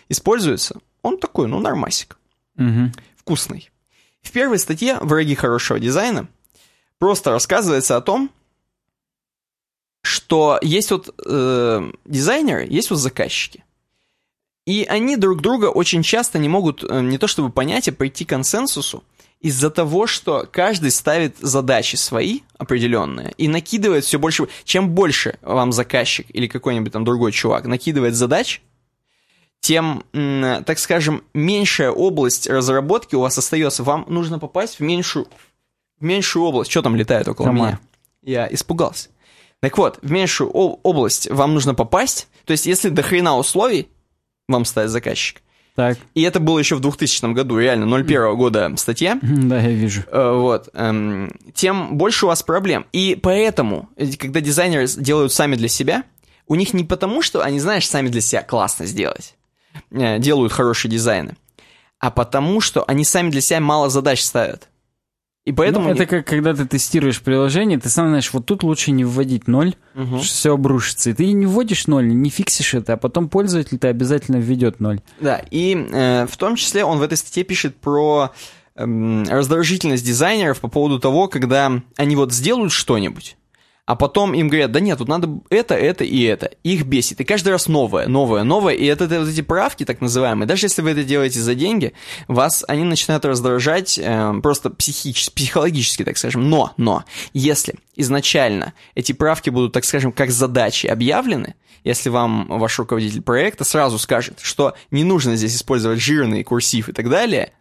[0.09, 0.79] используется.
[1.01, 2.17] Он такой, ну, нормасик
[2.55, 2.91] Мгм.
[3.31, 3.71] Вкусный.
[4.21, 6.27] В первой статье «Враги хорошего дизайна»
[6.99, 8.29] просто рассказывается о том,
[10.03, 13.63] что есть вот э, дизайнеры, есть вот заказчики.
[14.65, 18.25] И они друг друга очень часто не могут э, не то чтобы понять, а прийти
[18.25, 19.03] к консенсусу
[19.39, 24.49] из-за того, что каждый ставит задачи свои определенные и накидывает все больше.
[24.65, 28.61] Чем больше вам заказчик или какой-нибудь там другой чувак накидывает задач,
[29.61, 33.83] тем, так скажем, меньшая область разработки у вас остается.
[33.83, 35.27] Вам нужно попасть в меньшую,
[35.99, 36.71] в меньшую область.
[36.71, 37.67] Что там летает около Комар.
[37.67, 37.79] меня?
[38.23, 39.09] Я испугался.
[39.61, 42.27] Так вот, в меньшую область вам нужно попасть.
[42.45, 43.87] То есть, если до хрена условий
[44.47, 45.41] вам ставит заказчик,
[45.75, 50.01] Так, и это было еще в 2000 году, реально, 01 года статья, да, я вижу.
[50.07, 52.87] Э, вот, эм, тем больше у вас проблем.
[52.91, 56.03] И поэтому, э, когда дизайнеры делают сами для себя,
[56.47, 59.35] у них не потому, что они, знаешь, сами для себя классно сделать,
[59.91, 61.35] делают хорошие дизайны,
[61.99, 64.67] а потому, что они сами для себя мало задач ставят.
[65.43, 65.87] И поэтому...
[65.87, 69.47] Ну, это как когда ты тестируешь приложение, ты сам знаешь, вот тут лучше не вводить
[69.47, 70.19] ноль, Мгм.
[70.19, 71.09] все обрушится.
[71.09, 75.01] И ты не вводишь ноль, не фиксишь это, а потом пользователь-то обязательно введет ноль.
[75.19, 78.31] Да, и э, в том числе он в этой статье пишет про
[78.75, 83.35] эм, раздражительность дизайнеров по поводу того, когда они вот сделают что-нибудь,
[83.85, 86.51] а потом им говорят, да нет, тут надо это, это и это.
[86.63, 87.19] Их бесит.
[87.19, 88.73] И каждый раз новое, новое, новое.
[88.73, 91.93] И это, это вот эти правки, так называемые, даже если вы это делаете за деньги,
[92.27, 96.49] вас они начинают раздражать э, просто психически, психологически, так скажем.
[96.49, 97.03] Но, но,
[97.33, 103.63] если изначально эти правки будут, так скажем, как задачи объявлены, если вам ваш руководитель проекта
[103.63, 107.53] сразу скажет, что не нужно здесь использовать жирный курсив и так далее,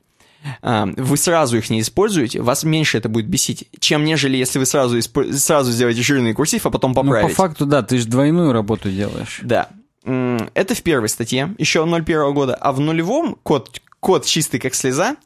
[0.62, 4.98] вы сразу их не используете, вас меньше это будет бесить, чем нежели если вы сразу,
[4.98, 7.34] испо- сразу сделаете жирный курсив, а потом Ну, по поправите.
[7.34, 9.40] факту, да, ты же двойную работу делаешь.
[9.42, 9.68] Да.
[10.02, 12.54] Это в первой статье, еще 01 года.
[12.54, 15.16] А в нулевом, код, код чистый как слеза,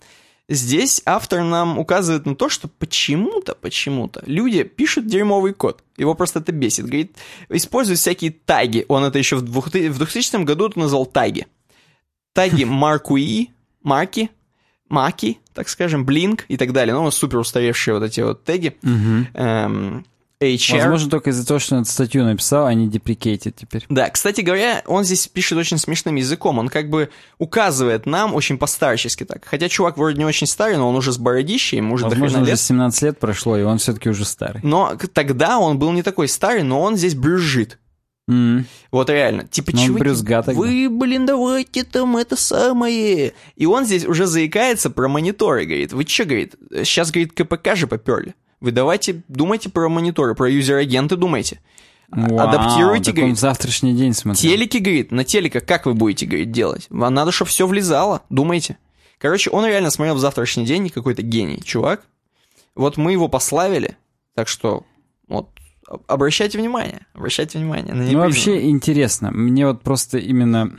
[0.49, 5.85] здесь автор нам указывает на то, что почему-то, почему-то люди пишут дерьмовый код.
[5.97, 6.87] Его просто это бесит.
[6.87, 7.17] Говорит,
[7.49, 8.85] используют всякие таги.
[8.89, 11.47] Он это еще в 2000, в 2000 году назвал таги.
[12.33, 13.51] Таги маркуи,
[13.85, 14.29] марки,
[14.95, 16.95] маки, так скажем, блинк и так далее.
[16.95, 18.77] Ну, супер устаревшие вот эти вот теги.
[19.35, 20.05] Эм,
[20.41, 20.79] HR.
[20.79, 23.85] Возможно, только из-за того, что он эту статью написал, а не деприкейтит теперь.
[23.89, 26.59] Да, кстати говоря, он здесь пишет очень смешным языком.
[26.59, 29.45] Он как бы указывает нам очень постарчески так.
[29.45, 32.51] Хотя чувак вроде не очень старый, но он уже с бородищей, ему уже Возможно, уже
[32.51, 32.61] лет.
[32.61, 34.61] 17 лет прошло, и он все-таки уже старый.
[34.63, 37.79] Но тогда он был не такой старый, но он здесь брюзжит.
[38.29, 38.65] М.
[38.91, 39.47] Вот реально.
[39.47, 40.59] Типа, Ну, чуваки, брюзга тогда.
[40.59, 43.35] вы, блин, давайте там это самое.
[43.57, 45.93] И он здесь уже заикается про мониторы, говорит.
[45.93, 48.35] Вы что, говорит, сейчас, говорит, КПК же поперли.
[48.61, 51.61] Вы давайте думайте про мониторы, про юзер-агенты думайте.
[52.11, 53.39] Вау, Адаптируйте, говорит.
[53.39, 54.41] завтрашний день смотрел.
[54.41, 56.87] Телеки, говорит, на телеках как вы будете, говорит, делать?
[56.89, 58.79] Вам надо, чтобы все влезало, думайте.
[59.19, 62.03] Короче, он реально смотрел в завтрашний день, какой-то гений, чувак.
[62.75, 63.97] Вот мы его пославили,
[64.35, 64.85] так что
[65.29, 65.51] вот
[66.07, 69.31] обращайте внимание, обращайте внимание на Ну, вообще интересно.
[69.31, 70.79] Мне вот просто именно...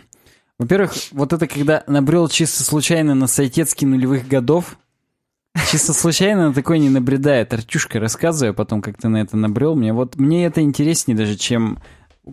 [0.58, 4.78] Во-первых, вот это когда набрел чисто случайно на сайтецкий нулевых годов,
[5.70, 7.54] чисто случайно на такой не набредает.
[7.54, 9.76] Артюшка, рассказывай потом, как ты на это набрел.
[9.76, 11.80] Мне вот мне это интереснее даже, чем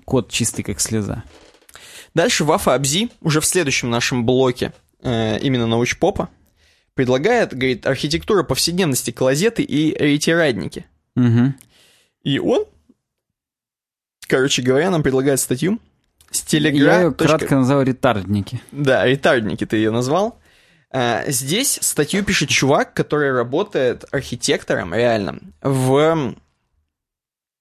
[0.05, 1.25] код чистый как слеза.
[2.15, 4.73] Дальше Вафа Абзи уже в следующем нашем блоке
[5.03, 6.29] э, именно научпопа,
[6.95, 10.85] предлагает, говорит, архитектура повседневности, клозеты и ретирадники.
[11.17, 11.55] Мгм.
[12.25, 12.65] И он,
[14.27, 15.79] короче говоря, нам предлагает статью
[16.31, 17.03] с Я телегра...
[17.03, 18.61] ее кратко назвал ретардники.
[18.73, 20.39] Да, ретардники ты ее назвал.
[20.91, 26.35] А, Здесь статью пишет чувак, который работает архитектором, реально, в...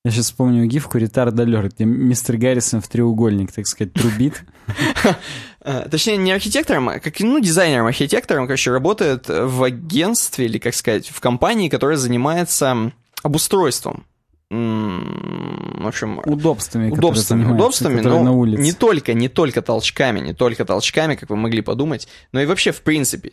[0.03, 4.43] Я сейчас вспомню гифку ретард алерт, где мистер Гаррисон в треугольник, так сказать, трубит.
[5.61, 11.07] а, Точнее, не архитектором, а как, ну, дизайнером-архитектором, короче, работает в агентстве, или, как сказать,
[11.07, 14.05] в компании, которая занимается обустройством.
[14.51, 18.61] В общем, Удобствами, удобствами, удобствами, но на улице.
[18.61, 22.73] не только, не только толчками, не только толчками, как вы могли подумать, но и вообще
[22.73, 23.31] в принципе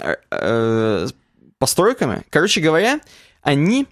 [0.00, 1.06] э, э,
[1.58, 2.22] постройками.
[2.30, 3.00] Короче говоря,
[3.42, 3.86] они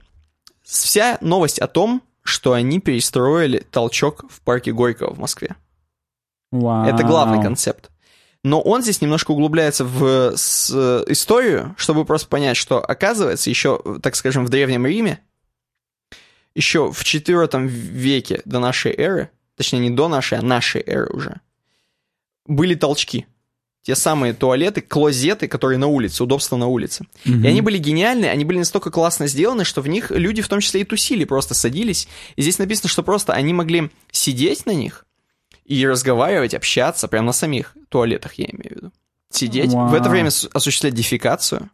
[0.65, 5.55] вся новость о том, что они перестроили толчок в парке Горького в Москве.
[6.51, 6.87] Вау.
[6.87, 7.91] Это главный концепт.
[8.43, 14.17] Но он здесь немножко углубляется в с- историю, чтобы просто понять, что оказывается еще, так
[14.17, 15.21] скажем, в Древнем Риме,
[16.55, 21.41] еще в IV веке до нашей эры, точнее не до нашей, а нашей эры уже,
[22.47, 23.27] были толчки.
[23.83, 27.05] Те самые туалеты, клозеты, которые на улице, удобство на улице.
[27.25, 27.45] Мгм.
[27.45, 30.61] И они были гениальны, они были настолько классно сделаны, что в них люди в том
[30.61, 32.07] числе и тусили, просто садились.
[32.37, 35.05] И здесь написано, что просто они могли сидеть на них
[35.65, 38.93] и разговаривать, общаться прямо на самих туалетах, я имею в виду.
[39.31, 40.11] Сидеть, в это Вау.
[40.11, 41.69] время осуществлять дефекацию.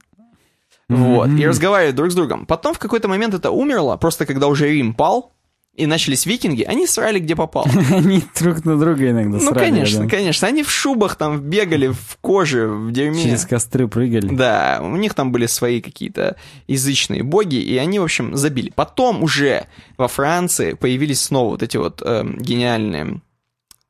[0.89, 1.45] Вот, и Мгм.
[1.49, 2.47] разговаривать друг с другом.
[2.47, 5.33] Потом в какой-то момент это умерло, просто когда уже Рим пал,
[5.75, 7.69] и начались викинги, они срали где попало.
[7.93, 10.09] Они друг на друга иногда Ну, срали, конечно, да.
[10.11, 10.49] конечно.
[10.49, 13.23] Они в шубах там бегали, в коже, в дерьме.
[13.23, 14.35] Через костры прыгали.
[14.35, 16.35] Да, у них там были свои какие-то
[16.67, 18.73] язычные боги, и они, в общем, забили.
[18.75, 19.67] Потом уже
[19.97, 23.21] во Франции появились снова вот эти вот эм, гениальные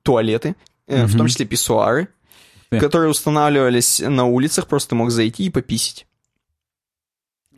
[0.02, 0.56] туалеты,
[0.88, 2.08] э, в том числе писсуары,
[2.70, 6.06] которые устанавливались на улицах, просто мог зайти и пописить.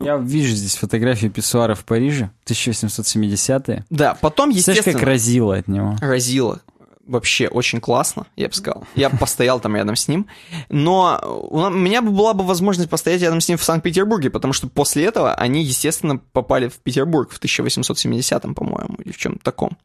[0.00, 3.84] Я вижу здесь фотографии писсуара в Париже, 1870-е.
[3.90, 5.96] Да, потом, Знаешь, естественно, как разило от него.
[6.00, 6.60] разило.
[7.06, 8.84] Вообще очень классно, я бы сказал.
[8.94, 10.28] Я бы постоял там рядом с ним.
[10.68, 11.18] Но
[11.50, 15.04] у меня бы была бы возможность постоять рядом с ним в Санкт-Петербурге, потому что после
[15.06, 19.76] этого они, естественно, попали в Петербург в 1870-м, по-моему, или в чем-то таком.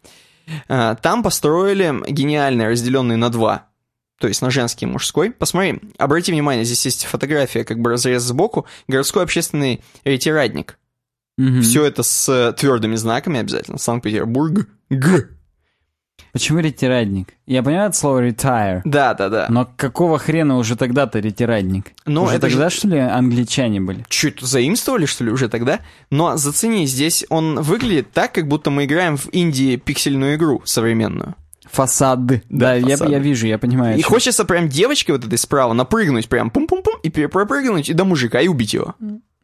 [0.69, 3.65] А, Там построили гениальный, разделенный на два.
[4.19, 5.31] То есть на женский и мужской.
[5.31, 8.65] Посмотри, обрати внимание, здесь есть фотография, как бы разрез сбоку.
[8.87, 10.77] Городской общественный ретирадник.
[11.37, 11.61] Мгм.
[11.61, 13.77] Все это с твердыми знаками обязательно.
[13.77, 14.67] Санкт-Петербург.
[14.89, 15.27] Г.
[16.31, 17.29] Почему ретирадник?
[17.45, 19.47] Я понимаю это слово retire, Да, да, да.
[19.49, 21.91] но какого хрена уже тогда-то ретирадник?
[22.05, 24.05] Ну, уже это же- тогда, что ли, англичане были?
[24.09, 25.79] чуть заимствовали, что ли, уже тогда.
[26.11, 31.35] Но зацени, здесь он выглядит так, как будто мы играем в Индии пиксельную игру современную.
[31.71, 32.43] Фасады.
[32.49, 33.11] Да, Да, я, фасады.
[33.11, 33.97] я вижу, я понимаю.
[33.97, 34.09] И чем.
[34.09, 38.39] хочется прям девочке вот этой справа напрыгнуть прям пум-пум-пум и пере- пропрыгнуть и до мужика
[38.41, 38.95] и убить его.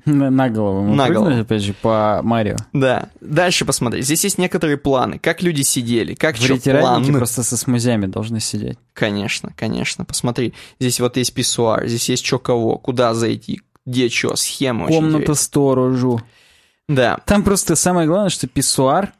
[0.03, 0.83] На, на голову.
[0.83, 1.41] Мы На голову.
[1.41, 2.55] опять же, по Марио.
[2.73, 3.09] Да.
[3.21, 4.01] Дальше посмотри.
[4.01, 5.19] Здесь есть некоторые планы.
[5.19, 7.19] Как люди сидели, как В что ретираднике план.
[7.19, 8.79] просто со смузями должны сидеть.
[8.93, 10.03] Конечно, конечно.
[10.03, 10.55] Посмотри.
[10.79, 16.19] Здесь вот есть писсуар, здесь есть что кого, куда зайти, где что, схема Комната сторожу.
[16.89, 17.19] Да.
[17.27, 19.13] Там просто самое главное, что писсуар,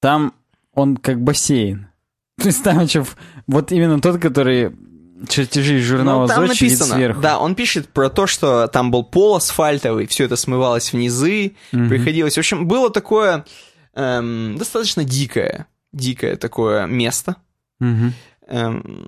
[0.00, 0.34] там
[0.74, 1.88] он как бассейн.
[2.40, 3.04] То есть там еще
[3.46, 4.72] вот именно тот, который
[5.28, 7.20] чертежи из журнала Ну, там сверху.
[7.20, 11.54] да, он пишет про то, что там был пол асфальтовый, все это смывалось в низы,
[11.70, 11.88] Мгм.
[11.88, 12.34] приходилось...
[12.34, 13.44] В общем, было такое
[13.94, 17.36] эм, достаточно дикое, дикое такое место.
[17.78, 18.14] Мгм.
[18.48, 19.06] Эм,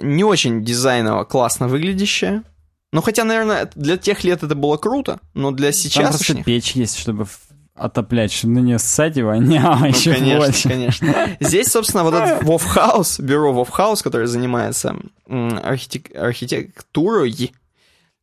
[0.00, 2.44] не очень дизайново классно выглядящее.
[2.92, 6.08] Ну, хотя, наверное, для тех лет это было круто, но для Там сейчас...
[6.16, 7.26] просто печь есть, чтобы
[7.80, 10.68] в- отоплять, чтобы на нее ссать и воняло Ну, еще конечно, больше.
[10.68, 11.36] конечно.
[11.40, 14.96] Здесь, собственно, вот этот Вовхаус, бюро Вовхаус, которое занимается
[15.28, 17.52] архитек- архитектурой,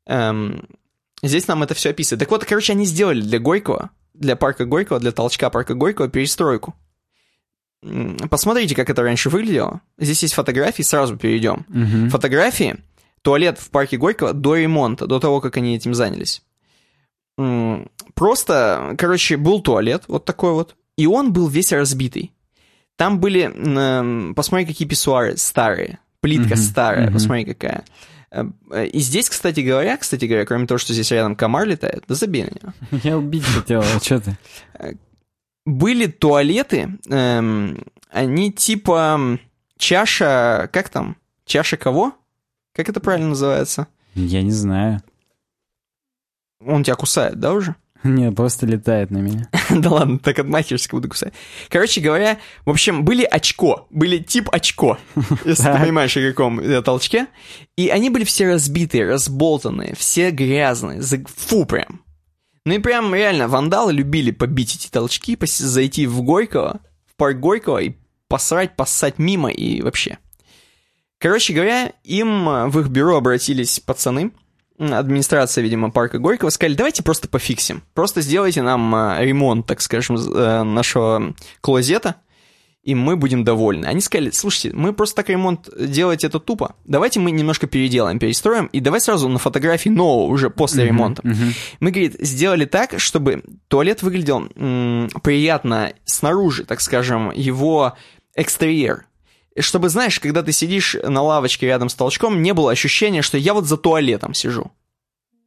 [0.05, 0.67] эм,
[1.23, 2.19] здесь нам это все описывает.
[2.19, 6.75] Так вот, короче, они сделали для Горького, для парка Горького, для толчка парка Горького перестройку.
[8.29, 9.81] Посмотрите, как это раньше выглядело.
[9.97, 11.65] Здесь есть фотографии, сразу перейдем.
[11.69, 12.09] Мгм.
[12.09, 12.77] Фотографии,
[13.21, 16.41] туалет в парке Горького до ремонта, до того, как они этим занялись.
[18.15, 22.31] Просто, короче, был туалет, вот такой вот, и он был весь разбитый.
[22.95, 27.14] Там были, м, посмотри, какие писсуары старые, плитка Мгм, старая, мгм.
[27.14, 27.84] посмотри, какая.
[28.31, 32.03] Э, э, И здесь, кстати говоря, кстати говоря, кроме того, что здесь рядом комар летает,
[32.07, 32.73] да забей на него.
[33.03, 34.38] Я убить хотел, а что ты?
[35.65, 39.38] Были туалеты, эм, они типа
[39.77, 41.18] чаша, как там?
[41.45, 42.14] Чаша кого?
[42.73, 43.88] Как это правильно называется?
[44.15, 45.01] Я не знаю.
[46.68, 47.76] Он тебя кусает, да, уже?
[48.03, 49.49] Нет, просто летает на меня.
[49.69, 51.34] да ладно, так отмахиваешься, буду кусать.
[51.69, 54.98] Короче говоря, в общем, были очко, были тип очко,
[55.45, 57.27] если ты понимаешь, о каком толчке.
[57.76, 62.02] И они были все разбитые, разболтанные, все грязные, фу прям.
[62.65, 67.80] Ну и прям реально, вандалы любили побить эти толчки, зайти в Горького, в парк Горького
[67.80, 67.94] и
[68.27, 70.18] посрать, поссать мимо и вообще.
[71.19, 74.31] Короче говоря, им э, в их бюро обратились пацаны,
[74.79, 77.83] администрация, видимо, парка Горького, сказали, давайте просто пофиксим.
[77.93, 82.15] Просто сделайте нам э, ремонт, так скажем, э, нашего клозета,
[82.83, 83.85] и мы будем довольны.
[83.85, 86.75] Они сказали, слушайте, мы просто так ремонт делать это тупо.
[86.85, 91.21] Давайте мы немножко переделаем, перестроим, и давай сразу на фотографии нового уже после uh-huh, ремонта.
[91.23, 91.53] Uh-huh.
[91.81, 97.97] Мы, говорит, сделали так, чтобы туалет выглядел м- приятно снаружи, так скажем, его
[98.35, 99.07] экстерьер
[99.61, 103.53] чтобы, знаешь, когда ты сидишь на лавочке рядом с толчком, не было ощущения, что я
[103.53, 104.71] вот за туалетом сижу.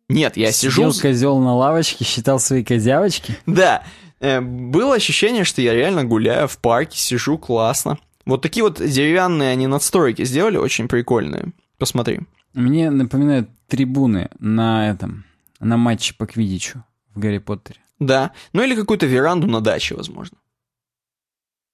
[0.08, 1.02] Нет, я Сидел сижу...
[1.02, 3.38] козел на лавочке, считал свои козявочки?
[3.46, 3.84] Да.
[4.18, 7.98] Э, было ощущение, что я реально гуляю в парке, сижу классно.
[8.26, 11.52] Вот такие вот деревянные они надстройки сделали, очень прикольные.
[11.78, 12.20] Посмотри.
[12.54, 15.24] Мне напоминают трибуны на этом,
[15.60, 16.84] на матче по квидичу
[17.14, 17.78] в Гарри Поттере.
[18.00, 20.38] Да, ну или какую-то веранду на даче, возможно.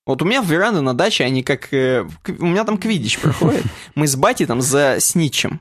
[0.06, 1.72] Вот у меня в веранды на даче, они как...
[1.74, 2.06] Э,
[2.38, 3.64] у меня там квидич проходит.
[3.94, 5.60] Мы с батей там за сничем.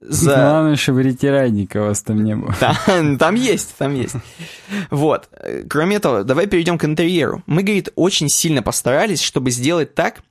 [0.00, 0.34] За...
[0.36, 2.54] Главное, чтобы ретирадника у вас там не было.
[2.60, 4.14] Там, там есть, там есть.
[4.90, 5.28] Вот.
[5.68, 7.42] Кроме этого, давай перейдем к интерьеру.
[7.46, 10.22] Мы, говорит, очень сильно постарались, чтобы сделать так,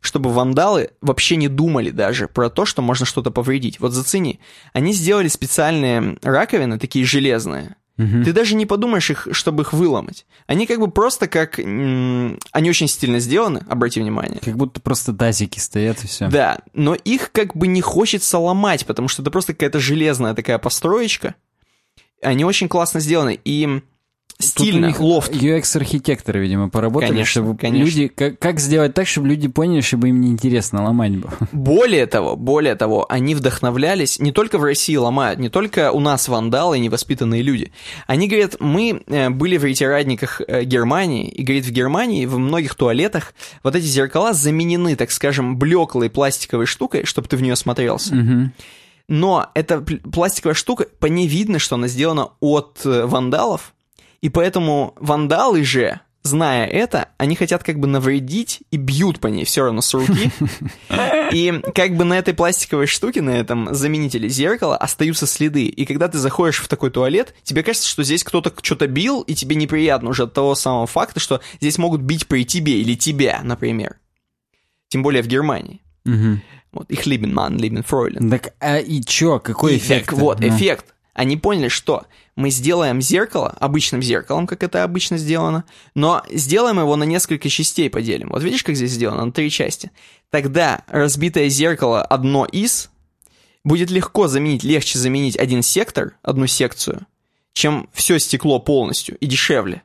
[0.00, 3.80] чтобы вандалы вообще не думали даже про то, что можно что-то повредить.
[3.80, 4.40] Вот зацени.
[4.72, 8.24] Они сделали специальные раковины, такие железные, Угу.
[8.24, 10.26] Ты даже не подумаешь их, чтобы их выломать.
[10.46, 11.58] Они как бы просто как...
[11.58, 14.40] Они очень стильно сделаны, обрати внимание.
[14.40, 16.28] Как будто просто тазики стоят и все.
[16.28, 20.58] Да, но их как бы не хочется ломать, потому что это просто какая-то железная такая
[20.58, 21.36] построечка.
[22.20, 23.38] Они очень классно сделаны.
[23.44, 23.82] И
[24.38, 25.32] стильно, Тут лофт.
[25.32, 27.84] UX-архитекторы, видимо, поработали, конечно, чтобы конечно.
[27.84, 28.08] люди...
[28.08, 31.32] Как, как сделать так, чтобы люди поняли, чтобы им неинтересно ломать было?
[31.52, 36.28] Более того, более того, они вдохновлялись, не только в России ломают, не только у нас
[36.28, 37.72] вандалы, невоспитанные люди.
[38.06, 42.74] Они говорят, мы э, были в ретирадниках э, Германии, и, говорит, в Германии в многих
[42.74, 48.14] туалетах вот эти зеркала заменены, так скажем, блеклой пластиковой штукой, чтобы ты в нее смотрелся.
[48.14, 48.50] Угу.
[49.08, 53.73] Но эта пластиковая штука, по ней видно, что она сделана от э, вандалов,
[54.24, 59.44] и поэтому вандалы же, зная это, они хотят как бы навредить и бьют по ней
[59.44, 60.30] все равно с руки.
[61.30, 65.66] И как бы на этой пластиковой штуке, на этом заменителе зеркала остаются следы.
[65.66, 69.34] И когда ты заходишь в такой туалет, тебе кажется, что здесь кто-то что-то бил, и
[69.34, 73.40] тебе неприятно уже от того самого факта, что здесь могут бить при тебе или тебя,
[73.44, 73.96] например.
[74.88, 75.82] Тем более в Германии.
[76.72, 77.34] Вот, их lieben
[77.86, 78.30] Fräulein.
[78.30, 80.06] Так, а и чё, какой эффект?
[80.06, 80.94] Так вот, эффект.
[81.12, 82.06] Они поняли, что
[82.36, 87.88] мы сделаем зеркало обычным зеркалом, как это обычно сделано, но сделаем его на несколько частей
[87.88, 88.30] поделим.
[88.30, 89.24] Вот видишь, как здесь сделано?
[89.24, 89.90] На три части.
[90.30, 92.90] Тогда разбитое зеркало одно из
[93.64, 97.06] будет легко заменить, легче заменить один сектор, одну секцию,
[97.52, 99.82] чем все стекло полностью и дешевле.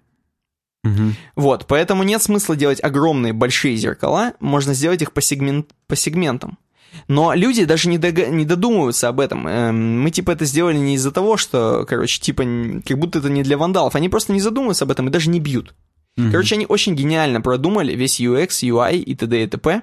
[0.83, 1.13] Угу.
[1.35, 6.57] Вот, поэтому нет смысла делать огромные большие зеркала, можно сделать их по, сегмент, по сегментам.
[7.07, 8.15] Но люди даже не, дог...
[8.29, 9.47] не додумываются об этом.
[9.47, 12.43] Эм, мы, типа, это сделали не из-за того, что, короче, типа,
[12.85, 13.95] как будто это не для вандалов.
[13.95, 15.73] Они просто не задумываются об этом и даже не бьют.
[16.17, 16.31] Mm-hmm.
[16.31, 19.43] Короче, они очень гениально продумали весь UX, UI и т.д.
[19.43, 19.81] и т.п.,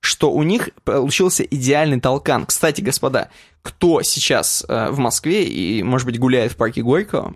[0.00, 2.46] что у них получился идеальный толкан.
[2.46, 3.30] Кстати, господа,
[3.62, 7.34] кто сейчас э, в Москве и, может быть, гуляет в парке Горького,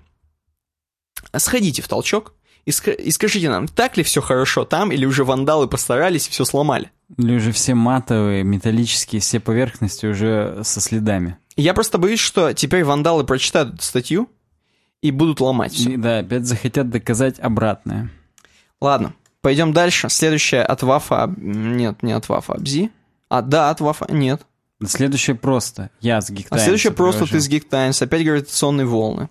[1.36, 2.34] сходите в толчок,
[2.66, 6.30] и, ск- и скажите нам, так ли все хорошо там, или уже вандалы постарались и
[6.30, 6.90] все сломали?
[7.16, 11.36] Или уже все матовые, металлические, все поверхности уже со следами.
[11.56, 14.28] Я просто боюсь, что теперь вандалы прочитают эту статью
[15.02, 15.90] и будут ломать все.
[15.90, 18.10] И, да, опять захотят доказать обратное.
[18.80, 20.08] Ладно, пойдем дальше.
[20.08, 21.32] Следующая от Вафа...
[21.36, 22.90] Нет, не от Вафа, Абзи.
[23.28, 24.42] А, да, от Вафа, нет.
[24.86, 25.90] Следующее просто.
[26.00, 28.00] Я с Geek А следующее просто ты с Geek Times.
[28.00, 29.28] Опять гравитационные волны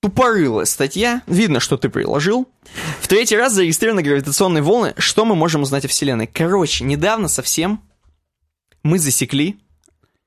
[0.00, 2.48] тупорылая статья, видно, что ты приложил.
[3.00, 4.94] В третий раз зарегистрированы гравитационные волны.
[4.98, 6.26] Что мы можем узнать о Вселенной?
[6.26, 7.80] Короче, недавно совсем
[8.82, 9.58] мы засекли...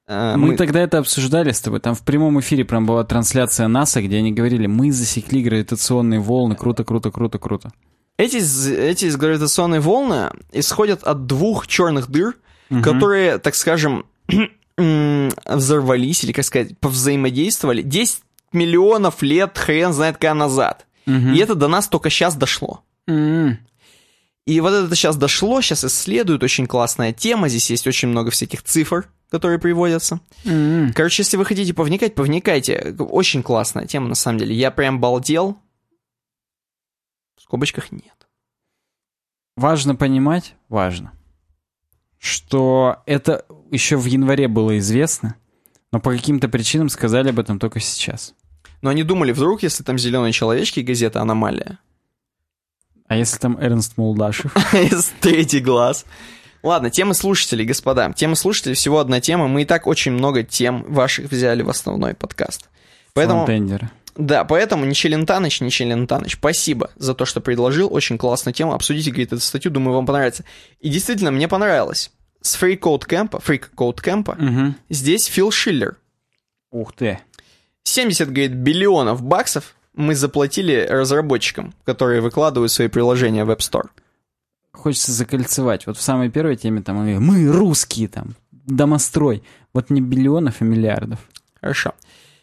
[0.08, 1.80] Э, мы, мы тогда это обсуждали с тобой.
[1.80, 6.56] Там в прямом эфире прям была трансляция НАСА, где они говорили, мы засекли гравитационные волны,
[6.56, 7.72] круто, круто, круто, круто.
[8.18, 8.38] Эти,
[8.76, 12.36] эти гравитационные волны исходят от двух черных дыр,
[12.70, 12.82] угу.
[12.82, 14.06] которые, так скажем,
[14.78, 18.22] взорвались, или, как сказать, повзаимодействовали 10
[18.54, 20.86] миллионов лет, хрен знает когда назад.
[21.06, 21.34] Угу.
[21.34, 22.84] И это до нас только сейчас дошло.
[23.08, 23.58] Угу.
[24.46, 28.64] И вот это сейчас дошло, сейчас исследуют, очень классная тема, здесь есть очень много всяких
[28.64, 30.22] цифр, которые приводятся.
[30.44, 30.92] М-м.
[30.94, 32.96] Короче, если вы хотите повникать, повникайте.
[32.98, 34.56] Очень классная тема, на самом деле.
[34.56, 35.60] Я прям балдел.
[37.38, 38.28] В скобочках нет.
[39.56, 41.12] Важно понимать, важно,
[42.18, 45.36] что это еще в январе было известно,
[45.92, 48.34] но по каким-то причинам сказали об этом только сейчас.
[48.82, 51.80] Но они думали, вдруг, если там зеленые человечки, газета «Аномалия»,
[53.08, 54.54] А если там Эрнст Молдашев?
[55.22, 56.06] третий глаз.
[56.62, 58.12] Ладно, темы слушателей, господа.
[58.14, 59.48] Темы слушателей всего одна тема.
[59.48, 62.70] Мы и так очень много тем ваших взяли в основной подкаст.
[63.14, 63.90] Поэтому, Фронтендеры.
[64.16, 67.92] да, поэтому Ничелентаныч, Ничелентаныч, спасибо за то, что предложил.
[67.92, 68.74] Очень классную тему.
[68.74, 70.44] Обсудите, говорит, эту статью, думаю, вам понравится.
[70.80, 72.12] И действительно, мне понравилось.
[72.42, 74.76] С Free Code Camp, Free Code Camp, Мгм.
[74.90, 75.98] здесь Фил Шиллер.
[76.72, 77.20] Ух ты.
[77.84, 83.90] 70, говорит, биллионов баксов мы заплатили разработчикам, которые выкладывают свои приложения в App Store.
[84.72, 85.88] Хочется закольцевать.
[85.88, 89.44] Вот в самой первой теме там мы, русские там, домострой.
[89.74, 91.20] Вот не биллионов, а миллиардов.
[91.60, 91.94] Хорошо.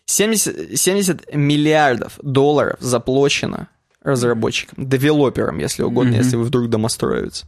[0.07, 3.69] 70, 70 миллиардов долларов заплачено
[4.03, 6.21] разработчикам, девелоперам, если угодно, Мгм.
[6.21, 7.45] если вы вдруг домостроивец.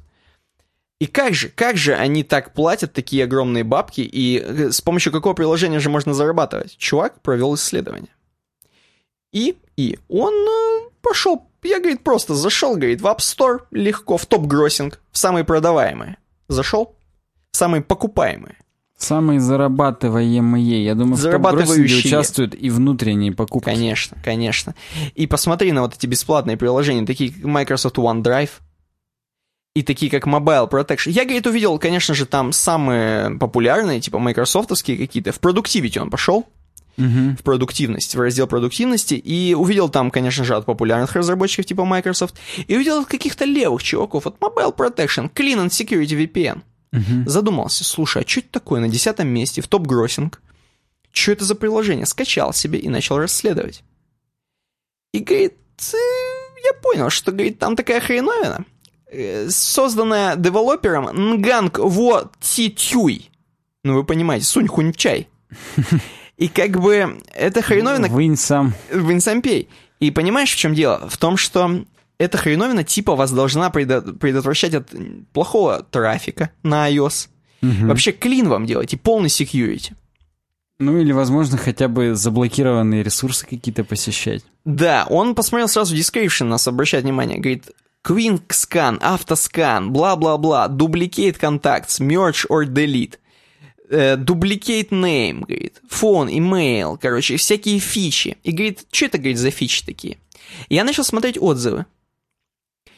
[1.01, 5.13] И как же, как же они так платят такие огромные бабки, и э, с помощью
[5.13, 6.77] какого приложения же можно зарабатывать?
[6.77, 8.11] Чувак провел исследование.
[9.33, 14.27] И, и он э, пошел, я, говорит, просто зашел, говорит, в App Store легко, в
[14.27, 16.17] топ-гроссинг, в самые продаваемые.
[16.49, 16.97] Зашел,
[17.53, 18.57] в самые покупаемые.
[18.97, 20.85] Самые зарабатываемые.
[20.85, 21.77] Я думаю, в Зарабатывающие.
[21.77, 23.67] топ-гроссинге участвуют и внутренние покупки.
[23.67, 24.75] Конечно, конечно.
[25.15, 28.51] И посмотри на вот эти бесплатные приложения, такие как Microsoft OneDrive,
[29.79, 31.11] и такие как Mobile Protection.
[31.11, 35.33] Я, говорит, увидел, конечно же, там самые популярные, типа майкрософтовские какие-то.
[35.33, 36.47] В Productivity он пошел,
[36.97, 37.37] Мгм.
[37.37, 42.35] в продуктивность, в раздел продуктивности, и увидел там, конечно же, от популярных разработчиков типа Microsoft,
[42.67, 46.63] и увидел от каких-то левых чуваков, от Mobile Protection, Clean and Security VPN.
[46.91, 47.29] Мгм.
[47.29, 50.41] Задумался, слушай, а что это такое на десятом месте в топ-гроссинг?
[51.13, 52.05] Что это за приложение?
[52.07, 53.83] Скачал себе и начал расследовать.
[55.13, 55.55] И говорит,
[55.93, 55.97] «Э,
[56.65, 58.65] я понял, что, говорит, там такая хреновина,
[59.49, 63.31] созданная девелопером Нганг Во Ти Тюй.
[63.85, 65.29] Ну, вы понимаете, сунь хунь в чай.
[66.37, 68.75] И как бы эта хреновина Вынь сам.
[68.93, 69.69] в Инсампей.
[69.99, 71.09] И понимаешь, в чем дело?
[71.09, 71.85] В том, что
[72.19, 74.89] эта хреновина типа вас должна предо- предотвращать от
[75.33, 77.29] плохого трафика на iOS.
[77.61, 77.89] Мгм.
[77.89, 79.95] Вообще клин вам делать и полный security.
[80.79, 84.45] Ну или, возможно, хотя бы заблокированные ресурсы какие-то посещать.
[84.65, 87.65] Да, он посмотрел сразу description, нас обращает внимание, говорит,
[88.09, 93.19] Quick Scan, Автоскан, бла-бла-бла, Duplicate Contacts, Merge or Delete,
[93.91, 98.39] э, Duplicate Name, говорит, Phone, Email, короче, всякие фичи.
[98.45, 100.17] И говорит, что это, говорит, за фичи такие?
[100.71, 101.85] Я начал смотреть отзывы.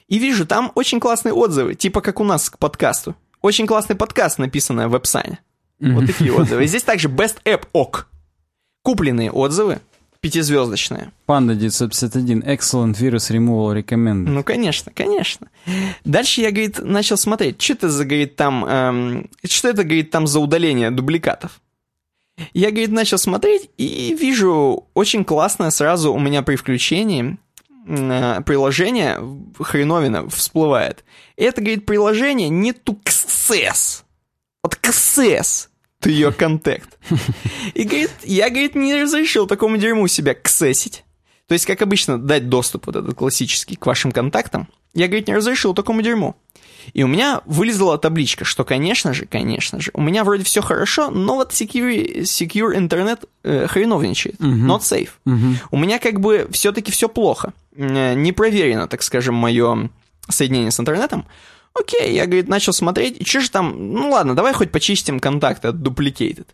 [0.06, 3.16] И вижу, там очень классные отзывы, типа как у нас к подкасту.
[3.42, 5.40] Очень классный подкаст, написанный в веб-сане.
[5.80, 6.64] Вот такие отзывы.
[6.64, 8.04] И здесь также Best App OK.
[8.82, 9.80] Купленные отзывы,
[10.20, 11.12] пятизвездочные.
[11.26, 12.42] Панда 951.
[12.42, 14.28] Excellent virus removal recommended.
[14.28, 15.48] Ну, конечно, конечно.
[16.04, 20.26] Дальше я, говорит, начал смотреть, что это за, говорит, там, эм, что это, говорит, там
[20.26, 21.60] за удаление дубликатов.
[22.54, 27.38] Я, говорит, начал смотреть и вижу очень классное сразу у меня при включении
[27.86, 29.20] э, приложение
[29.58, 31.04] хреновина всплывает.
[31.36, 34.02] Это, говорит, приложение не to access.
[34.62, 35.69] Вот access
[36.02, 36.88] to your contact.
[37.74, 41.04] И, говорит, я, говорит, не разрешил такому дерьму себя ксесить.
[41.46, 44.68] То есть, как обычно, дать доступ вот этот классический к вашим контактам.
[44.94, 46.36] Я, говорит, не разрешил такому дерьму.
[46.94, 51.10] И у меня вылезла табличка, что, конечно же, конечно же, у меня вроде все хорошо,
[51.10, 54.40] но вот secure, secure интернет э, хреновничает.
[54.40, 54.70] Мгм.
[54.70, 55.10] Not safe.
[55.24, 55.58] Мгм.
[55.70, 57.52] У меня как бы все-таки все плохо.
[57.76, 59.90] Э, Не проверено, так скажем, мое
[60.28, 61.26] соединение с интернетом.
[61.74, 65.68] Окей, я, говорит, начал смотреть, и что же там, ну ладно, давай хоть почистим контакты
[65.68, 66.46] от duplicated.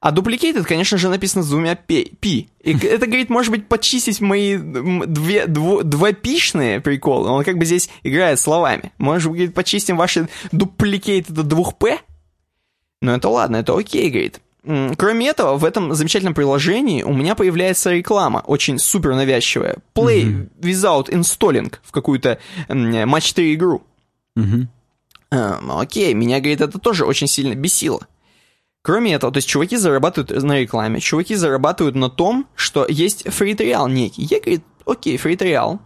[0.00, 2.12] А duplicated, конечно же, написано с двумя пи.
[2.20, 2.48] пи.
[2.62, 7.30] И это, говорит, может быть, почистить мои две, дво, двопишные приколы.
[7.30, 8.92] Он как бы здесь играет словами.
[8.98, 11.98] Может, говорит, почистим ваши duplicated до двух п?
[13.00, 14.40] Ну это ладно, это окей, говорит.
[14.98, 19.76] Кроме этого, в этом замечательном приложении у меня появляется реклама, очень супер навязчивая.
[19.94, 22.38] Play without installing в какую-то
[22.68, 23.82] матч 3 игру.
[24.36, 24.68] Мгм.
[25.30, 28.06] А, окей, меня, говорит, это тоже очень сильно бесило.
[28.82, 33.88] Кроме этого, то есть чуваки зарабатывают на рекламе, чуваки зарабатывают на том, что есть фритриал
[33.88, 34.22] некий.
[34.22, 35.80] Я, говорит, окей, фритриал.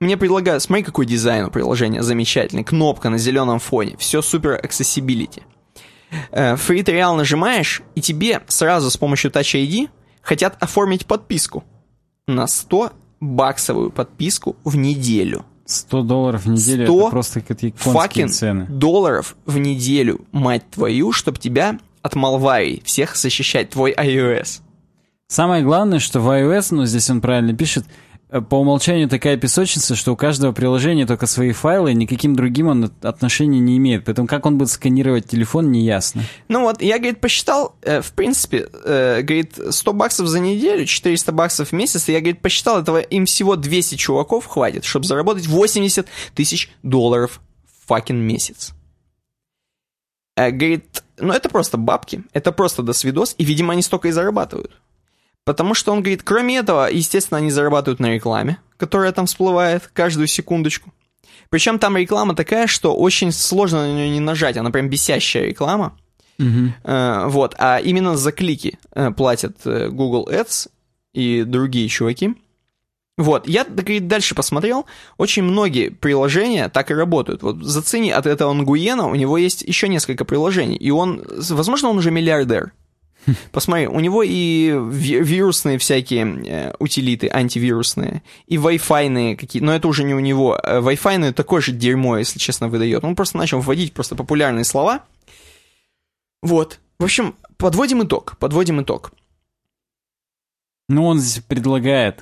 [0.00, 5.42] Мне предлагают, смотри, какой дизайн у приложения замечательный, кнопка на зеленом фоне, все супер accessibility.
[6.56, 9.88] Фритриал нажимаешь, и тебе сразу с помощью Touch ID
[10.20, 11.64] хотят оформить подписку
[12.26, 15.46] на 100 баксовую подписку в неделю.
[15.66, 18.66] 100 долларов в неделю 100 это просто какие Факин цены.
[18.66, 24.60] долларов в неделю, мать твою, чтобы тебя от малварий всех защищать твой iOS.
[25.28, 27.86] Самое главное, что в iOS, ну здесь он правильно пишет,
[28.40, 33.58] по умолчанию такая песочница, что у каждого приложения только свои файлы, никаким другим он отношения
[33.58, 34.06] не имеет.
[34.06, 36.22] Поэтому как он будет сканировать телефон, неясно.
[36.48, 41.32] Ну вот, я, говорит, посчитал, э, в принципе, э, говорит, 100 баксов за неделю, 400
[41.32, 45.46] баксов в месяц, и я, говорит, посчитал, этого им всего 200 чуваков хватит, чтобы заработать
[45.46, 48.72] 80 тысяч долларов в факин месяц.
[50.36, 54.72] Э, говорит, ну это просто бабки, это просто досвидос, и, видимо, они столько и зарабатывают.
[55.44, 60.28] Потому что он говорит, кроме этого, естественно, они зарабатывают на рекламе, которая там всплывает каждую
[60.28, 60.92] секундочку.
[61.48, 65.98] Причем там реклама такая, что очень сложно на нее не нажать, она прям бесящая реклама.
[66.38, 66.72] Угу.
[66.84, 70.68] Э, вот, а именно за клики э, платят э, Google Ads
[71.12, 72.34] и другие чуваки.
[73.18, 74.86] Вот, я говорит, дальше посмотрел,
[75.18, 77.42] очень многие приложения так и работают.
[77.42, 81.98] Вот зацени от этого Нгуена, у него есть еще несколько приложений, и он, возможно, он
[81.98, 82.72] уже миллиардер.
[83.52, 90.04] Посмотри, у него и вирусные всякие э, утилиты, антивирусные, и Wi-Fi какие но это уже
[90.04, 90.58] не у него.
[90.62, 93.04] Э, Wi-Fi такое же дерьмо, если честно, выдает.
[93.04, 95.04] Он просто начал вводить просто популярные слова.
[96.42, 96.80] Вот.
[96.98, 99.12] В общем, подводим итог, подводим итог.
[100.88, 102.20] Ну, он здесь предлагает,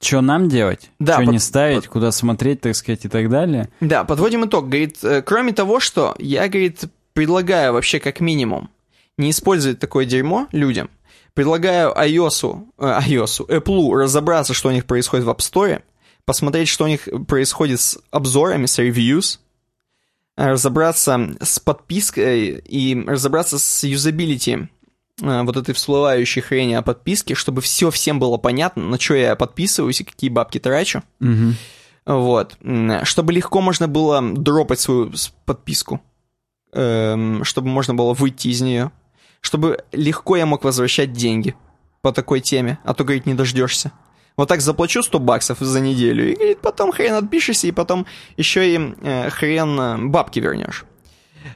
[0.00, 3.28] что нам делать, Да, что под- не ставить, под- куда смотреть, так сказать, и так
[3.30, 3.68] далее.
[3.80, 4.66] Да, подводим итог.
[4.68, 6.84] Говорит, э, кроме того, что я, говорит,
[7.14, 8.70] предлагаю вообще как минимум
[9.18, 10.88] не использовать такое дерьмо людям,
[11.34, 15.82] предлагаю iOS, э, iOS, Apple разобраться, что у них происходит в App Store,
[16.24, 19.38] посмотреть, что у них происходит с обзорами, с reviews,
[20.36, 24.68] э, разобраться с подпиской и разобраться с юзабилити
[25.20, 29.36] э, вот этой всплывающей хрени о подписке, чтобы все всем было понятно, на что я
[29.36, 31.02] подписываюсь и какие бабки трачу.
[31.20, 31.56] Мгм.
[32.06, 32.56] Вот.
[33.02, 35.12] Чтобы легко можно было дропать свою
[35.44, 36.00] подписку.
[36.72, 38.92] Эм, чтобы можно было выйти из нее.
[39.40, 41.54] Чтобы легко я мог возвращать деньги
[42.02, 42.78] по такой теме.
[42.84, 43.92] А то, говорит, не дождешься.
[44.36, 48.72] Вот так заплачу 100 баксов за неделю, и, говорит, потом хрен отпишешься, и потом еще
[48.72, 50.84] и э, хрен э, бабки вернешь.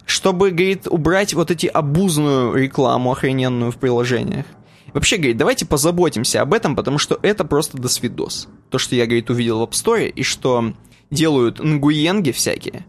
[0.05, 4.47] Чтобы, говорит, убрать вот эти обузную рекламу охрененную в приложениях.
[4.93, 8.49] Вообще, говорит, давайте позаботимся об этом, потому что это просто досвидос.
[8.69, 10.75] То, что я, говорит, увидел в App Store, и что
[11.11, 12.85] делают нгуенги всякие,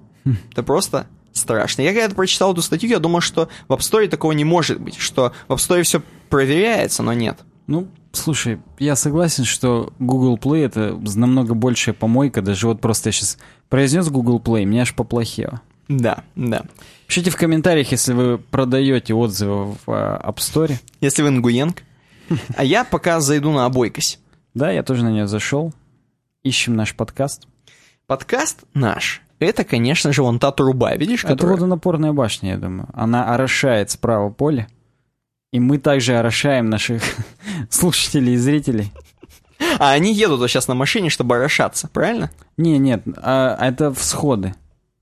[0.51, 1.81] это просто страшно.
[1.81, 4.97] Я когда прочитал эту статью, я думал, что в App Store такого не может быть,
[4.97, 7.39] что в App Store все проверяется, но нет.
[7.67, 12.41] Ну, слушай, я согласен, что Google Play это намного большая помойка.
[12.41, 13.37] Даже вот просто я сейчас
[13.69, 15.61] произнес Google Play, мне аж поплохело.
[15.89, 16.63] Да, да.
[17.07, 20.75] Пишите в комментариях, если вы продаете отзывы в а, App Store.
[21.01, 21.83] Если вы нгуенг.
[22.55, 24.19] А я пока зайду на обойкость.
[24.53, 25.73] Да, я тоже на нее зашел.
[26.41, 27.47] Ищем наш подкаст.
[28.07, 29.21] Подкаст наш.
[29.45, 31.55] Это, конечно же, вон та труба, видишь, Это которая...
[31.55, 32.87] водонапорная башня, я думаю.
[32.93, 34.67] Она орошает справа поле.
[35.51, 37.03] И мы также орошаем наших
[37.69, 38.91] слушателей и зрителей.
[39.79, 42.31] А они едут вот сейчас на машине, чтобы орошаться, правильно?
[42.57, 44.55] Не, нет, а, это всходы.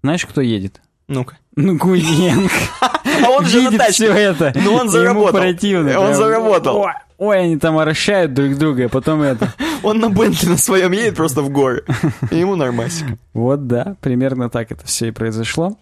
[0.03, 0.81] Знаешь, кто едет?
[1.07, 1.37] Ну-ка.
[1.55, 2.53] Ну, Гуенко.
[3.23, 3.91] А он же на тачке.
[3.91, 4.53] все это.
[4.55, 5.27] Ну, он заработал.
[5.27, 5.99] Ему противно.
[5.99, 6.87] Он заработал.
[7.21, 9.53] Ой, они там орошают друг друга, а потом это.
[9.83, 11.83] Он на Бентли на своем едет просто в горы.
[12.31, 13.05] И ему нормасик.
[13.33, 15.77] Вот да, примерно так это все и произошло.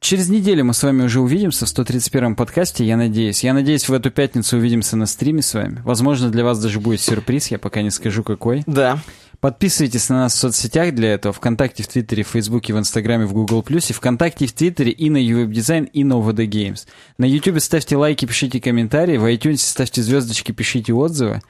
[0.00, 3.44] Через неделю мы с вами уже увидимся в 131-м подкасте, я надеюсь.
[3.44, 5.82] Я надеюсь, в эту пятницу увидимся на стриме с вами.
[5.84, 8.62] Возможно, для вас даже будет сюрприз, я пока не скажу какой.
[8.66, 9.02] Да.
[9.40, 11.34] Подписывайтесь на нас в соцсетях для этого.
[11.34, 13.62] Вконтакте, в Твиттере, в Фейсбуке, в Инстаграме, в Google+.
[13.68, 16.86] И Вконтакте, в Твиттере, и на Uweb Design, и на OVD Games.
[17.18, 19.18] На Ютубе ставьте лайки, пишите комментарии.
[19.18, 21.42] В iTunes ставьте звездочки, пишите отзывы.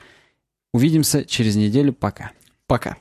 [0.73, 1.93] Увидимся через неделю.
[1.93, 2.33] Пока.
[2.67, 2.97] Пока.